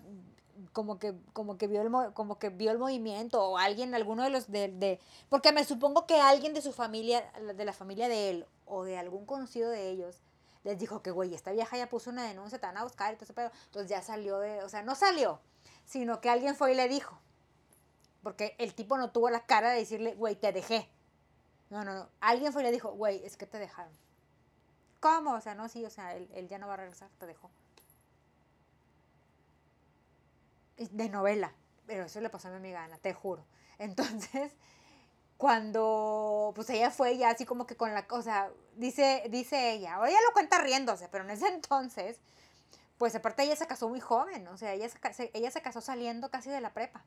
como 0.73 0.99
que, 0.99 1.13
como 1.33 1.57
que 1.57 1.67
vio 1.67 1.81
el 1.81 1.89
mo- 1.89 2.13
como 2.13 2.37
que 2.39 2.49
vio 2.49 2.71
el 2.71 2.77
movimiento, 2.79 3.41
o 3.43 3.57
alguien, 3.57 3.93
alguno 3.95 4.23
de 4.23 4.29
los 4.31 4.51
de, 4.51 4.67
de- 4.69 4.99
porque 5.29 5.51
me 5.51 5.63
supongo 5.63 6.05
que 6.07 6.19
alguien 6.19 6.53
de 6.53 6.61
su 6.61 6.73
familia, 6.73 7.31
de 7.55 7.65
la 7.65 7.73
familia 7.73 8.07
de 8.09 8.29
él, 8.31 8.45
o 8.65 8.83
de 8.83 8.97
algún 8.97 9.25
conocido 9.25 9.69
de 9.69 9.89
ellos, 9.89 10.21
les 10.63 10.79
dijo 10.79 11.01
que, 11.01 11.11
güey, 11.11 11.33
esta 11.35 11.51
vieja 11.51 11.77
ya 11.77 11.89
puso 11.89 12.09
una 12.09 12.23
denuncia, 12.23 12.59
te 12.59 12.65
van 12.65 12.77
a 12.77 12.83
buscar 12.83 13.13
y 13.13 13.17
todo 13.17 13.25
ese 13.25 13.33
pedo. 13.33 13.51
Entonces 13.65 13.89
ya 13.89 14.01
salió 14.01 14.39
de, 14.39 14.63
o 14.63 14.69
sea, 14.69 14.81
no 14.81 14.95
salió, 14.95 15.39
sino 15.85 16.21
que 16.21 16.29
alguien 16.29 16.55
fue 16.55 16.71
y 16.71 16.75
le 16.75 16.87
dijo. 16.87 17.19
Porque 18.23 18.55
el 18.57 18.73
tipo 18.73 18.97
no 18.97 19.11
tuvo 19.11 19.29
la 19.29 19.45
cara 19.45 19.71
de 19.71 19.79
decirle, 19.79 20.15
güey, 20.15 20.35
te 20.35 20.53
dejé. 20.53 20.89
No, 21.69 21.83
no, 21.83 21.93
no. 21.93 22.07
Alguien 22.21 22.53
fue 22.53 22.61
y 22.61 22.65
le 22.65 22.71
dijo, 22.71 22.91
güey, 22.93 23.23
es 23.25 23.35
que 23.35 23.45
te 23.45 23.59
dejaron. 23.59 23.91
¿Cómo? 25.01 25.33
O 25.33 25.41
sea, 25.41 25.53
no, 25.53 25.67
sí, 25.67 25.83
o 25.85 25.89
sea, 25.89 26.15
él, 26.15 26.29
él 26.33 26.47
ya 26.47 26.57
no 26.57 26.67
va 26.67 26.75
a 26.75 26.77
regresar, 26.77 27.09
te 27.19 27.25
dejó. 27.27 27.49
Y 30.61 30.62
De 30.77 31.09
novela. 31.09 31.53
Pero 31.85 32.05
eso 32.05 32.21
le 32.21 32.29
pasó 32.29 32.47
a 32.47 32.51
mi 32.51 32.57
amiga 32.57 32.83
Ana, 32.83 32.97
te 32.97 33.13
juro. 33.13 33.45
Entonces, 33.77 34.53
cuando 35.37 36.51
pues 36.55 36.69
ella 36.69 36.91
fue 36.91 37.17
ya 37.17 37.29
así 37.31 37.45
como 37.45 37.65
que 37.67 37.75
con 37.75 37.93
la 37.93 38.07
cosa, 38.07 38.49
dice, 38.75 39.23
dice 39.29 39.71
ella, 39.73 39.99
o 39.99 40.05
ella 40.05 40.17
lo 40.27 40.33
cuenta 40.33 40.59
riéndose, 40.59 41.09
pero 41.09 41.23
en 41.23 41.31
ese 41.31 41.47
entonces, 41.53 42.19
pues 42.97 43.15
aparte 43.15 43.43
ella 43.43 43.55
se 43.55 43.67
casó 43.67 43.89
muy 43.89 43.99
joven, 43.99 44.47
o 44.47 44.57
sea, 44.57 44.73
ella 44.73 44.87
se, 44.89 45.31
ella 45.33 45.51
se 45.51 45.61
casó 45.61 45.81
saliendo 45.81 46.29
casi 46.29 46.49
de 46.49 46.61
la 46.61 46.73
prepa. 46.73 47.03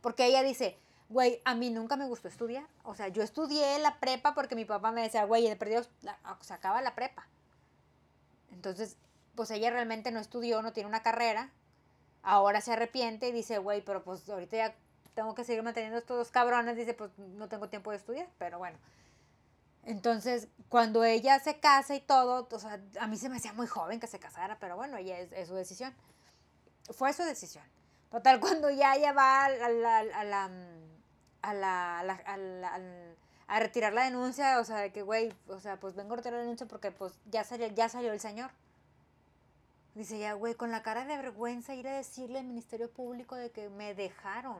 Porque 0.00 0.26
ella 0.26 0.42
dice, 0.42 0.76
güey, 1.08 1.40
a 1.46 1.54
mí 1.54 1.70
nunca 1.70 1.96
me 1.96 2.06
gustó 2.06 2.28
estudiar. 2.28 2.66
O 2.82 2.94
sea, 2.94 3.08
yo 3.08 3.22
estudié 3.22 3.78
la 3.78 3.98
prepa 4.00 4.34
porque 4.34 4.54
mi 4.54 4.66
papá 4.66 4.92
me 4.92 5.00
decía, 5.02 5.24
güey, 5.24 5.48
de 5.48 5.56
perdido 5.56 5.82
la- 6.02 6.18
se 6.42 6.52
acaba 6.52 6.82
la 6.82 6.94
prepa. 6.94 7.26
Entonces, 8.52 8.96
pues 9.34 9.50
ella 9.50 9.70
realmente 9.70 10.10
no 10.10 10.20
estudió, 10.20 10.60
no 10.60 10.74
tiene 10.74 10.88
una 10.88 11.02
carrera. 11.02 11.50
Ahora 12.24 12.62
se 12.62 12.72
arrepiente 12.72 13.28
y 13.28 13.32
dice, 13.32 13.58
güey, 13.58 13.82
pero 13.84 14.02
pues 14.02 14.28
ahorita 14.28 14.56
ya 14.56 14.74
tengo 15.14 15.34
que 15.34 15.44
seguir 15.44 15.62
manteniendo 15.62 15.98
estos 15.98 16.16
dos 16.16 16.30
cabrones. 16.30 16.76
Dice, 16.76 16.94
pues 16.94 17.10
no 17.18 17.48
tengo 17.48 17.68
tiempo 17.68 17.90
de 17.90 17.98
estudiar, 17.98 18.28
pero 18.38 18.58
bueno. 18.58 18.78
Entonces, 19.84 20.48
cuando 20.70 21.04
ella 21.04 21.38
se 21.38 21.60
casa 21.60 21.94
y 21.94 22.00
todo, 22.00 22.48
o 22.50 22.58
sea, 22.58 22.80
a 22.98 23.06
mí 23.06 23.18
se 23.18 23.28
me 23.28 23.36
hacía 23.36 23.52
muy 23.52 23.66
joven 23.66 24.00
que 24.00 24.06
se 24.06 24.18
casara, 24.18 24.58
pero 24.58 24.76
bueno, 24.76 24.96
ella 24.96 25.18
es, 25.18 25.48
su 25.48 25.54
decisión. 25.54 25.94
Fue 26.90 27.12
su 27.12 27.22
decisión. 27.22 27.64
Total, 28.10 28.40
cuando 28.40 28.70
ya 28.70 28.94
ella 28.96 29.12
va 29.12 29.44
a 29.44 29.48
la, 29.68 29.98
a 29.98 30.24
la, 30.24 30.44
a 31.42 32.36
la, 32.36 32.80
a 33.46 33.60
retirar 33.60 33.92
la 33.92 34.04
denuncia, 34.04 34.58
o 34.58 34.64
sea, 34.64 34.78
de 34.78 34.92
que, 34.92 35.02
güey, 35.02 35.30
o 35.48 35.60
sea, 35.60 35.78
pues 35.78 35.94
vengo 35.94 36.14
a 36.14 36.16
retirar 36.16 36.38
la 36.38 36.44
denuncia 36.44 36.66
porque 36.66 36.90
pues 36.90 37.12
ya 37.26 37.44
salió, 37.44 37.66
ya 37.68 37.90
salió 37.90 38.12
el 38.12 38.20
señor. 38.20 38.50
Dice 39.94 40.18
ya, 40.18 40.32
güey, 40.32 40.54
con 40.54 40.70
la 40.72 40.82
cara 40.82 41.04
de 41.04 41.16
vergüenza 41.16 41.74
ir 41.74 41.86
a 41.86 41.96
decirle 41.96 42.40
al 42.40 42.46
Ministerio 42.46 42.90
Público 42.90 43.36
de 43.36 43.50
que 43.50 43.68
me 43.70 43.94
dejaron. 43.94 44.58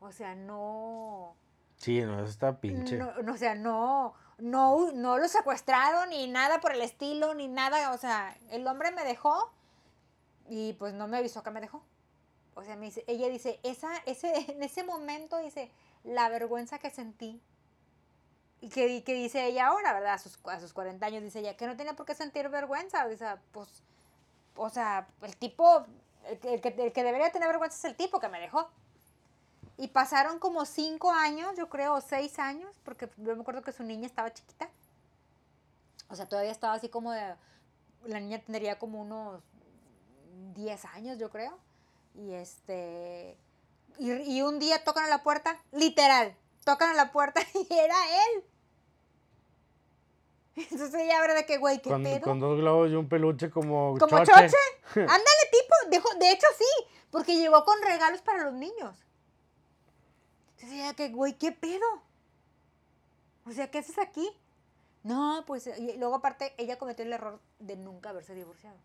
O 0.00 0.10
sea, 0.10 0.34
no... 0.34 1.36
Sí, 1.76 2.00
no, 2.02 2.18
eso 2.20 2.30
está 2.30 2.60
pinche. 2.60 2.96
No, 2.96 3.12
no, 3.22 3.32
o 3.32 3.36
sea, 3.36 3.54
no, 3.54 4.14
no, 4.38 4.92
no 4.92 5.18
lo 5.18 5.28
secuestraron 5.28 6.10
ni 6.10 6.26
nada 6.26 6.60
por 6.60 6.72
el 6.72 6.82
estilo, 6.82 7.34
ni 7.34 7.46
nada. 7.46 7.92
O 7.92 7.98
sea, 7.98 8.36
el 8.50 8.66
hombre 8.66 8.90
me 8.90 9.04
dejó 9.04 9.52
y 10.48 10.72
pues 10.74 10.94
no 10.94 11.06
me 11.08 11.18
avisó 11.18 11.42
que 11.42 11.50
me 11.50 11.60
dejó. 11.60 11.84
O 12.54 12.62
sea, 12.64 12.76
me 12.76 12.86
dice, 12.86 13.04
ella 13.06 13.28
dice, 13.28 13.60
esa, 13.62 13.96
ese, 14.06 14.32
en 14.52 14.62
ese 14.62 14.82
momento 14.84 15.38
dice, 15.38 15.70
la 16.02 16.28
vergüenza 16.28 16.78
que 16.78 16.90
sentí. 16.90 17.40
Y 18.60 18.68
que, 18.70 19.04
que 19.04 19.14
dice 19.14 19.46
ella 19.46 19.68
ahora, 19.68 19.92
¿verdad? 19.92 20.14
A 20.14 20.18
sus, 20.18 20.38
a 20.46 20.58
sus 20.58 20.72
40 20.72 21.04
años 21.04 21.22
dice 21.22 21.40
ella, 21.40 21.56
que 21.56 21.66
no 21.66 21.76
tenía 21.76 21.94
por 21.94 22.06
qué 22.06 22.14
sentir 22.14 22.48
vergüenza. 22.48 23.06
Dice, 23.08 23.26
pues, 23.52 23.82
o 24.56 24.70
sea, 24.70 25.08
el 25.22 25.36
tipo, 25.36 25.84
el 26.26 26.38
que, 26.38 26.54
el 26.54 26.60
que, 26.60 26.68
el 26.68 26.92
que 26.92 27.04
debería 27.04 27.32
tener 27.32 27.48
vergüenza 27.48 27.76
es 27.76 27.84
el 27.84 27.96
tipo 27.96 28.20
que 28.20 28.28
me 28.28 28.40
dejó. 28.40 28.68
Y 29.76 29.88
pasaron 29.88 30.38
como 30.38 30.64
cinco 30.64 31.10
años, 31.12 31.56
yo 31.56 31.68
creo, 31.68 31.94
o 31.94 32.00
seis 32.00 32.38
años, 32.38 32.70
porque 32.84 33.10
yo 33.16 33.34
me 33.34 33.42
acuerdo 33.42 33.62
que 33.62 33.72
su 33.72 33.82
niña 33.82 34.06
estaba 34.06 34.32
chiquita. 34.32 34.68
O 36.08 36.16
sea, 36.16 36.28
todavía 36.28 36.52
estaba 36.52 36.74
así 36.74 36.88
como 36.88 37.12
de... 37.12 37.34
La 38.04 38.20
niña 38.20 38.38
tendría 38.38 38.78
como 38.78 39.00
unos 39.00 39.42
10 40.54 40.84
años, 40.86 41.18
yo 41.18 41.30
creo. 41.30 41.58
Y 42.14 42.32
este... 42.32 43.36
Y, 43.98 44.12
y 44.12 44.42
un 44.42 44.58
día 44.58 44.84
tocan 44.84 45.04
a 45.04 45.08
la 45.08 45.22
puerta, 45.22 45.60
literal, 45.72 46.36
tocan 46.64 46.90
a 46.90 46.94
la 46.94 47.12
puerta 47.12 47.40
y 47.54 47.74
era 47.74 47.96
él. 48.26 48.44
Entonces 50.70 50.94
ella 50.94 51.20
habla 51.20 51.34
de 51.34 51.46
que, 51.46 51.58
güey, 51.58 51.80
¿qué 51.82 51.90
con, 51.90 52.02
pedo? 52.02 52.20
con 52.22 52.40
dos 52.40 52.58
globos 52.58 52.90
y 52.90 52.94
un 52.94 53.08
peluche 53.08 53.50
como, 53.50 53.96
¿Como 53.98 54.18
choche. 54.24 54.32
choche? 54.32 54.56
Ándale, 55.00 55.42
tipo. 55.50 55.74
Dejo- 55.90 56.18
de 56.18 56.30
hecho, 56.30 56.46
sí. 56.56 56.86
Porque 57.10 57.36
llegó 57.36 57.64
con 57.64 57.80
regalos 57.82 58.20
para 58.22 58.44
los 58.44 58.54
niños. 58.54 58.96
Entonces 60.56 60.72
ella, 60.72 60.94
que, 60.94 61.08
güey, 61.10 61.34
¿qué 61.38 61.52
pedo? 61.52 61.86
O 63.46 63.52
sea, 63.52 63.70
¿qué 63.70 63.78
haces 63.78 63.98
aquí? 63.98 64.28
No, 65.02 65.44
pues, 65.46 65.66
y 65.66 65.96
luego 65.98 66.14
aparte, 66.16 66.54
ella 66.56 66.78
cometió 66.78 67.04
el 67.04 67.12
error 67.12 67.38
de 67.58 67.76
nunca 67.76 68.08
haberse 68.10 68.34
divorciado. 68.34 68.76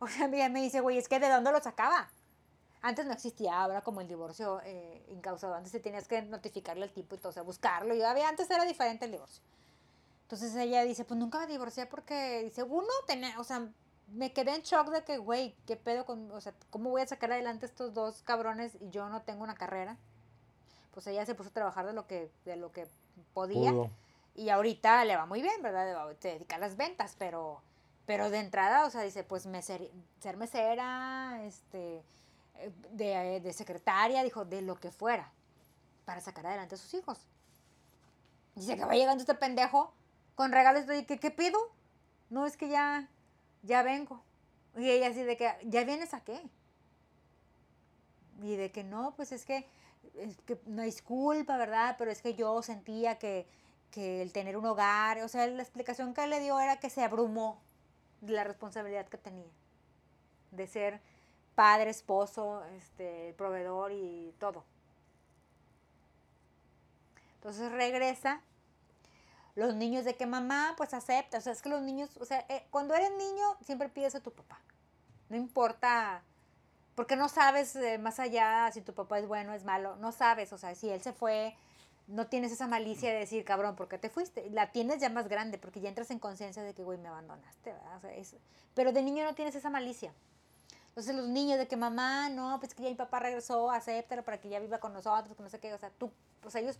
O 0.00 0.08
sea, 0.08 0.26
ella 0.26 0.48
me 0.48 0.60
dice, 0.60 0.80
güey, 0.80 0.98
es 0.98 1.08
que 1.08 1.20
¿de 1.20 1.28
dónde 1.28 1.52
lo 1.52 1.60
sacaba? 1.62 2.10
Antes 2.82 3.06
no 3.06 3.12
existía 3.12 3.60
ahora 3.60 3.82
como 3.82 4.00
el 4.00 4.08
divorcio 4.08 4.60
eh, 4.64 5.04
incausado. 5.08 5.54
Antes 5.54 5.72
te 5.72 5.80
tenías 5.80 6.08
que 6.08 6.22
notificarle 6.22 6.84
al 6.84 6.92
tipo 6.92 7.14
y 7.14 7.18
todo, 7.18 7.30
o 7.30 7.32
sea, 7.32 7.42
buscarlo. 7.42 7.94
Y 7.94 8.02
había, 8.02 8.28
antes 8.28 8.50
era 8.50 8.64
diferente 8.64 9.04
el 9.04 9.12
divorcio. 9.12 9.42
Entonces 10.28 10.54
ella 10.56 10.84
dice, 10.84 11.06
pues 11.06 11.18
nunca 11.18 11.38
me 11.38 11.46
divorcié 11.46 11.86
porque, 11.86 12.42
dice, 12.44 12.62
uno, 12.62 12.86
tenía, 13.06 13.40
o 13.40 13.44
sea, 13.44 13.66
me 14.08 14.34
quedé 14.34 14.54
en 14.56 14.60
shock 14.60 14.90
de 14.90 15.02
que, 15.02 15.16
güey, 15.16 15.56
¿qué 15.66 15.76
pedo 15.76 16.04
con, 16.04 16.30
o 16.32 16.40
sea, 16.42 16.52
cómo 16.68 16.90
voy 16.90 17.00
a 17.00 17.06
sacar 17.06 17.32
adelante 17.32 17.64
estos 17.64 17.94
dos 17.94 18.22
cabrones 18.24 18.76
y 18.78 18.90
yo 18.90 19.08
no 19.08 19.22
tengo 19.22 19.42
una 19.42 19.54
carrera? 19.54 19.96
Pues 20.92 21.06
ella 21.06 21.24
se 21.24 21.34
puso 21.34 21.48
a 21.48 21.52
trabajar 21.54 21.86
de 21.86 21.94
lo 21.94 22.06
que, 22.06 22.30
de 22.44 22.56
lo 22.56 22.72
que 22.72 22.86
podía. 23.32 23.70
Pudo. 23.70 23.90
Y 24.34 24.50
ahorita 24.50 25.02
le 25.06 25.16
va 25.16 25.24
muy 25.24 25.40
bien, 25.40 25.62
¿verdad? 25.62 26.14
Se 26.20 26.28
dedica 26.28 26.56
a 26.56 26.58
las 26.58 26.76
ventas, 26.76 27.16
pero, 27.18 27.62
pero 28.04 28.28
de 28.28 28.40
entrada, 28.40 28.84
o 28.84 28.90
sea, 28.90 29.00
dice, 29.00 29.24
pues 29.24 29.46
meser- 29.46 29.90
ser 30.20 30.36
mesera, 30.36 31.40
este, 31.44 32.02
eh, 32.56 32.70
de, 32.90 33.40
de 33.40 33.52
secretaria, 33.54 34.22
dijo, 34.22 34.44
de 34.44 34.60
lo 34.60 34.76
que 34.78 34.90
fuera, 34.90 35.32
para 36.04 36.20
sacar 36.20 36.46
adelante 36.46 36.74
a 36.74 36.78
sus 36.78 36.92
hijos. 36.92 37.18
Dice 38.54 38.76
que 38.76 38.84
va 38.84 38.92
llegando 38.92 39.22
este 39.22 39.34
pendejo 39.34 39.94
con 40.38 40.52
regalos 40.52 40.86
de 40.86 41.04
que, 41.04 41.18
¿qué 41.18 41.32
pido? 41.32 41.58
No, 42.30 42.46
es 42.46 42.56
que 42.56 42.68
ya, 42.68 43.08
ya 43.64 43.82
vengo. 43.82 44.22
Y 44.76 44.88
ella 44.88 45.08
así 45.08 45.24
de 45.24 45.36
que, 45.36 45.52
¿ya 45.64 45.82
vienes 45.82 46.14
a 46.14 46.20
qué? 46.20 46.40
Y 48.40 48.54
de 48.54 48.70
que 48.70 48.84
no, 48.84 49.16
pues 49.16 49.32
es 49.32 49.44
que, 49.44 49.66
es 50.14 50.36
que 50.42 50.60
no 50.66 50.82
disculpa, 50.82 51.56
¿verdad? 51.56 51.96
Pero 51.98 52.12
es 52.12 52.22
que 52.22 52.36
yo 52.36 52.62
sentía 52.62 53.18
que, 53.18 53.48
que 53.90 54.22
el 54.22 54.32
tener 54.32 54.56
un 54.56 54.64
hogar, 54.64 55.20
o 55.22 55.28
sea, 55.28 55.44
la 55.48 55.60
explicación 55.60 56.14
que 56.14 56.24
le 56.28 56.38
dio 56.38 56.60
era 56.60 56.78
que 56.78 56.88
se 56.88 57.02
abrumó 57.02 57.60
de 58.20 58.34
la 58.34 58.44
responsabilidad 58.44 59.08
que 59.08 59.18
tenía, 59.18 59.50
de 60.52 60.68
ser 60.68 61.00
padre, 61.56 61.90
esposo, 61.90 62.62
este, 62.76 63.34
proveedor 63.36 63.90
y 63.90 64.32
todo. 64.38 64.62
Entonces 67.34 67.72
regresa. 67.72 68.40
Los 69.58 69.74
niños 69.74 70.04
de 70.04 70.14
que 70.14 70.24
mamá, 70.24 70.74
pues 70.76 70.94
acepta. 70.94 71.38
O 71.38 71.40
sea, 71.40 71.52
es 71.52 71.62
que 71.62 71.68
los 71.68 71.82
niños, 71.82 72.16
o 72.20 72.24
sea, 72.24 72.44
eh, 72.48 72.64
cuando 72.70 72.94
eres 72.94 73.10
niño, 73.18 73.56
siempre 73.60 73.88
pides 73.88 74.14
a 74.14 74.20
tu 74.20 74.30
papá. 74.30 74.60
No 75.28 75.36
importa, 75.36 76.22
porque 76.94 77.16
no 77.16 77.28
sabes 77.28 77.74
eh, 77.74 77.98
más 77.98 78.20
allá 78.20 78.70
si 78.72 78.82
tu 78.82 78.94
papá 78.94 79.18
es 79.18 79.26
bueno 79.26 79.52
es 79.54 79.64
malo. 79.64 79.96
No 79.96 80.12
sabes, 80.12 80.52
o 80.52 80.58
sea, 80.58 80.76
si 80.76 80.88
él 80.90 81.02
se 81.02 81.12
fue, 81.12 81.56
no 82.06 82.28
tienes 82.28 82.52
esa 82.52 82.68
malicia 82.68 83.10
de 83.10 83.18
decir, 83.18 83.44
cabrón, 83.44 83.74
¿por 83.74 83.88
qué 83.88 83.98
te 83.98 84.08
fuiste? 84.10 84.48
La 84.50 84.70
tienes 84.70 85.00
ya 85.00 85.08
más 85.10 85.26
grande, 85.28 85.58
porque 85.58 85.80
ya 85.80 85.88
entras 85.88 86.12
en 86.12 86.20
conciencia 86.20 86.62
de 86.62 86.72
que, 86.72 86.84
güey, 86.84 86.96
me 86.98 87.08
abandonaste, 87.08 87.72
¿verdad? 87.72 87.96
O 87.96 88.00
sea, 88.00 88.14
es- 88.14 88.36
pero 88.74 88.92
de 88.92 89.02
niño 89.02 89.24
no 89.24 89.34
tienes 89.34 89.56
esa 89.56 89.70
malicia. 89.70 90.14
Entonces 90.90 91.14
los 91.16 91.26
niños 91.28 91.58
de 91.58 91.66
que 91.68 91.76
mamá, 91.76 92.28
no, 92.28 92.58
pues 92.60 92.74
que 92.74 92.82
ya 92.84 92.88
mi 92.90 92.94
papá 92.94 93.18
regresó, 93.18 93.70
acéptalo 93.72 94.24
para 94.24 94.40
que 94.40 94.48
ya 94.48 94.58
viva 94.60 94.78
con 94.78 94.92
nosotros, 94.92 95.36
que 95.36 95.42
no 95.42 95.48
sé 95.50 95.58
qué, 95.60 95.72
o 95.74 95.78
sea, 95.78 95.90
tú, 95.90 96.10
pues 96.40 96.54
ellos 96.54 96.78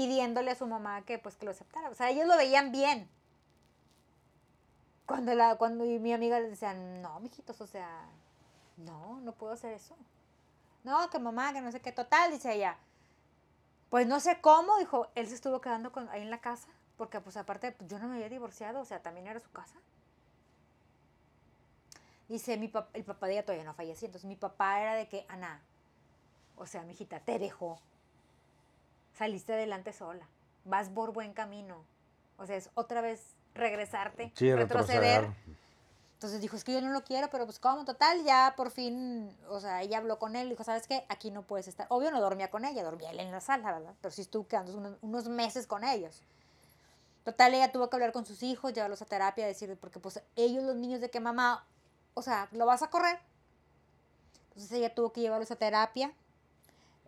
pidiéndole 0.00 0.52
a 0.52 0.54
su 0.54 0.66
mamá 0.66 1.02
que 1.02 1.18
pues 1.18 1.36
que 1.36 1.44
lo 1.44 1.50
aceptara. 1.50 1.90
O 1.90 1.94
sea, 1.94 2.08
ellos 2.08 2.26
lo 2.26 2.34
veían 2.38 2.72
bien. 2.72 3.06
Cuando 5.04 5.34
la, 5.34 5.56
cuando 5.56 5.84
mi 5.84 6.14
amiga 6.14 6.40
les 6.40 6.48
decía, 6.52 6.72
no, 6.72 7.20
mijitos, 7.20 7.60
o 7.60 7.66
sea, 7.66 8.06
no, 8.78 9.20
no 9.20 9.32
puedo 9.32 9.52
hacer 9.52 9.74
eso. 9.74 9.94
No, 10.84 11.10
que 11.10 11.18
mamá, 11.18 11.52
que 11.52 11.60
no 11.60 11.70
sé 11.70 11.80
qué, 11.80 11.92
total, 11.92 12.30
dice 12.30 12.54
ella. 12.54 12.78
Pues 13.90 14.06
no 14.06 14.20
sé 14.20 14.40
cómo, 14.40 14.78
dijo, 14.78 15.08
él 15.16 15.26
se 15.28 15.34
estuvo 15.34 15.60
quedando 15.60 15.92
ahí 16.10 16.22
en 16.22 16.30
la 16.30 16.40
casa, 16.40 16.68
porque 16.96 17.20
pues 17.20 17.36
aparte 17.36 17.72
pues, 17.72 17.90
yo 17.90 17.98
no 17.98 18.08
me 18.08 18.14
había 18.14 18.30
divorciado, 18.30 18.80
o 18.80 18.86
sea, 18.86 19.02
también 19.02 19.26
era 19.26 19.38
su 19.38 19.50
casa. 19.50 19.76
Dice, 22.26 22.56
mi 22.56 22.68
pap- 22.68 22.88
el 22.94 23.04
papá 23.04 23.26
de 23.26 23.32
ella 23.34 23.42
todavía 23.44 23.64
no 23.66 23.74
falleció, 23.74 24.06
entonces 24.06 24.26
mi 24.26 24.36
papá 24.36 24.80
era 24.80 24.94
de 24.94 25.08
que, 25.08 25.26
Ana, 25.28 25.60
o 26.56 26.64
sea, 26.64 26.84
mijita, 26.84 27.20
te 27.20 27.38
dejó. 27.38 27.78
Saliste 29.12 29.52
adelante 29.54 29.92
sola. 29.92 30.26
Vas 30.64 30.88
por 30.88 31.12
buen 31.12 31.32
camino. 31.32 31.84
O 32.36 32.46
sea, 32.46 32.56
es 32.56 32.70
otra 32.74 33.00
vez 33.00 33.34
regresarte, 33.54 34.32
Sí, 34.34 34.52
retroceder. 34.52 35.22
retroceder. 35.22 35.60
Entonces 36.14 36.40
dijo, 36.42 36.54
es 36.54 36.64
que 36.64 36.74
yo 36.74 36.82
no 36.82 36.90
lo 36.90 37.02
quiero, 37.02 37.30
pero 37.30 37.46
pues 37.46 37.58
como, 37.58 37.86
total, 37.86 38.22
ya 38.24 38.52
por 38.54 38.70
fin, 38.70 39.34
o 39.48 39.58
sea, 39.58 39.80
ella 39.80 39.96
habló 39.98 40.18
con 40.18 40.36
él, 40.36 40.50
dijo, 40.50 40.62
¿sabes 40.64 40.86
qué? 40.86 41.06
Aquí 41.08 41.30
no 41.30 41.42
puedes 41.42 41.66
estar. 41.66 41.86
Obvio 41.88 42.10
no 42.10 42.20
dormía 42.20 42.50
con 42.50 42.66
ella, 42.66 42.84
dormía 42.84 43.10
él 43.10 43.20
en 43.20 43.30
la 43.30 43.40
sala, 43.40 43.72
¿verdad? 43.72 43.94
Pero 44.02 44.12
sí 44.12 44.20
estuvo 44.20 44.46
quedando 44.46 44.76
unos, 44.76 44.98
unos 45.00 45.28
meses 45.28 45.66
con 45.66 45.82
ellos. 45.82 46.22
Total, 47.24 47.54
ella 47.54 47.72
tuvo 47.72 47.88
que 47.88 47.96
hablar 47.96 48.12
con 48.12 48.26
sus 48.26 48.42
hijos, 48.42 48.74
llevarlos 48.74 49.00
a 49.00 49.06
terapia, 49.06 49.46
decir, 49.46 49.76
porque 49.80 49.98
pues 49.98 50.22
ellos 50.36 50.62
los 50.62 50.76
niños 50.76 51.00
de 51.00 51.10
que 51.10 51.20
mamá, 51.20 51.66
o 52.12 52.20
sea, 52.20 52.48
¿lo 52.52 52.66
vas 52.66 52.82
a 52.82 52.90
correr? 52.90 53.18
Entonces 54.48 54.72
ella 54.72 54.94
tuvo 54.94 55.12
que 55.12 55.22
llevarlos 55.22 55.50
a 55.50 55.56
terapia. 55.56 56.12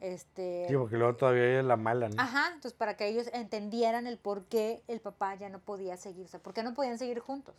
Este, 0.03 0.67
Sí, 0.69 0.75
porque 0.77 0.97
luego 0.97 1.15
todavía 1.15 1.45
ella 1.45 1.61
es 1.61 1.65
la 1.65 1.77
mala, 1.77 2.09
¿no? 2.09 2.21
Ajá, 2.21 2.49
entonces 2.49 2.73
para 2.73 2.97
que 2.97 3.07
ellos 3.07 3.29
entendieran 3.33 4.09
el 4.09 4.19
por 4.19 4.45
qué 4.47 4.83
el 4.89 5.01
papá 5.01 5.37
ya 5.37 5.49
no 5.49 5.61
podía 5.61 5.97
seguir, 5.97 6.27
o 6.27 6.29
sea, 6.29 6.41
por 6.41 6.53
qué 6.53 6.65
no 6.65 6.75
podían 6.75 6.99
seguir 6.99 7.21
juntos. 7.21 7.55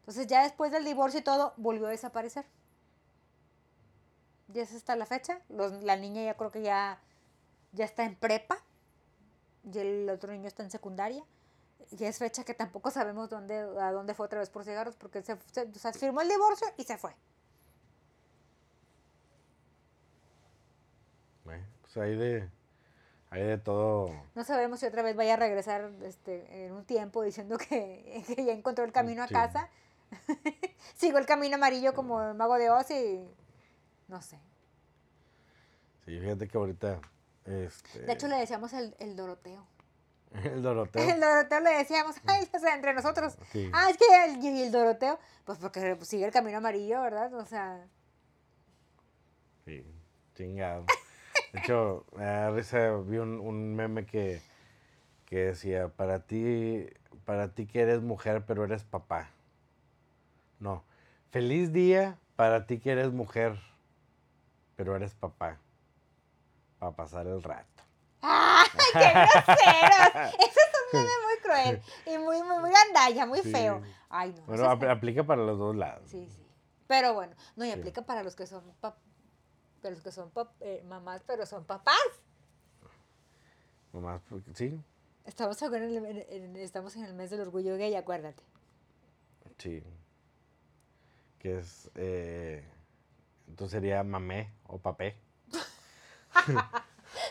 Entonces 0.00 0.26
ya 0.26 0.42
después 0.44 0.72
del 0.72 0.82
divorcio 0.84 1.20
y 1.20 1.22
todo, 1.22 1.52
volvió 1.58 1.86
a 1.88 1.90
desaparecer. 1.90 2.46
Ya 4.48 4.62
es 4.62 4.74
hasta 4.74 4.96
la 4.96 5.04
fecha. 5.06 5.40
Los- 5.50 5.82
la 5.82 5.96
niña 5.96 6.22
ya 6.24 6.34
creo 6.38 6.50
que 6.50 6.62
ya, 6.62 6.98
ya 7.72 7.84
está 7.84 8.04
en 8.04 8.14
prepa. 8.16 8.56
Y 9.72 9.78
el 9.78 10.08
otro 10.10 10.32
niño 10.32 10.46
está 10.48 10.62
en 10.62 10.70
secundaria. 10.70 11.22
Ya 11.90 12.08
es 12.08 12.18
fecha 12.18 12.44
que 12.44 12.54
tampoco 12.54 12.90
sabemos 12.90 13.28
dónde, 13.30 13.58
a 13.58 13.92
dónde 13.92 14.14
fue 14.14 14.26
otra 14.26 14.38
vez 14.40 14.48
por 14.50 14.64
cigarros, 14.64 14.96
porque 14.96 15.22
se, 15.22 15.36
se- 15.52 15.92
firmó 15.94 16.20
el 16.22 16.28
divorcio 16.28 16.66
y 16.78 16.84
se 16.84 16.96
fue. 16.98 17.14
Pues 21.94 22.08
hay 22.08 22.16
de, 22.16 22.48
hay 23.30 23.42
de 23.44 23.58
todo. 23.58 24.10
No 24.34 24.42
sabemos 24.42 24.80
si 24.80 24.86
otra 24.86 25.02
vez 25.02 25.14
vaya 25.14 25.34
a 25.34 25.36
regresar 25.36 25.92
este, 26.02 26.66
en 26.66 26.72
un 26.72 26.84
tiempo 26.84 27.22
diciendo 27.22 27.56
que, 27.56 28.24
que 28.34 28.44
ya 28.44 28.52
encontró 28.52 28.84
el 28.84 28.92
camino 28.92 29.22
a 29.22 29.28
casa. 29.28 29.70
Sigo 30.96 31.18
el 31.18 31.26
camino 31.26 31.54
amarillo 31.54 31.94
como 31.94 32.20
el 32.20 32.34
mago 32.34 32.58
de 32.58 32.70
Oz 32.70 32.90
y 32.90 33.24
no 34.08 34.20
sé. 34.20 34.38
Sí, 36.04 36.18
fíjate 36.18 36.48
que 36.48 36.58
ahorita. 36.58 37.00
Este, 37.44 38.00
De 38.00 38.12
hecho 38.12 38.26
le 38.26 38.36
decíamos 38.36 38.72
el, 38.72 38.94
el 38.98 39.14
Doroteo. 39.14 39.64
el 40.44 40.62
Doroteo. 40.62 41.08
El 41.08 41.20
Doroteo 41.20 41.60
le 41.60 41.70
decíamos, 41.78 42.16
ay, 42.26 42.48
o 42.52 42.58
sea, 42.58 42.74
entre 42.74 42.92
nosotros. 42.92 43.36
Sí. 43.52 43.70
Ah, 43.72 43.88
es 43.90 43.96
que 43.96 44.24
el, 44.24 44.44
y 44.44 44.62
el 44.62 44.72
Doroteo, 44.72 45.18
pues 45.44 45.58
porque 45.58 45.96
sigue 46.02 46.24
el 46.24 46.32
camino 46.32 46.58
amarillo, 46.58 47.02
¿verdad? 47.02 47.32
O 47.34 47.46
sea, 47.46 47.86
Sí, 49.64 49.82
chingado. 50.34 50.86
De 51.54 51.60
hecho, 51.60 52.04
me 52.16 52.24
da 52.24 52.50
risa, 52.50 52.90
vi 53.06 53.18
un, 53.18 53.38
un 53.38 53.76
meme 53.76 54.04
que, 54.06 54.42
que 55.24 55.36
decía, 55.46 55.86
para 55.88 56.18
ti, 56.26 56.84
para 57.24 57.54
ti 57.54 57.66
que 57.68 57.80
eres 57.80 58.02
mujer, 58.02 58.44
pero 58.44 58.64
eres 58.64 58.82
papá. 58.82 59.30
No. 60.58 60.82
Feliz 61.30 61.72
día 61.72 62.18
para 62.34 62.66
ti 62.66 62.80
que 62.80 62.90
eres 62.90 63.12
mujer, 63.12 63.56
pero 64.74 64.96
eres 64.96 65.14
papá. 65.14 65.58
Para 66.80 66.90
pasar 66.92 67.28
el 67.28 67.40
rato. 67.40 67.84
¡ay, 68.20 68.66
qué 68.92 68.98
groseros! 68.98 70.34
Eso 70.34 70.60
es 70.60 70.92
un 70.92 71.00
meme 71.00 71.12
muy 71.24 71.38
cruel 71.42 71.82
y 72.06 72.18
muy, 72.18 72.42
muy, 72.42 72.58
muy 72.62 72.70
gandalla, 72.72 73.26
muy 73.26 73.40
Sí. 73.42 73.52
feo. 73.52 73.80
Ay, 74.08 74.32
no. 74.36 74.42
Bueno, 74.46 74.62
eso 74.64 74.70
ap- 74.72 74.82
es- 74.82 74.88
aplica 74.90 75.22
para 75.22 75.42
los 75.42 75.56
dos 75.56 75.76
lados. 75.76 76.02
Sí, 76.10 76.28
sí. 76.28 76.44
Pero 76.88 77.14
bueno, 77.14 77.34
no, 77.54 77.64
y 77.64 77.70
Sí. 77.72 77.78
aplica 77.78 78.02
para 78.02 78.24
los 78.24 78.34
que 78.34 78.46
son 78.48 78.64
pap- 78.82 78.96
los 79.90 80.02
que 80.02 80.12
son 80.12 80.32
pap- 80.32 80.52
eh, 80.60 80.82
mamás, 80.86 81.22
pero 81.26 81.46
son 81.46 81.64
papás. 81.64 81.96
Nomás, 83.92 84.20
porque- 84.28 84.54
sí, 84.54 84.80
Estamos 85.24 85.62
ahora 85.62 85.78
en 85.78 85.84
el, 86.04 86.26
en- 86.28 86.56
estamos 86.56 86.94
en 86.96 87.04
el 87.04 87.14
mes 87.14 87.30
del 87.30 87.40
orgullo 87.40 87.76
gay, 87.76 87.94
acuérdate. 87.94 88.42
sí. 89.58 89.82
Que 91.38 91.58
es, 91.58 91.90
eh, 91.94 92.66
entonces 93.48 93.72
sería 93.72 94.02
mamé 94.02 94.52
o 94.66 94.78
papé. 94.78 95.16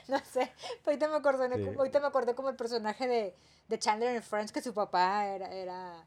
No 0.07 0.17
sé, 0.19 0.51
ahorita 0.85 1.07
me 1.09 1.15
acordé, 1.15 1.53
Sí. 1.55 1.75
ahorita 1.77 1.99
me 1.99 2.07
acordé 2.07 2.35
como 2.35 2.49
el 2.49 2.55
personaje 2.55 3.07
de, 3.07 3.35
de 3.67 3.79
Chandler 3.79 4.15
en 4.15 4.23
Friends 4.23 4.51
que 4.51 4.61
su 4.61 4.73
papá 4.73 5.27
era, 5.27 5.51
era, 5.51 6.05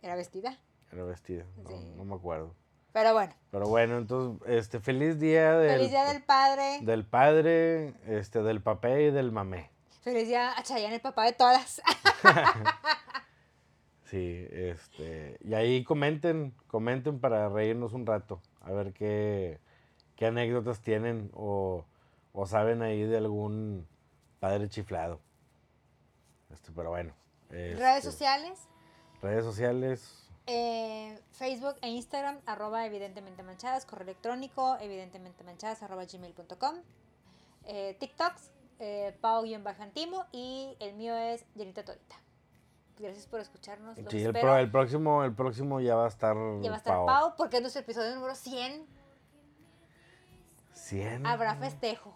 era 0.00 0.14
vestida. 0.16 0.58
Era 0.90 1.04
vestida, 1.04 1.46
no, 1.56 1.68
Sí. 1.70 1.92
no 1.96 2.04
me 2.04 2.14
acuerdo. 2.14 2.54
Pero 2.92 3.14
bueno, 3.14 3.34
Pero 3.50 3.68
bueno, 3.68 3.98
entonces, 3.98 4.48
este, 4.48 4.80
feliz 4.80 5.18
día 5.18 5.56
del, 5.56 5.78
feliz 5.78 5.90
día 5.90 6.04
del 6.04 6.22
padre, 6.22 6.78
del 6.82 7.06
padre, 7.06 7.94
este, 8.06 8.42
del 8.42 8.60
papé 8.60 9.04
y 9.04 9.10
del 9.10 9.32
mamé. 9.32 9.70
feliz 10.02 10.28
día 10.28 10.52
a 10.56 10.62
Chayanne, 10.62 10.96
el 10.96 11.00
papá 11.00 11.24
de 11.24 11.32
todas. 11.32 11.80
Sí, 14.04 14.46
este, 14.50 15.38
y 15.40 15.54
ahí 15.54 15.84
comenten, 15.84 16.54
comenten 16.66 17.18
para 17.18 17.48
reírnos 17.48 17.94
un 17.94 18.04
rato, 18.04 18.42
a 18.60 18.70
ver 18.70 18.92
qué, 18.92 19.58
qué 20.16 20.26
anécdotas 20.26 20.82
tienen 20.82 21.30
o, 21.32 21.86
o 22.34 22.46
saben 22.46 22.82
ahí 22.82 23.04
de 23.04 23.16
algún 23.16 23.88
padre 24.38 24.68
chiflado. 24.68 25.18
Este, 26.52 26.72
pero 26.72 26.90
bueno. 26.90 27.14
Redes 27.48 27.80
este, 27.80 28.10
sociales, 28.10 28.68
Redes 29.22 29.46
sociales, 29.46 30.21
eh, 30.46 31.20
Facebook 31.32 31.76
e 31.82 31.88
Instagram, 31.88 32.40
arroba 32.46 32.84
evidentemente 32.86 33.42
manchadas, 33.42 33.86
correo 33.86 34.04
electrónico, 34.04 34.76
evidentemente 34.80 35.44
manchadas, 35.44 35.82
arroba 35.82 36.04
gmail.com, 36.04 36.76
eh, 37.64 37.96
TikToks, 38.00 38.50
eh, 38.80 39.16
Pau-Antimo 39.20 40.26
y 40.32 40.76
el 40.80 40.94
mío 40.94 41.14
es 41.16 41.44
Jenita 41.54 41.84
Torita. 41.84 42.16
Gracias 42.98 43.26
por 43.26 43.40
escucharnos. 43.40 43.96
Los 43.98 44.10
sí, 44.10 44.18
el, 44.20 44.26
espero. 44.26 44.48
pro- 44.48 44.56
el 44.58 44.70
próximo, 44.70 45.24
el 45.24 45.34
próximo 45.34 45.80
ya 45.80 45.94
va 45.96 46.04
a 46.04 46.08
estar 46.08 46.36
Ya 46.60 46.70
va 46.70 46.76
a 46.76 46.78
estar 46.78 46.94
Pao. 46.94 47.06
Pau, 47.06 47.34
porque 47.36 47.56
es 47.56 47.62
nuestro 47.62 47.82
episodio 47.82 48.14
número 48.14 48.34
100. 48.34 48.86
100. 50.72 51.26
Habrá 51.26 51.54
festejo. 51.56 52.12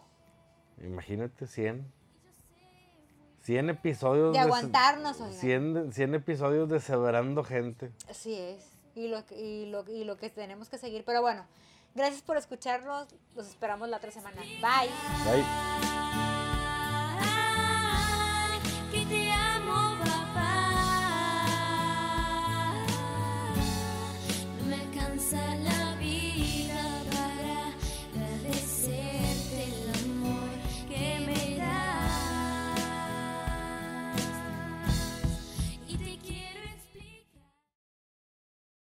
Imagínate 0.83 1.47
100. 1.47 1.93
100 3.47 3.71
episodios 3.71 4.33
De 4.33 4.41
aguantarnos, 4.41 5.21
oigan. 5.21 5.33
100, 5.41 5.75
de- 5.75 5.93
100 5.93 6.15
episodios 6.17 6.69
de 6.69 6.81
Severando 6.81 7.45
Gente. 7.45 7.93
Así 8.11 8.35
es. 8.35 8.73
Y 8.97 9.09
lo, 9.09 9.25
que- 9.25 9.41
y, 9.41 9.67
lo, 9.67 9.85
y 9.89 10.05
lo 10.05 10.17
que 10.17 10.31
tenemos 10.31 10.69
que 10.69 10.79
seguir. 10.79 11.05
Pero 11.05 11.23
bueno, 11.23 11.47
gracias 11.95 12.23
por 12.23 12.37
escucharnos. 12.37 13.07
Los 13.37 13.47
esperamos 13.47 13.89
la 13.89 13.99
otra 13.99 14.11
semana. 14.11 14.41
Bye. 14.43 14.91
Bye. 15.25 16.06